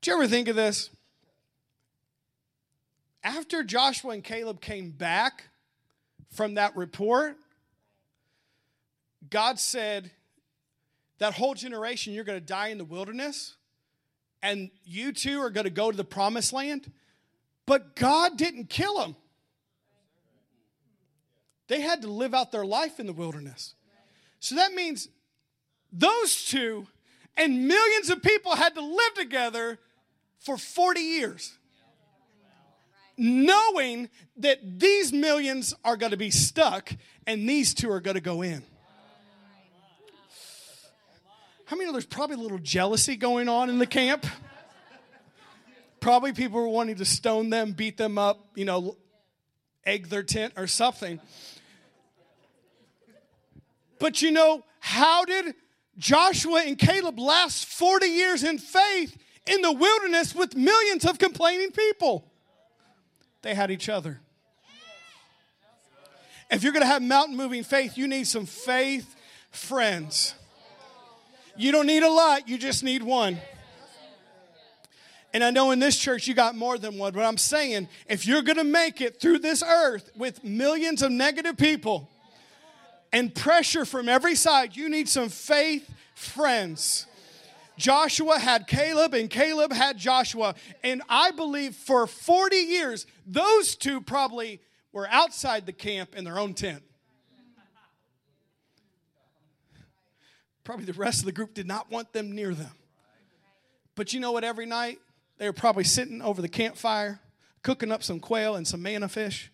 Do 0.00 0.10
you 0.10 0.16
ever 0.16 0.28
think 0.28 0.48
of 0.48 0.56
this? 0.56 0.90
after 3.26 3.64
Joshua 3.64 4.12
and 4.12 4.22
Caleb 4.22 4.60
came 4.60 4.92
back 4.92 5.48
from 6.30 6.54
that 6.54 6.76
report, 6.76 7.36
God 9.28 9.58
said, 9.58 10.12
That 11.18 11.34
whole 11.34 11.54
generation, 11.54 12.12
you're 12.12 12.22
going 12.22 12.38
to 12.38 12.46
die 12.46 12.68
in 12.68 12.78
the 12.78 12.84
wilderness, 12.84 13.56
and 14.42 14.70
you 14.84 15.12
two 15.12 15.40
are 15.40 15.50
going 15.50 15.64
to 15.64 15.70
go 15.70 15.90
to 15.90 15.96
the 15.96 16.04
promised 16.04 16.52
land. 16.52 16.90
But 17.66 17.96
God 17.96 18.36
didn't 18.36 18.68
kill 18.68 18.98
them, 18.98 19.16
they 21.68 21.80
had 21.80 22.02
to 22.02 22.08
live 22.08 22.34
out 22.34 22.52
their 22.52 22.64
life 22.64 23.00
in 23.00 23.06
the 23.06 23.12
wilderness. 23.12 23.74
So 24.38 24.54
that 24.56 24.72
means 24.72 25.08
those 25.92 26.44
two 26.44 26.86
and 27.36 27.66
millions 27.66 28.10
of 28.10 28.22
people 28.22 28.54
had 28.54 28.74
to 28.74 28.80
live 28.80 29.14
together 29.14 29.78
for 30.38 30.56
40 30.56 31.00
years 31.00 31.58
knowing 33.16 34.08
that 34.36 34.78
these 34.78 35.12
millions 35.12 35.74
are 35.84 35.96
going 35.96 36.10
to 36.10 36.16
be 36.16 36.30
stuck 36.30 36.92
and 37.26 37.48
these 37.48 37.74
two 37.74 37.90
are 37.90 38.00
going 38.00 38.14
to 38.14 38.20
go 38.20 38.42
in. 38.42 38.62
How 41.66 41.76
many 41.76 41.86
know 41.86 41.92
there's 41.92 42.06
probably 42.06 42.36
a 42.36 42.40
little 42.40 42.58
jealousy 42.58 43.16
going 43.16 43.48
on 43.48 43.70
in 43.70 43.78
the 43.78 43.86
camp? 43.86 44.26
Probably 46.00 46.32
people 46.32 46.60
were 46.60 46.68
wanting 46.68 46.96
to 46.96 47.04
stone 47.04 47.50
them, 47.50 47.72
beat 47.72 47.96
them 47.96 48.18
up, 48.18 48.50
you 48.54 48.64
know, 48.64 48.96
egg 49.84 50.08
their 50.08 50.22
tent 50.22 50.54
or 50.56 50.66
something. 50.66 51.20
But 53.98 54.22
you 54.22 54.30
know, 54.30 54.64
how 54.80 55.24
did 55.24 55.54
Joshua 55.98 56.62
and 56.66 56.78
Caleb 56.78 57.18
last 57.18 57.66
40 57.66 58.06
years 58.06 58.44
in 58.44 58.58
faith 58.58 59.16
in 59.46 59.62
the 59.62 59.72
wilderness 59.72 60.34
with 60.34 60.54
millions 60.56 61.04
of 61.04 61.18
complaining 61.18 61.70
people. 61.70 62.30
They 63.42 63.54
had 63.54 63.70
each 63.70 63.88
other. 63.88 64.20
If 66.50 66.62
you're 66.62 66.72
going 66.72 66.82
to 66.82 66.88
have 66.88 67.02
mountain 67.02 67.36
moving 67.36 67.64
faith, 67.64 67.96
you 67.96 68.06
need 68.06 68.26
some 68.26 68.46
faith 68.46 69.14
friends. 69.50 70.34
You 71.56 71.72
don't 71.72 71.86
need 71.86 72.02
a 72.02 72.10
lot, 72.10 72.48
you 72.48 72.58
just 72.58 72.84
need 72.84 73.02
one. 73.02 73.38
And 75.32 75.44
I 75.44 75.50
know 75.50 75.70
in 75.70 75.78
this 75.78 75.98
church 75.98 76.26
you 76.26 76.34
got 76.34 76.54
more 76.54 76.78
than 76.78 76.96
one, 76.96 77.12
but 77.12 77.22
I'm 77.22 77.36
saying 77.36 77.88
if 78.08 78.26
you're 78.26 78.42
to 78.42 78.64
make 78.64 79.00
it 79.00 79.20
through 79.20 79.40
this 79.40 79.62
earth 79.62 80.10
with 80.16 80.42
millions 80.44 81.02
of 81.02 81.12
negative 81.12 81.56
people 81.56 82.08
and 83.12 83.34
pressure 83.34 83.84
from 83.84 84.08
every 84.08 84.34
side, 84.34 84.76
you 84.76 84.88
need 84.88 85.08
some 85.08 85.28
faith 85.28 85.90
friends. 86.14 87.06
Joshua 87.76 88.38
had 88.38 88.66
Caleb 88.66 89.14
and 89.14 89.28
Caleb 89.28 89.72
had 89.72 89.98
Joshua. 89.98 90.54
And 90.82 91.02
I 91.08 91.30
believe 91.30 91.74
for 91.74 92.06
40 92.06 92.56
years, 92.56 93.06
those 93.26 93.76
two 93.76 94.00
probably 94.00 94.60
were 94.92 95.06
outside 95.10 95.66
the 95.66 95.72
camp 95.72 96.14
in 96.14 96.24
their 96.24 96.38
own 96.38 96.54
tent. 96.54 96.82
Probably 100.66 100.84
the 100.84 100.94
rest 100.94 101.20
of 101.20 101.26
the 101.26 101.32
group 101.32 101.54
did 101.54 101.68
not 101.68 101.92
want 101.92 102.12
them 102.12 102.32
near 102.32 102.52
them. 102.52 102.72
But 103.94 104.12
you 104.12 104.18
know 104.18 104.32
what? 104.32 104.42
Every 104.42 104.66
night 104.66 104.98
they 105.38 105.46
were 105.46 105.52
probably 105.52 105.84
sitting 105.84 106.20
over 106.20 106.42
the 106.42 106.48
campfire, 106.48 107.20
cooking 107.62 107.92
up 107.92 108.02
some 108.02 108.18
quail 108.18 108.56
and 108.56 108.66
some 108.66 108.82
manna 108.82 109.08
fish. 109.08 109.52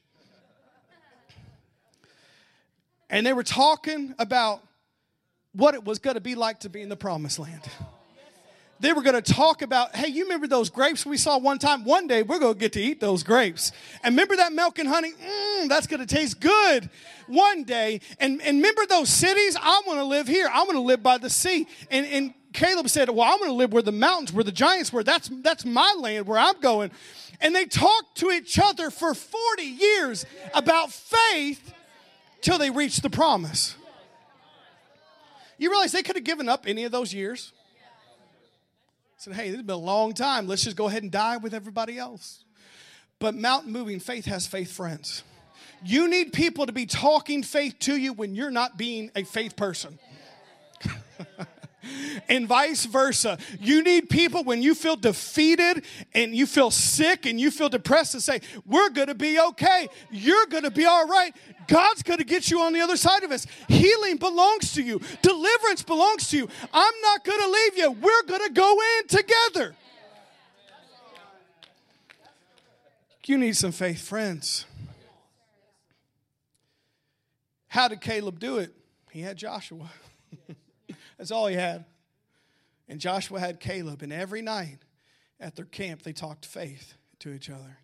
And 3.10 3.26
they 3.26 3.34
were 3.34 3.42
talking 3.42 4.14
about 4.18 4.62
what 5.52 5.74
it 5.74 5.84
was 5.84 5.98
going 5.98 6.14
to 6.14 6.22
be 6.22 6.34
like 6.34 6.60
to 6.60 6.70
be 6.70 6.80
in 6.80 6.88
the 6.88 6.96
promised 6.96 7.38
land 7.38 7.60
they 8.82 8.92
were 8.92 9.02
going 9.02 9.20
to 9.20 9.32
talk 9.32 9.62
about, 9.62 9.94
hey, 9.94 10.08
you 10.08 10.24
remember 10.24 10.48
those 10.48 10.68
grapes 10.68 11.06
we 11.06 11.16
saw 11.16 11.38
one 11.38 11.60
time? 11.60 11.84
One 11.84 12.08
day 12.08 12.24
we're 12.24 12.40
going 12.40 12.54
to 12.54 12.58
get 12.58 12.72
to 12.72 12.80
eat 12.80 13.00
those 13.00 13.22
grapes. 13.22 13.70
And 14.02 14.14
remember 14.14 14.34
that 14.36 14.52
milk 14.52 14.80
and 14.80 14.88
honey? 14.88 15.12
Mmm, 15.12 15.68
that's 15.68 15.86
going 15.86 16.04
to 16.04 16.14
taste 16.14 16.40
good 16.40 16.90
one 17.28 17.62
day. 17.62 18.00
And, 18.18 18.42
and 18.42 18.56
remember 18.56 18.84
those 18.86 19.08
cities? 19.08 19.56
I 19.56 19.82
want 19.86 20.00
to 20.00 20.04
live 20.04 20.26
here. 20.26 20.48
I 20.52 20.64
want 20.64 20.72
to 20.72 20.80
live 20.80 21.00
by 21.00 21.18
the 21.18 21.30
sea. 21.30 21.68
And, 21.92 22.06
and 22.06 22.34
Caleb 22.52 22.88
said, 22.88 23.08
well, 23.08 23.32
I'm 23.32 23.38
going 23.38 23.50
to 23.50 23.54
live 23.54 23.72
where 23.72 23.82
the 23.82 23.92
mountains, 23.92 24.32
where 24.32 24.42
the 24.42 24.50
giants 24.50 24.92
were. 24.92 25.04
That's, 25.04 25.30
that's 25.42 25.64
my 25.64 25.94
land, 25.96 26.26
where 26.26 26.38
I'm 26.38 26.58
going. 26.58 26.90
And 27.40 27.54
they 27.54 27.66
talked 27.66 28.16
to 28.16 28.32
each 28.32 28.58
other 28.58 28.90
for 28.90 29.14
40 29.14 29.62
years 29.62 30.26
about 30.54 30.90
faith 30.90 31.72
till 32.40 32.58
they 32.58 32.70
reached 32.70 33.04
the 33.04 33.10
promise. 33.10 33.76
You 35.56 35.70
realize 35.70 35.92
they 35.92 36.02
could 36.02 36.16
have 36.16 36.24
given 36.24 36.48
up 36.48 36.64
any 36.66 36.82
of 36.82 36.90
those 36.90 37.14
years? 37.14 37.52
Said, 39.22 39.34
hey, 39.34 39.50
this 39.50 39.58
has 39.58 39.66
been 39.66 39.74
a 39.74 39.78
long 39.78 40.14
time. 40.14 40.48
Let's 40.48 40.64
just 40.64 40.76
go 40.76 40.88
ahead 40.88 41.04
and 41.04 41.12
die 41.12 41.36
with 41.36 41.54
everybody 41.54 41.96
else. 41.96 42.44
But 43.20 43.36
mountain 43.36 43.70
moving 43.70 44.00
faith 44.00 44.24
has 44.24 44.48
faith 44.48 44.72
friends. 44.72 45.22
You 45.84 46.08
need 46.08 46.32
people 46.32 46.66
to 46.66 46.72
be 46.72 46.86
talking 46.86 47.44
faith 47.44 47.76
to 47.80 47.96
you 47.96 48.14
when 48.14 48.34
you're 48.34 48.50
not 48.50 48.76
being 48.76 49.12
a 49.14 49.22
faith 49.22 49.54
person. 49.54 50.00
and 52.28 52.46
vice 52.46 52.84
versa. 52.84 53.38
You 53.60 53.82
need 53.82 54.08
people 54.08 54.44
when 54.44 54.62
you 54.62 54.74
feel 54.74 54.96
defeated 54.96 55.84
and 56.14 56.34
you 56.34 56.46
feel 56.46 56.70
sick 56.70 57.26
and 57.26 57.40
you 57.40 57.50
feel 57.50 57.68
depressed 57.68 58.12
to 58.12 58.20
say, 58.20 58.40
We're 58.66 58.90
going 58.90 59.08
to 59.08 59.14
be 59.14 59.38
okay. 59.40 59.88
You're 60.10 60.46
going 60.46 60.64
to 60.64 60.70
be 60.70 60.84
all 60.84 61.06
right. 61.06 61.34
God's 61.68 62.02
going 62.02 62.18
to 62.18 62.24
get 62.24 62.50
you 62.50 62.60
on 62.60 62.72
the 62.72 62.80
other 62.80 62.96
side 62.96 63.22
of 63.22 63.30
this. 63.30 63.46
Healing 63.68 64.16
belongs 64.16 64.72
to 64.74 64.82
you, 64.82 65.00
deliverance 65.22 65.82
belongs 65.82 66.28
to 66.28 66.36
you. 66.36 66.48
I'm 66.72 66.94
not 67.02 67.24
going 67.24 67.40
to 67.40 67.48
leave 67.48 67.78
you. 67.78 67.90
We're 67.92 68.22
going 68.26 68.46
to 68.46 68.52
go 68.52 68.78
in 68.98 69.08
together. 69.08 69.74
You 73.24 73.38
need 73.38 73.56
some 73.56 73.70
faith 73.70 74.00
friends. 74.00 74.66
How 77.68 77.88
did 77.88 78.00
Caleb 78.00 78.38
do 78.38 78.58
it? 78.58 78.74
He 79.12 79.20
had 79.20 79.36
Joshua. 79.36 79.90
That's 81.22 81.30
all 81.30 81.46
he 81.46 81.54
had. 81.54 81.84
And 82.88 82.98
Joshua 82.98 83.38
had 83.38 83.60
Caleb, 83.60 84.02
and 84.02 84.12
every 84.12 84.42
night 84.42 84.78
at 85.38 85.54
their 85.54 85.64
camp, 85.64 86.02
they 86.02 86.12
talked 86.12 86.44
faith 86.44 86.94
to 87.20 87.32
each 87.32 87.48
other, 87.48 87.78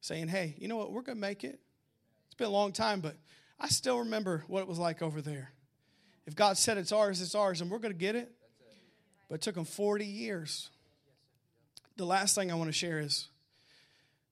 saying, 0.00 0.26
Hey, 0.26 0.56
you 0.58 0.66
know 0.66 0.74
what? 0.74 0.90
We're 0.90 1.02
going 1.02 1.16
to 1.16 1.20
make 1.20 1.44
it. 1.44 1.60
It's 2.26 2.34
been 2.36 2.48
a 2.48 2.50
long 2.50 2.72
time, 2.72 2.98
but 2.98 3.14
I 3.60 3.68
still 3.68 4.00
remember 4.00 4.42
what 4.48 4.62
it 4.62 4.66
was 4.66 4.80
like 4.80 5.00
over 5.00 5.22
there. 5.22 5.52
If 6.26 6.34
God 6.34 6.58
said 6.58 6.76
it's 6.76 6.90
ours, 6.90 7.22
it's 7.22 7.36
ours, 7.36 7.60
and 7.60 7.70
we're 7.70 7.78
going 7.78 7.94
to 7.94 7.98
get 7.98 8.16
it. 8.16 8.32
But 9.28 9.36
it 9.36 9.42
took 9.42 9.54
them 9.54 9.64
40 9.64 10.04
years. 10.04 10.68
The 11.96 12.04
last 12.04 12.34
thing 12.34 12.50
I 12.50 12.56
want 12.56 12.66
to 12.66 12.76
share 12.76 12.98
is, 12.98 13.28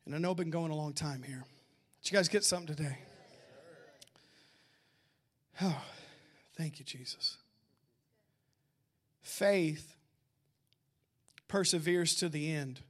and 0.06 0.12
I 0.12 0.18
know 0.18 0.32
I've 0.32 0.36
been 0.36 0.50
going 0.50 0.72
a 0.72 0.76
long 0.76 0.92
time 0.92 1.22
here. 1.22 1.44
Did 2.02 2.10
you 2.10 2.18
guys 2.18 2.26
get 2.26 2.42
something 2.42 2.74
today? 2.74 2.98
Oh, 5.62 5.80
thank 6.56 6.80
you, 6.80 6.84
Jesus. 6.84 7.38
Faith 9.24 9.96
perseveres 11.48 12.14
to 12.16 12.28
the 12.28 12.52
end 12.52 12.80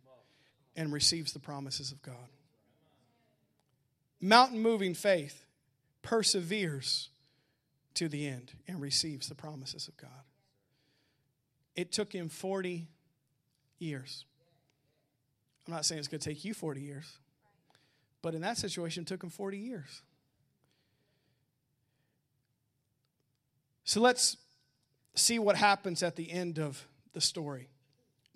and 0.76 0.92
receives 0.92 1.32
the 1.32 1.38
promises 1.38 1.92
of 1.92 2.02
God. 2.02 2.28
Mountain 4.20 4.60
moving 4.60 4.94
faith 4.94 5.46
perseveres 6.02 7.08
to 7.94 8.08
the 8.08 8.26
end 8.26 8.52
and 8.66 8.80
receives 8.80 9.28
the 9.28 9.34
promises 9.36 9.86
of 9.86 9.96
God. 9.96 10.10
It 11.76 11.92
took 11.92 12.12
him 12.12 12.28
40 12.28 12.88
years. 13.78 14.24
I'm 15.66 15.74
not 15.74 15.84
saying 15.84 16.00
it's 16.00 16.08
going 16.08 16.20
to 16.20 16.28
take 16.28 16.44
you 16.44 16.52
40 16.52 16.80
years, 16.80 17.18
but 18.22 18.34
in 18.34 18.40
that 18.40 18.58
situation, 18.58 19.04
it 19.04 19.06
took 19.06 19.22
him 19.22 19.30
40 19.30 19.56
years. 19.56 20.02
So 23.84 24.00
let's 24.00 24.36
see 25.14 25.38
what 25.38 25.56
happens 25.56 26.02
at 26.02 26.16
the 26.16 26.30
end 26.30 26.58
of 26.58 26.86
the 27.12 27.20
story. 27.20 27.68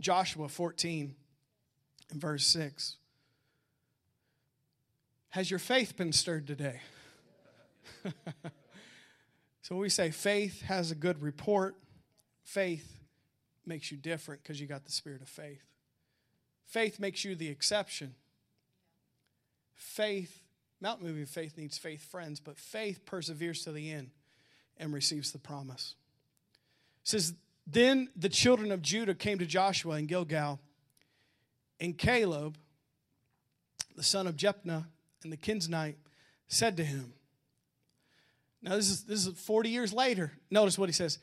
Joshua 0.01 0.49
14 0.49 1.15
and 2.11 2.21
verse 2.21 2.47
6. 2.47 2.97
Has 5.31 5.51
your 5.51 5.59
faith 5.59 5.97
been 5.97 6.13
stirred 6.13 6.47
today? 6.47 6.81
so 9.63 9.77
we 9.77 9.89
say 9.89 10.11
faith 10.11 10.63
has 10.63 10.91
a 10.91 10.95
good 10.95 11.21
report. 11.21 11.77
Faith 12.43 12.99
makes 13.67 13.91
you 13.91 13.99
different 13.99 14.43
because 14.43 14.61
you 14.61 14.67
got 14.67 14.85
the 14.85 14.93
spirit 14.93 15.21
of 15.21 15.29
faith. 15.29 15.65
Faith 16.65 16.99
makes 16.99 17.25
you 17.25 17.35
the 17.35 17.49
exception. 17.49 18.15
Faith, 19.75 20.43
mountain 20.81 21.07
moving 21.07 21.27
faith 21.27 21.57
needs 21.57 21.77
faith 21.77 22.03
friends, 22.03 22.41
but 22.41 22.59
faith 22.59 23.05
perseveres 23.05 23.65
to 23.65 23.73
the 23.73 23.91
end 23.91 24.11
and 24.79 24.93
receives 24.93 25.33
the 25.33 25.39
promise 25.39 25.95
says, 27.09 27.33
Then 27.67 28.11
the 28.15 28.29
children 28.29 28.71
of 28.71 28.83
Judah 28.83 29.15
came 29.15 29.39
to 29.39 29.47
Joshua 29.47 29.97
in 29.97 30.07
Gilgal, 30.07 30.61
and 31.81 31.97
Caleb, 31.97 32.59
the 33.97 34.03
son 34.03 34.27
of 34.27 34.37
Jephunneh, 34.37 34.85
and 35.23 35.33
the 35.33 35.37
Kenizzite, 35.37 35.97
said 36.49 36.77
to 36.77 36.85
him, 36.85 37.15
Now 38.63 38.77
this 38.77 38.91
is 38.91 39.05
this 39.05 39.27
is 39.27 39.39
40 39.41 39.71
years 39.71 39.93
later. 39.93 40.33
Notice 40.51 40.79
what 40.79 40.89
he 40.89 40.93
says. 40.93 41.19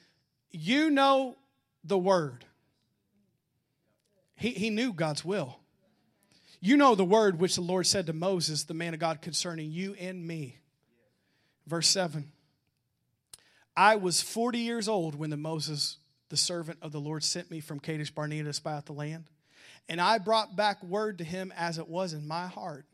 You 0.52 0.90
know 0.90 1.36
the 1.84 1.98
word. 1.98 2.46
He, 4.38 4.52
he 4.52 4.70
knew 4.70 4.92
God's 4.92 5.24
will. 5.24 5.60
You 6.60 6.78
know 6.78 6.96
the 6.96 7.06
word 7.06 7.40
which 7.40 7.56
the 7.56 7.62
Lord 7.62 7.86
said 7.86 8.08
to 8.08 8.14
Moses, 8.14 8.64
the 8.64 8.74
man 8.74 8.94
of 8.94 9.00
God, 9.00 9.22
concerning 9.22 9.72
you 9.72 9.94
and 9.94 10.26
me. 10.26 10.58
Verse 11.68 11.88
7. 11.88 12.32
I 13.78 13.96
was 13.98 14.22
40 14.22 14.60
years 14.60 14.88
old 14.88 15.16
when 15.16 15.30
the 15.30 15.38
Moses, 15.38 15.98
the 16.30 16.38
servant 16.38 16.80
of 16.82 16.92
the 16.92 17.00
Lord, 17.00 17.24
sent 17.24 17.52
me 17.52 17.60
from 17.60 17.80
Kadesh 17.80 18.12
Barnea 18.12 18.44
to 18.44 18.54
spy 18.54 18.74
out 18.74 18.86
the 18.86 18.94
land. 18.94 19.26
And 19.90 20.02
I 20.02 20.18
brought 20.18 20.56
back 20.56 20.84
word 20.84 21.20
to 21.20 21.24
him 21.24 21.54
as 21.56 21.78
it 21.78 21.88
was 21.88 22.14
in 22.14 22.28
my 22.28 22.48
heart. 22.48 22.86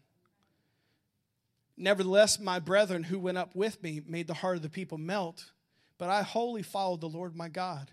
Nevertheless, 1.77 2.39
my 2.39 2.59
brethren 2.59 3.03
who 3.03 3.19
went 3.19 3.37
up 3.37 3.55
with 3.55 3.81
me 3.81 4.01
made 4.05 4.27
the 4.27 4.33
heart 4.33 4.57
of 4.57 4.61
the 4.61 4.69
people 4.69 4.97
melt, 4.97 5.51
but 5.97 6.09
I 6.09 6.21
wholly 6.21 6.63
followed 6.63 7.01
the 7.01 7.09
Lord 7.09 7.35
my 7.35 7.47
God. 7.47 7.91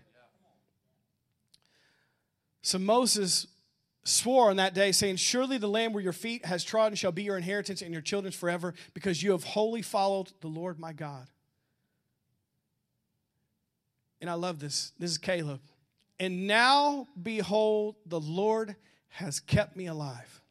So 2.61 2.77
Moses 2.77 3.47
swore 4.03 4.49
on 4.49 4.57
that 4.57 4.73
day, 4.73 4.91
saying, 4.91 5.15
Surely 5.15 5.57
the 5.57 5.67
land 5.67 5.93
where 5.93 6.03
your 6.03 6.13
feet 6.13 6.45
has 6.45 6.63
trodden 6.63 6.95
shall 6.95 7.11
be 7.11 7.23
your 7.23 7.37
inheritance 7.37 7.81
and 7.81 7.93
your 7.93 8.01
children's 8.01 8.35
forever, 8.35 8.73
because 8.93 9.23
you 9.23 9.31
have 9.31 9.43
wholly 9.43 9.81
followed 9.81 10.31
the 10.41 10.47
Lord 10.47 10.79
my 10.79 10.93
God. 10.93 11.27
And 14.21 14.29
I 14.29 14.33
love 14.33 14.59
this. 14.59 14.91
This 14.99 15.11
is 15.11 15.17
Caleb. 15.17 15.61
And 16.19 16.47
now, 16.47 17.07
behold, 17.21 17.95
the 18.05 18.19
Lord 18.19 18.75
has 19.09 19.39
kept 19.39 19.75
me 19.75 19.87
alive. 19.87 20.41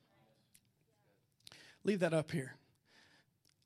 Leave 1.85 2.01
that 2.01 2.15
up 2.15 2.31
here. 2.31 2.55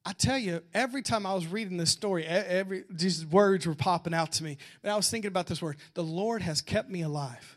I 0.05 0.13
tell 0.13 0.39
you, 0.39 0.63
every 0.75 1.03
time 1.03 1.27
I 1.27 1.35
was 1.35 1.47
reading 1.47 1.77
this 1.77 1.91
story, 1.91 2.27
every 2.27 2.85
these 2.91 3.25
words 3.25 3.67
were 3.67 3.75
popping 3.75 4.13
out 4.13 4.33
to 4.33 4.45
me. 4.45 4.59
And 4.83 4.91
I 4.91 4.97
was 4.97 5.09
thinking 5.09 5.29
about 5.29 5.47
this 5.47 5.63
word. 5.63 5.77
The 5.95 6.03
Lord 6.03 6.43
has 6.43 6.61
kept 6.61 6.91
me 6.91 7.03
alive. 7.03 7.57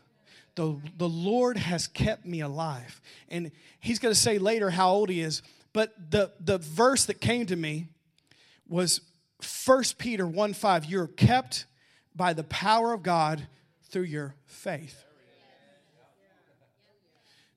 the, 0.54 0.80
the 0.96 1.08
Lord 1.08 1.56
has 1.56 1.88
kept 1.88 2.24
me 2.24 2.40
alive. 2.40 3.00
And 3.28 3.50
he's 3.80 3.98
going 3.98 4.14
to 4.14 4.20
say 4.20 4.38
later 4.38 4.70
how 4.70 4.90
old 4.90 5.08
he 5.08 5.20
is. 5.20 5.42
But 5.72 6.10
the, 6.10 6.32
the 6.40 6.58
verse 6.58 7.04
that 7.06 7.20
came 7.20 7.46
to 7.46 7.56
me 7.56 7.88
was 8.68 9.00
1 9.66 9.82
Peter 9.98 10.26
1 10.26 10.54
5. 10.54 10.84
You're 10.84 11.08
kept 11.08 11.66
by 12.16 12.32
the 12.32 12.44
power 12.44 12.92
of 12.92 13.02
God 13.02 13.46
through 13.90 14.04
your 14.04 14.34
faith. 14.46 15.04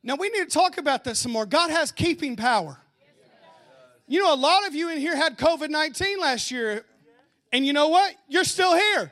Now, 0.03 0.15
we 0.15 0.29
need 0.29 0.49
to 0.49 0.53
talk 0.53 0.77
about 0.77 1.03
this 1.03 1.19
some 1.19 1.31
more. 1.31 1.45
God 1.45 1.71
has 1.71 1.91
keeping 1.91 2.35
power. 2.35 2.77
You 4.07 4.23
know, 4.23 4.33
a 4.33 4.35
lot 4.35 4.65
of 4.65 4.73
you 4.73 4.89
in 4.89 4.97
here 4.97 5.15
had 5.15 5.37
COVID 5.37 5.69
19 5.69 6.19
last 6.19 6.51
year, 6.51 6.83
and 7.51 7.65
you 7.65 7.73
know 7.73 7.89
what? 7.89 8.15
You're 8.27 8.43
still 8.43 8.75
here. 8.75 9.11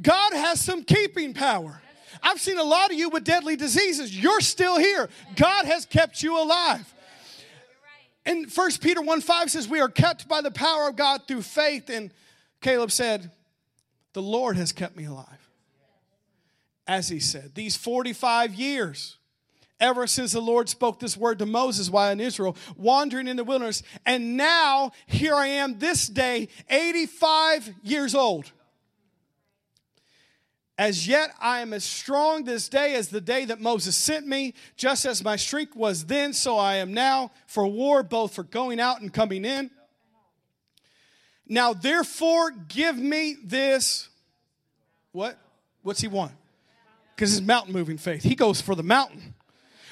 God 0.00 0.32
has 0.32 0.60
some 0.60 0.84
keeping 0.84 1.34
power. 1.34 1.80
I've 2.22 2.40
seen 2.40 2.58
a 2.58 2.64
lot 2.64 2.90
of 2.90 2.96
you 2.96 3.10
with 3.10 3.24
deadly 3.24 3.56
diseases. 3.56 4.16
You're 4.16 4.40
still 4.40 4.78
here. 4.78 5.08
God 5.36 5.66
has 5.66 5.84
kept 5.84 6.22
you 6.22 6.40
alive. 6.40 6.92
And 8.26 8.50
1 8.50 8.70
Peter 8.80 9.02
1 9.02 9.20
5 9.20 9.50
says, 9.50 9.68
We 9.68 9.80
are 9.80 9.88
kept 9.88 10.28
by 10.28 10.40
the 10.40 10.50
power 10.50 10.88
of 10.88 10.96
God 10.96 11.22
through 11.28 11.42
faith. 11.42 11.90
And 11.90 12.10
Caleb 12.60 12.90
said, 12.90 13.30
The 14.14 14.22
Lord 14.22 14.56
has 14.56 14.72
kept 14.72 14.96
me 14.96 15.04
alive. 15.04 15.50
As 16.86 17.08
he 17.08 17.20
said, 17.20 17.54
these 17.54 17.76
45 17.76 18.54
years, 18.54 19.16
ever 19.80 20.06
since 20.06 20.32
the 20.32 20.40
Lord 20.40 20.68
spoke 20.68 21.00
this 21.00 21.16
word 21.16 21.38
to 21.40 21.46
Moses 21.46 21.90
while 21.90 22.10
in 22.10 22.20
Israel, 22.20 22.56
wandering 22.76 23.26
in 23.26 23.36
the 23.36 23.44
wilderness. 23.44 23.82
And 24.06 24.36
now, 24.36 24.92
here 25.06 25.34
I 25.34 25.46
am 25.46 25.78
this 25.78 26.06
day, 26.06 26.48
85 26.70 27.72
years 27.82 28.14
old. 28.14 28.52
As 30.76 31.06
yet 31.06 31.32
I 31.40 31.60
am 31.60 31.72
as 31.72 31.84
strong 31.84 32.44
this 32.44 32.68
day 32.68 32.94
as 32.94 33.08
the 33.08 33.20
day 33.20 33.44
that 33.44 33.60
Moses 33.60 33.96
sent 33.96 34.26
me, 34.26 34.54
just 34.76 35.04
as 35.04 35.22
my 35.22 35.36
strength 35.36 35.76
was 35.76 36.06
then, 36.06 36.32
so 36.32 36.58
I 36.58 36.76
am 36.76 36.92
now 36.92 37.30
for 37.46 37.66
war, 37.66 38.02
both 38.02 38.34
for 38.34 38.42
going 38.42 38.80
out 38.80 39.00
and 39.00 39.12
coming 39.12 39.44
in. 39.44 39.70
Now 41.48 41.72
therefore 41.72 42.50
give 42.50 42.96
me 42.96 43.36
this. 43.42 44.08
What? 45.12 45.38
What's 45.82 46.00
he 46.00 46.08
want? 46.08 46.32
Because 47.14 47.36
it's 47.36 47.46
mountain 47.46 47.72
moving 47.72 47.98
faith. 47.98 48.22
He 48.22 48.34
goes 48.34 48.60
for 48.60 48.74
the 48.74 48.82
mountain. 48.82 49.34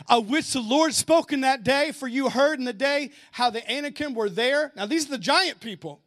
Of 0.09 0.28
which 0.28 0.53
the 0.53 0.61
Lord 0.61 0.94
spoke 0.94 1.32
in 1.32 1.42
that 1.42 1.62
day, 1.62 1.92
for 1.92 2.09
you 2.09 2.28
heard 2.28 2.59
in 2.59 2.64
the 2.64 2.72
day 2.72 3.11
how 3.30 3.50
the 3.50 3.70
Anakim 3.70 4.14
were 4.14 4.30
there. 4.30 4.72
Now 4.74 4.86
these 4.86 5.07
are 5.07 5.11
the 5.11 5.18
giant 5.18 5.61
people 5.61 6.00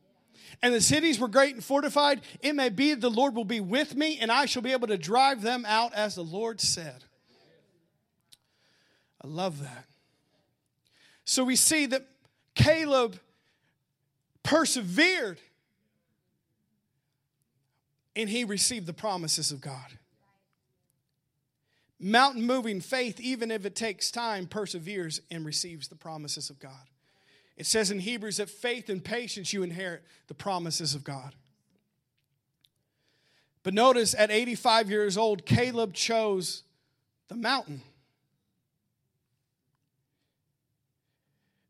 and 0.61 0.73
the 0.73 0.81
cities 0.81 1.19
were 1.19 1.27
great 1.27 1.55
and 1.55 1.63
fortified, 1.63 2.21
it 2.41 2.53
may 2.53 2.69
be 2.69 2.93
the 2.93 3.09
Lord 3.09 3.35
will 3.35 3.45
be 3.45 3.59
with 3.59 3.95
me, 3.95 4.17
and 4.19 4.31
I 4.31 4.45
shall 4.45 4.61
be 4.61 4.71
able 4.71 4.87
to 4.87 4.97
drive 4.97 5.41
them 5.41 5.65
out 5.67 5.93
as 5.93 6.15
the 6.15 6.23
Lord 6.23 6.61
said. 6.61 7.03
I 9.23 9.27
love 9.27 9.61
that. 9.61 9.85
So 11.23 11.43
we 11.43 11.55
see 11.55 11.85
that 11.87 12.07
Caleb 12.53 13.19
persevered 14.45 15.39
and 18.15 18.29
he 18.29 18.45
received 18.45 18.85
the 18.85 18.93
promises 18.93 19.51
of 19.51 19.59
God. 19.59 19.97
Mountain 21.99 22.45
moving 22.45 22.79
faith, 22.79 23.19
even 23.19 23.49
if 23.49 23.65
it 23.65 23.75
takes 23.75 24.11
time, 24.11 24.45
perseveres 24.47 25.19
and 25.31 25.45
receives 25.45 25.87
the 25.87 25.95
promises 25.95 26.49
of 26.49 26.59
God. 26.59 26.89
It 27.57 27.65
says 27.65 27.89
in 27.89 27.99
Hebrews 27.99 28.37
that 28.37 28.49
faith 28.49 28.87
and 28.89 29.03
patience 29.03 29.51
you 29.51 29.63
inherit 29.63 30.03
the 30.27 30.33
promises 30.33 30.93
of 30.93 31.03
God. 31.03 31.33
But 33.63 33.73
notice 33.73 34.13
at 34.13 34.29
85 34.29 34.91
years 34.91 35.17
old, 35.17 35.45
Caleb 35.45 35.93
chose 35.93 36.61
the 37.29 37.35
mountain. 37.35 37.81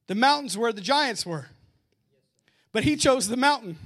The 0.08 0.16
mountains 0.16 0.58
where 0.58 0.74
the 0.74 0.82
giants 0.82 1.26
were. 1.26 1.48
But 2.76 2.84
he 2.84 2.98
chose 2.98 3.30
the 3.30 3.38
mountain. 3.38 3.78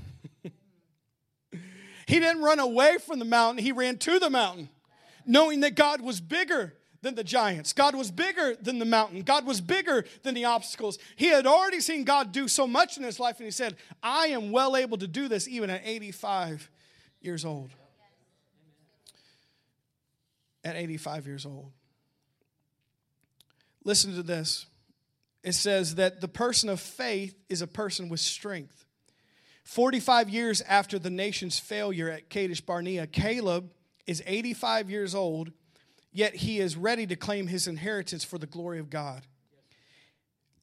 he 2.07 2.19
didn't 2.19 2.41
run 2.41 2.57
away 2.57 2.97
from 2.97 3.19
the 3.19 3.25
mountain, 3.25 3.63
he 3.63 3.71
ran 3.71 3.99
to 3.99 4.17
the 4.17 4.31
mountain, 4.31 4.67
knowing 5.27 5.59
that 5.59 5.75
God 5.75 6.01
was 6.01 6.19
bigger 6.19 6.73
than 7.03 7.13
the 7.13 7.23
giants. 7.23 7.71
God 7.71 7.93
was 7.93 8.09
bigger 8.09 8.55
than 8.59 8.79
the 8.79 8.85
mountain. 8.85 9.21
God 9.21 9.45
was 9.45 9.61
bigger 9.61 10.05
than 10.23 10.33
the 10.33 10.45
obstacles. 10.45 10.97
He 11.17 11.27
had 11.27 11.45
already 11.45 11.81
seen 11.81 12.03
God 12.03 12.31
do 12.31 12.47
so 12.47 12.65
much 12.65 12.97
in 12.97 13.03
his 13.03 13.19
life, 13.19 13.37
and 13.37 13.45
he 13.45 13.51
said, 13.51 13.75
I 14.01 14.29
am 14.29 14.51
well 14.51 14.75
able 14.75 14.97
to 14.97 15.07
do 15.07 15.27
this 15.27 15.47
even 15.47 15.69
at 15.69 15.83
85 15.85 16.67
years 17.21 17.45
old. 17.45 17.69
At 20.63 20.75
85 20.75 21.27
years 21.27 21.45
old. 21.45 21.71
Listen 23.83 24.15
to 24.15 24.23
this. 24.23 24.65
It 25.43 25.53
says 25.53 25.95
that 25.95 26.21
the 26.21 26.27
person 26.27 26.69
of 26.69 26.79
faith 26.79 27.35
is 27.47 27.61
a 27.61 27.67
person 27.67 28.09
with 28.09 28.19
strength. 28.19 28.85
45 29.63 30.29
years 30.29 30.61
after 30.61 30.99
the 30.99 31.09
nation's 31.09 31.59
failure 31.59 32.09
at 32.09 32.29
Kadesh 32.29 32.61
Barnea, 32.61 33.07
Caleb 33.07 33.71
is 34.07 34.23
85 34.25 34.89
years 34.89 35.13
old 35.15 35.51
yet 36.11 36.35
he 36.35 36.59
is 36.59 36.75
ready 36.75 37.05
to 37.07 37.15
claim 37.15 37.47
his 37.47 37.67
inheritance 37.67 38.23
for 38.23 38.37
the 38.37 38.47
glory 38.47 38.79
of 38.79 38.89
God. 38.89 39.23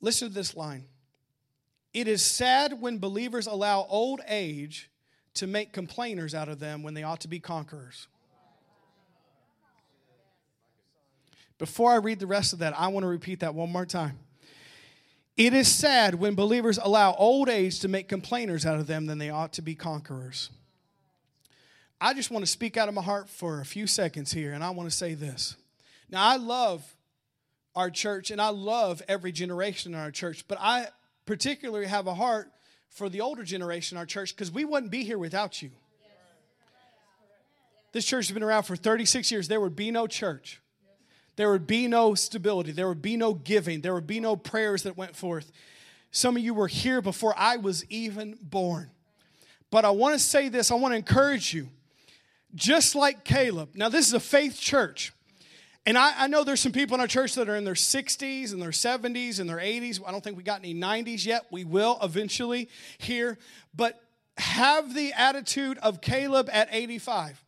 Listen 0.00 0.28
to 0.28 0.34
this 0.34 0.56
line 0.56 0.86
It 1.92 2.08
is 2.08 2.24
sad 2.24 2.80
when 2.80 2.98
believers 2.98 3.46
allow 3.46 3.86
old 3.88 4.20
age 4.28 4.90
to 5.34 5.46
make 5.46 5.72
complainers 5.72 6.34
out 6.34 6.48
of 6.48 6.58
them 6.58 6.82
when 6.82 6.94
they 6.94 7.02
ought 7.02 7.20
to 7.20 7.28
be 7.28 7.40
conquerors. 7.40 8.08
Before 11.58 11.90
I 11.90 11.96
read 11.96 12.18
the 12.18 12.26
rest 12.26 12.52
of 12.52 12.58
that, 12.58 12.78
I 12.78 12.88
want 12.88 13.04
to 13.04 13.08
repeat 13.08 13.40
that 13.40 13.54
one 13.54 13.72
more 13.72 13.86
time. 13.86 14.18
It 15.36 15.52
is 15.52 15.70
sad 15.70 16.14
when 16.14 16.34
believers 16.34 16.78
allow 16.82 17.14
old 17.14 17.50
age 17.50 17.80
to 17.80 17.88
make 17.88 18.08
complainers 18.08 18.64
out 18.64 18.78
of 18.78 18.86
them 18.86 19.04
than 19.04 19.18
they 19.18 19.28
ought 19.28 19.52
to 19.54 19.62
be 19.62 19.74
conquerors. 19.74 20.48
I 22.00 22.14
just 22.14 22.30
want 22.30 22.44
to 22.44 22.50
speak 22.50 22.78
out 22.78 22.88
of 22.88 22.94
my 22.94 23.02
heart 23.02 23.28
for 23.28 23.60
a 23.60 23.64
few 23.64 23.86
seconds 23.86 24.32
here, 24.32 24.52
and 24.52 24.64
I 24.64 24.70
want 24.70 24.88
to 24.88 24.94
say 24.94 25.12
this. 25.14 25.56
Now, 26.10 26.26
I 26.26 26.36
love 26.36 26.82
our 27.74 27.90
church, 27.90 28.30
and 28.30 28.40
I 28.40 28.48
love 28.48 29.02
every 29.08 29.30
generation 29.30 29.92
in 29.92 30.00
our 30.00 30.10
church, 30.10 30.46
but 30.48 30.56
I 30.58 30.88
particularly 31.26 31.86
have 31.86 32.06
a 32.06 32.14
heart 32.14 32.50
for 32.88 33.10
the 33.10 33.20
older 33.20 33.42
generation 33.42 33.96
in 33.96 33.98
our 33.98 34.06
church 34.06 34.34
because 34.34 34.50
we 34.50 34.64
wouldn't 34.64 34.90
be 34.90 35.04
here 35.04 35.18
without 35.18 35.60
you. 35.60 35.70
This 37.92 38.06
church 38.06 38.28
has 38.28 38.34
been 38.34 38.42
around 38.42 38.62
for 38.62 38.76
36 38.76 39.30
years. 39.30 39.48
There 39.48 39.60
would 39.60 39.76
be 39.76 39.90
no 39.90 40.06
church. 40.06 40.60
There 41.36 41.50
would 41.52 41.66
be 41.66 41.86
no 41.86 42.14
stability. 42.14 42.72
There 42.72 42.88
would 42.88 43.02
be 43.02 43.16
no 43.16 43.34
giving. 43.34 43.82
There 43.82 43.94
would 43.94 44.06
be 44.06 44.20
no 44.20 44.36
prayers 44.36 44.82
that 44.84 44.96
went 44.96 45.14
forth. 45.14 45.52
Some 46.10 46.36
of 46.36 46.42
you 46.42 46.54
were 46.54 46.68
here 46.68 47.02
before 47.02 47.34
I 47.36 47.58
was 47.58 47.84
even 47.90 48.38
born. 48.40 48.90
But 49.70 49.84
I 49.84 49.90
want 49.90 50.14
to 50.14 50.18
say 50.18 50.48
this 50.48 50.70
I 50.70 50.74
want 50.74 50.92
to 50.92 50.96
encourage 50.96 51.52
you 51.52 51.68
just 52.54 52.94
like 52.94 53.24
Caleb. 53.24 53.70
Now, 53.74 53.88
this 53.88 54.06
is 54.06 54.14
a 54.14 54.20
faith 54.20 54.58
church. 54.58 55.12
And 55.84 55.96
I, 55.96 56.24
I, 56.24 56.26
know 56.26 56.42
there's 56.42 56.60
some 56.60 56.72
people 56.72 56.94
in 56.94 57.00
our 57.00 57.06
church 57.06 57.34
that 57.34 57.48
are 57.48 57.54
in 57.54 57.64
their 57.64 57.74
60s 57.74 58.52
and 58.52 58.60
their 58.60 58.70
70s 58.70 59.38
and 59.38 59.48
their 59.48 59.58
80s. 59.58 60.00
I 60.04 60.10
don't 60.10 60.24
think 60.24 60.36
we 60.36 60.42
got 60.42 60.58
any 60.60 60.74
90s 60.74 61.24
yet. 61.24 61.46
We 61.52 61.64
will 61.64 61.98
eventually 62.02 62.68
here. 62.98 63.38
But 63.74 64.00
have 64.36 64.94
the 64.94 65.12
attitude 65.12 65.78
of 65.78 66.00
Caleb 66.00 66.48
at 66.52 66.68
85. 66.72 67.44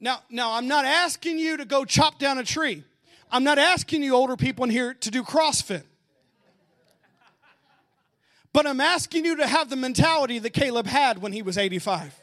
Now, 0.00 0.18
now 0.28 0.52
I'm 0.52 0.68
not 0.68 0.84
asking 0.84 1.38
you 1.38 1.56
to 1.56 1.64
go 1.64 1.84
chop 1.84 2.18
down 2.18 2.36
a 2.36 2.44
tree. 2.44 2.84
I'm 3.32 3.44
not 3.44 3.58
asking 3.58 4.02
you 4.02 4.14
older 4.14 4.36
people 4.36 4.64
in 4.64 4.70
here 4.70 4.94
to 4.94 5.10
do 5.10 5.22
CrossFit. 5.22 5.84
But 8.52 8.66
I'm 8.66 8.82
asking 8.82 9.24
you 9.24 9.36
to 9.36 9.46
have 9.46 9.70
the 9.70 9.76
mentality 9.76 10.38
that 10.38 10.50
Caleb 10.50 10.86
had 10.86 11.22
when 11.22 11.32
he 11.32 11.40
was 11.40 11.56
85 11.56 12.14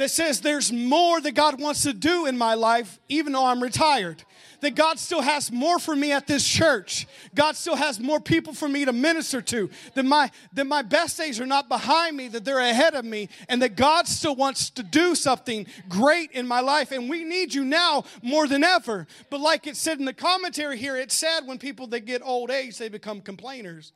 that 0.00 0.10
says 0.10 0.40
there's 0.40 0.72
more 0.72 1.20
that 1.20 1.32
God 1.32 1.60
wants 1.60 1.82
to 1.82 1.92
do 1.92 2.24
in 2.24 2.38
my 2.38 2.54
life, 2.54 2.98
even 3.10 3.34
though 3.34 3.44
I'm 3.44 3.62
retired. 3.62 4.24
That 4.60 4.74
God 4.74 4.98
still 4.98 5.22
has 5.22 5.50
more 5.50 5.78
for 5.78 5.96
me 5.96 6.12
at 6.12 6.26
this 6.26 6.46
church. 6.46 7.06
God 7.34 7.56
still 7.56 7.76
has 7.76 7.98
more 7.98 8.20
people 8.20 8.52
for 8.52 8.68
me 8.68 8.84
to 8.84 8.92
minister 8.92 9.40
to. 9.42 9.70
That 9.94 10.04
my, 10.04 10.30
that 10.52 10.66
my 10.66 10.82
best 10.82 11.16
days 11.16 11.40
are 11.40 11.46
not 11.46 11.68
behind 11.68 12.16
me, 12.16 12.28
that 12.28 12.44
they're 12.44 12.60
ahead 12.60 12.94
of 12.94 13.04
me, 13.04 13.28
and 13.48 13.62
that 13.62 13.76
God 13.76 14.06
still 14.06 14.36
wants 14.36 14.70
to 14.70 14.82
do 14.82 15.14
something 15.14 15.66
great 15.88 16.32
in 16.32 16.46
my 16.46 16.60
life. 16.60 16.92
And 16.92 17.08
we 17.08 17.24
need 17.24 17.54
you 17.54 17.64
now 17.64 18.04
more 18.22 18.46
than 18.46 18.64
ever. 18.64 19.06
But 19.30 19.40
like 19.40 19.66
it 19.66 19.76
said 19.76 19.98
in 19.98 20.04
the 20.04 20.12
commentary 20.12 20.78
here, 20.78 20.96
it's 20.96 21.14
sad 21.14 21.46
when 21.46 21.58
people 21.58 21.86
that 21.88 22.00
get 22.00 22.22
old 22.22 22.50
age, 22.50 22.78
they 22.78 22.88
become 22.88 23.20
complainers 23.20 23.92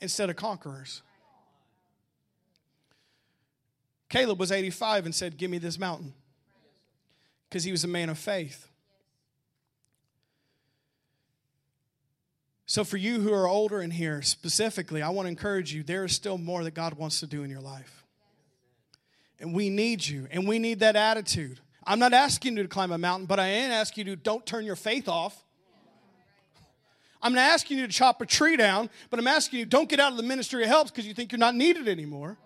instead 0.00 0.28
of 0.30 0.36
conquerors. 0.36 1.02
Caleb 4.12 4.38
was 4.38 4.52
85 4.52 5.06
and 5.06 5.14
said, 5.14 5.38
Give 5.38 5.50
me 5.50 5.56
this 5.56 5.78
mountain. 5.78 6.12
Because 7.48 7.64
he 7.64 7.70
was 7.70 7.82
a 7.84 7.88
man 7.88 8.10
of 8.10 8.18
faith. 8.18 8.68
So, 12.72 12.84
for 12.84 12.96
you 12.96 13.20
who 13.20 13.34
are 13.34 13.46
older 13.46 13.82
in 13.82 13.90
here 13.90 14.22
specifically, 14.22 15.02
I 15.02 15.10
want 15.10 15.26
to 15.26 15.28
encourage 15.28 15.74
you 15.74 15.82
there 15.82 16.06
is 16.06 16.14
still 16.14 16.38
more 16.38 16.64
that 16.64 16.70
God 16.70 16.94
wants 16.94 17.20
to 17.20 17.26
do 17.26 17.42
in 17.42 17.50
your 17.50 17.60
life. 17.60 18.06
And 19.38 19.52
we 19.52 19.68
need 19.68 20.06
you, 20.06 20.26
and 20.30 20.48
we 20.48 20.58
need 20.58 20.80
that 20.80 20.96
attitude. 20.96 21.60
I'm 21.86 21.98
not 21.98 22.14
asking 22.14 22.56
you 22.56 22.62
to 22.62 22.70
climb 22.70 22.90
a 22.90 22.96
mountain, 22.96 23.26
but 23.26 23.38
I 23.38 23.48
am 23.48 23.72
asking 23.72 24.06
you 24.06 24.16
to 24.16 24.22
don't 24.22 24.46
turn 24.46 24.64
your 24.64 24.76
faith 24.76 25.06
off. 25.06 25.44
I'm 27.20 27.34
not 27.34 27.42
asking 27.42 27.76
you 27.76 27.86
to 27.86 27.92
chop 27.92 28.22
a 28.22 28.24
tree 28.24 28.56
down, 28.56 28.88
but 29.10 29.20
I'm 29.20 29.28
asking 29.28 29.58
you 29.58 29.66
don't 29.66 29.90
get 29.90 30.00
out 30.00 30.12
of 30.12 30.16
the 30.16 30.22
ministry 30.22 30.62
of 30.62 30.70
helps 30.70 30.90
because 30.90 31.06
you 31.06 31.12
think 31.12 31.30
you're 31.30 31.38
not 31.38 31.54
needed 31.54 31.88
anymore. 31.88 32.38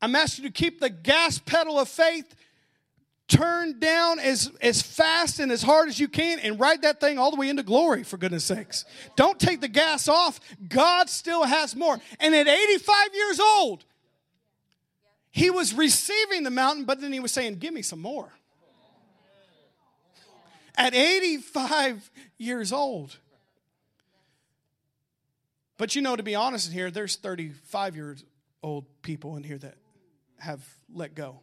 I'm 0.00 0.14
asking 0.14 0.44
you 0.44 0.50
to 0.50 0.54
keep 0.54 0.78
the 0.78 0.90
gas 0.90 1.40
pedal 1.40 1.80
of 1.80 1.88
faith 1.88 2.36
turned 3.28 3.78
down 3.78 4.18
as, 4.18 4.50
as 4.60 4.80
fast 4.80 5.38
and 5.38 5.52
as 5.52 5.62
hard 5.62 5.88
as 5.88 6.00
you 6.00 6.08
can 6.08 6.38
and 6.40 6.58
ride 6.58 6.82
that 6.82 6.98
thing 6.98 7.18
all 7.18 7.30
the 7.30 7.36
way 7.36 7.48
into 7.48 7.62
glory, 7.62 8.02
for 8.02 8.16
goodness 8.16 8.44
sakes. 8.44 8.84
Don't 9.16 9.38
take 9.38 9.60
the 9.60 9.68
gas 9.68 10.08
off. 10.08 10.40
God 10.66 11.10
still 11.10 11.44
has 11.44 11.76
more. 11.76 11.98
And 12.18 12.34
at 12.34 12.48
85 12.48 13.14
years 13.14 13.40
old, 13.40 13.84
he 15.30 15.50
was 15.50 15.74
receiving 15.74 16.42
the 16.42 16.50
mountain, 16.50 16.84
but 16.84 17.00
then 17.00 17.12
he 17.12 17.20
was 17.20 17.30
saying, 17.30 17.56
Give 17.56 17.72
me 17.72 17.82
some 17.82 18.00
more. 18.00 18.32
At 20.74 20.94
85 20.94 22.10
years 22.38 22.72
old. 22.72 23.16
But 25.76 25.94
you 25.94 26.02
know, 26.02 26.16
to 26.16 26.22
be 26.22 26.34
honest 26.34 26.68
in 26.68 26.72
here, 26.72 26.90
there's 26.90 27.16
35 27.16 27.94
years 27.94 28.24
old 28.62 28.86
people 29.02 29.36
in 29.36 29.44
here 29.44 29.58
that 29.58 29.76
have 30.38 30.64
let 30.92 31.14
go. 31.14 31.40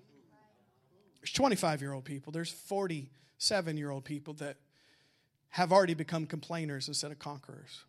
There's 1.25 1.33
25 1.33 1.81
year 1.81 1.91
old 1.91 2.05
people, 2.05 2.31
there's 2.31 2.51
47 2.51 3.77
year 3.77 3.89
old 3.89 4.05
people 4.05 4.35
that 4.35 4.57
have 5.49 5.73
already 5.73 5.95
become 5.95 6.27
complainers 6.27 6.87
instead 6.87 7.11
of 7.11 7.17
conquerors. 7.17 7.83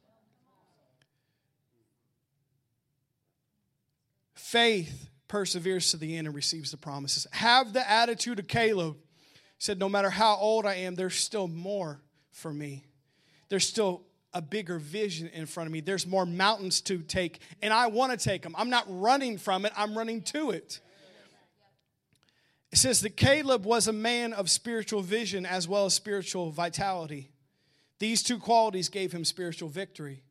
Faith 4.32 5.10
perseveres 5.28 5.90
to 5.90 5.98
the 5.98 6.16
end 6.16 6.26
and 6.26 6.34
receives 6.34 6.70
the 6.70 6.78
promises. 6.78 7.26
Have 7.32 7.74
the 7.74 7.90
attitude 7.90 8.38
of 8.38 8.48
Caleb. 8.48 8.96
He 9.34 9.40
said, 9.58 9.78
No 9.78 9.90
matter 9.90 10.08
how 10.08 10.36
old 10.36 10.64
I 10.64 10.76
am, 10.76 10.94
there's 10.94 11.16
still 11.16 11.46
more 11.46 12.00
for 12.30 12.54
me. 12.54 12.86
There's 13.50 13.68
still 13.68 14.00
a 14.32 14.40
bigger 14.40 14.78
vision 14.78 15.28
in 15.34 15.44
front 15.44 15.66
of 15.66 15.74
me. 15.74 15.80
There's 15.80 16.06
more 16.06 16.24
mountains 16.24 16.80
to 16.82 17.00
take, 17.00 17.40
and 17.60 17.74
I 17.74 17.88
want 17.88 18.18
to 18.18 18.18
take 18.18 18.40
them. 18.40 18.54
I'm 18.56 18.70
not 18.70 18.86
running 18.88 19.36
from 19.36 19.66
it, 19.66 19.74
I'm 19.76 19.94
running 19.94 20.22
to 20.22 20.52
it. 20.52 20.80
It 22.76 22.80
says 22.80 23.00
that 23.00 23.16
Caleb 23.16 23.64
was 23.64 23.88
a 23.88 23.92
man 23.92 24.34
of 24.34 24.50
spiritual 24.50 25.00
vision 25.00 25.46
as 25.46 25.66
well 25.66 25.86
as 25.86 25.94
spiritual 25.94 26.50
vitality. 26.50 27.30
These 28.00 28.22
two 28.22 28.38
qualities 28.38 28.90
gave 28.90 29.12
him 29.12 29.24
spiritual 29.24 29.70
victory. 29.70 30.22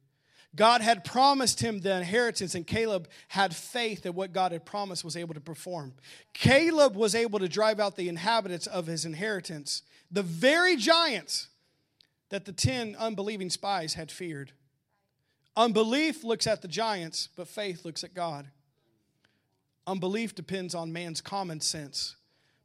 God 0.56 0.82
had 0.82 1.04
promised 1.04 1.60
him 1.60 1.80
the 1.80 1.98
inheritance, 1.98 2.54
and 2.54 2.68
Caleb 2.68 3.08
had 3.30 3.56
faith 3.56 4.04
that 4.04 4.14
what 4.14 4.32
God 4.32 4.52
had 4.52 4.64
promised 4.64 5.04
was 5.04 5.18
able 5.18 5.34
to 5.34 5.40
perform. 5.40 5.96
Caleb 6.36 6.96
was 6.96 7.16
able 7.16 7.40
to 7.40 7.50
drive 7.50 7.80
out 7.80 7.96
the 7.96 8.10
inhabitants 8.10 8.68
of 8.68 8.86
his 8.86 9.06
inheritance, 9.06 9.82
the 10.12 10.22
very 10.22 10.76
giants 10.76 11.48
that 12.30 12.46
the 12.46 12.54
10 12.54 12.96
unbelieving 13.00 13.50
spies 13.50 13.96
had 13.96 14.12
feared. 14.12 14.52
Unbelief 15.58 16.24
looks 16.24 16.46
at 16.46 16.62
the 16.62 16.68
giants, 16.68 17.28
but 17.36 17.48
faith 17.48 17.86
looks 17.86 18.04
at 18.04 18.14
God. 18.14 18.46
Unbelief 19.88 20.36
depends 20.36 20.76
on 20.76 20.94
man's 20.94 21.22
common 21.22 21.60
sense, 21.60 22.16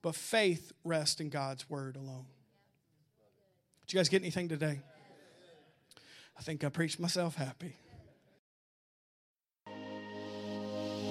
but 0.03 0.14
faith 0.14 0.72
rests 0.84 1.20
in 1.20 1.28
God's 1.28 1.68
word 1.68 1.96
alone. 1.96 2.26
Did 3.86 3.94
you 3.94 3.98
guys 3.98 4.09
get 4.09 4.22
anything 4.22 4.48
today? 4.48 4.80
I 6.38 6.42
think 6.42 6.64
I 6.64 6.68
preached 6.68 6.98
myself 7.01 7.34
happy. 7.34 7.76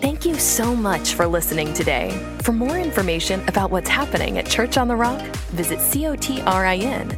Thank 0.01 0.25
you 0.25 0.35
so 0.39 0.75
much 0.75 1.13
for 1.13 1.27
listening 1.27 1.73
today. 1.73 2.09
For 2.41 2.53
more 2.53 2.77
information 2.77 3.45
about 3.49 3.69
what's 3.69 3.89
happening 3.89 4.37
at 4.37 4.45
Church 4.45 4.77
on 4.77 4.87
the 4.87 4.95
Rock, 4.95 5.21
visit 5.51 5.79
cotrin.org. 5.79 7.09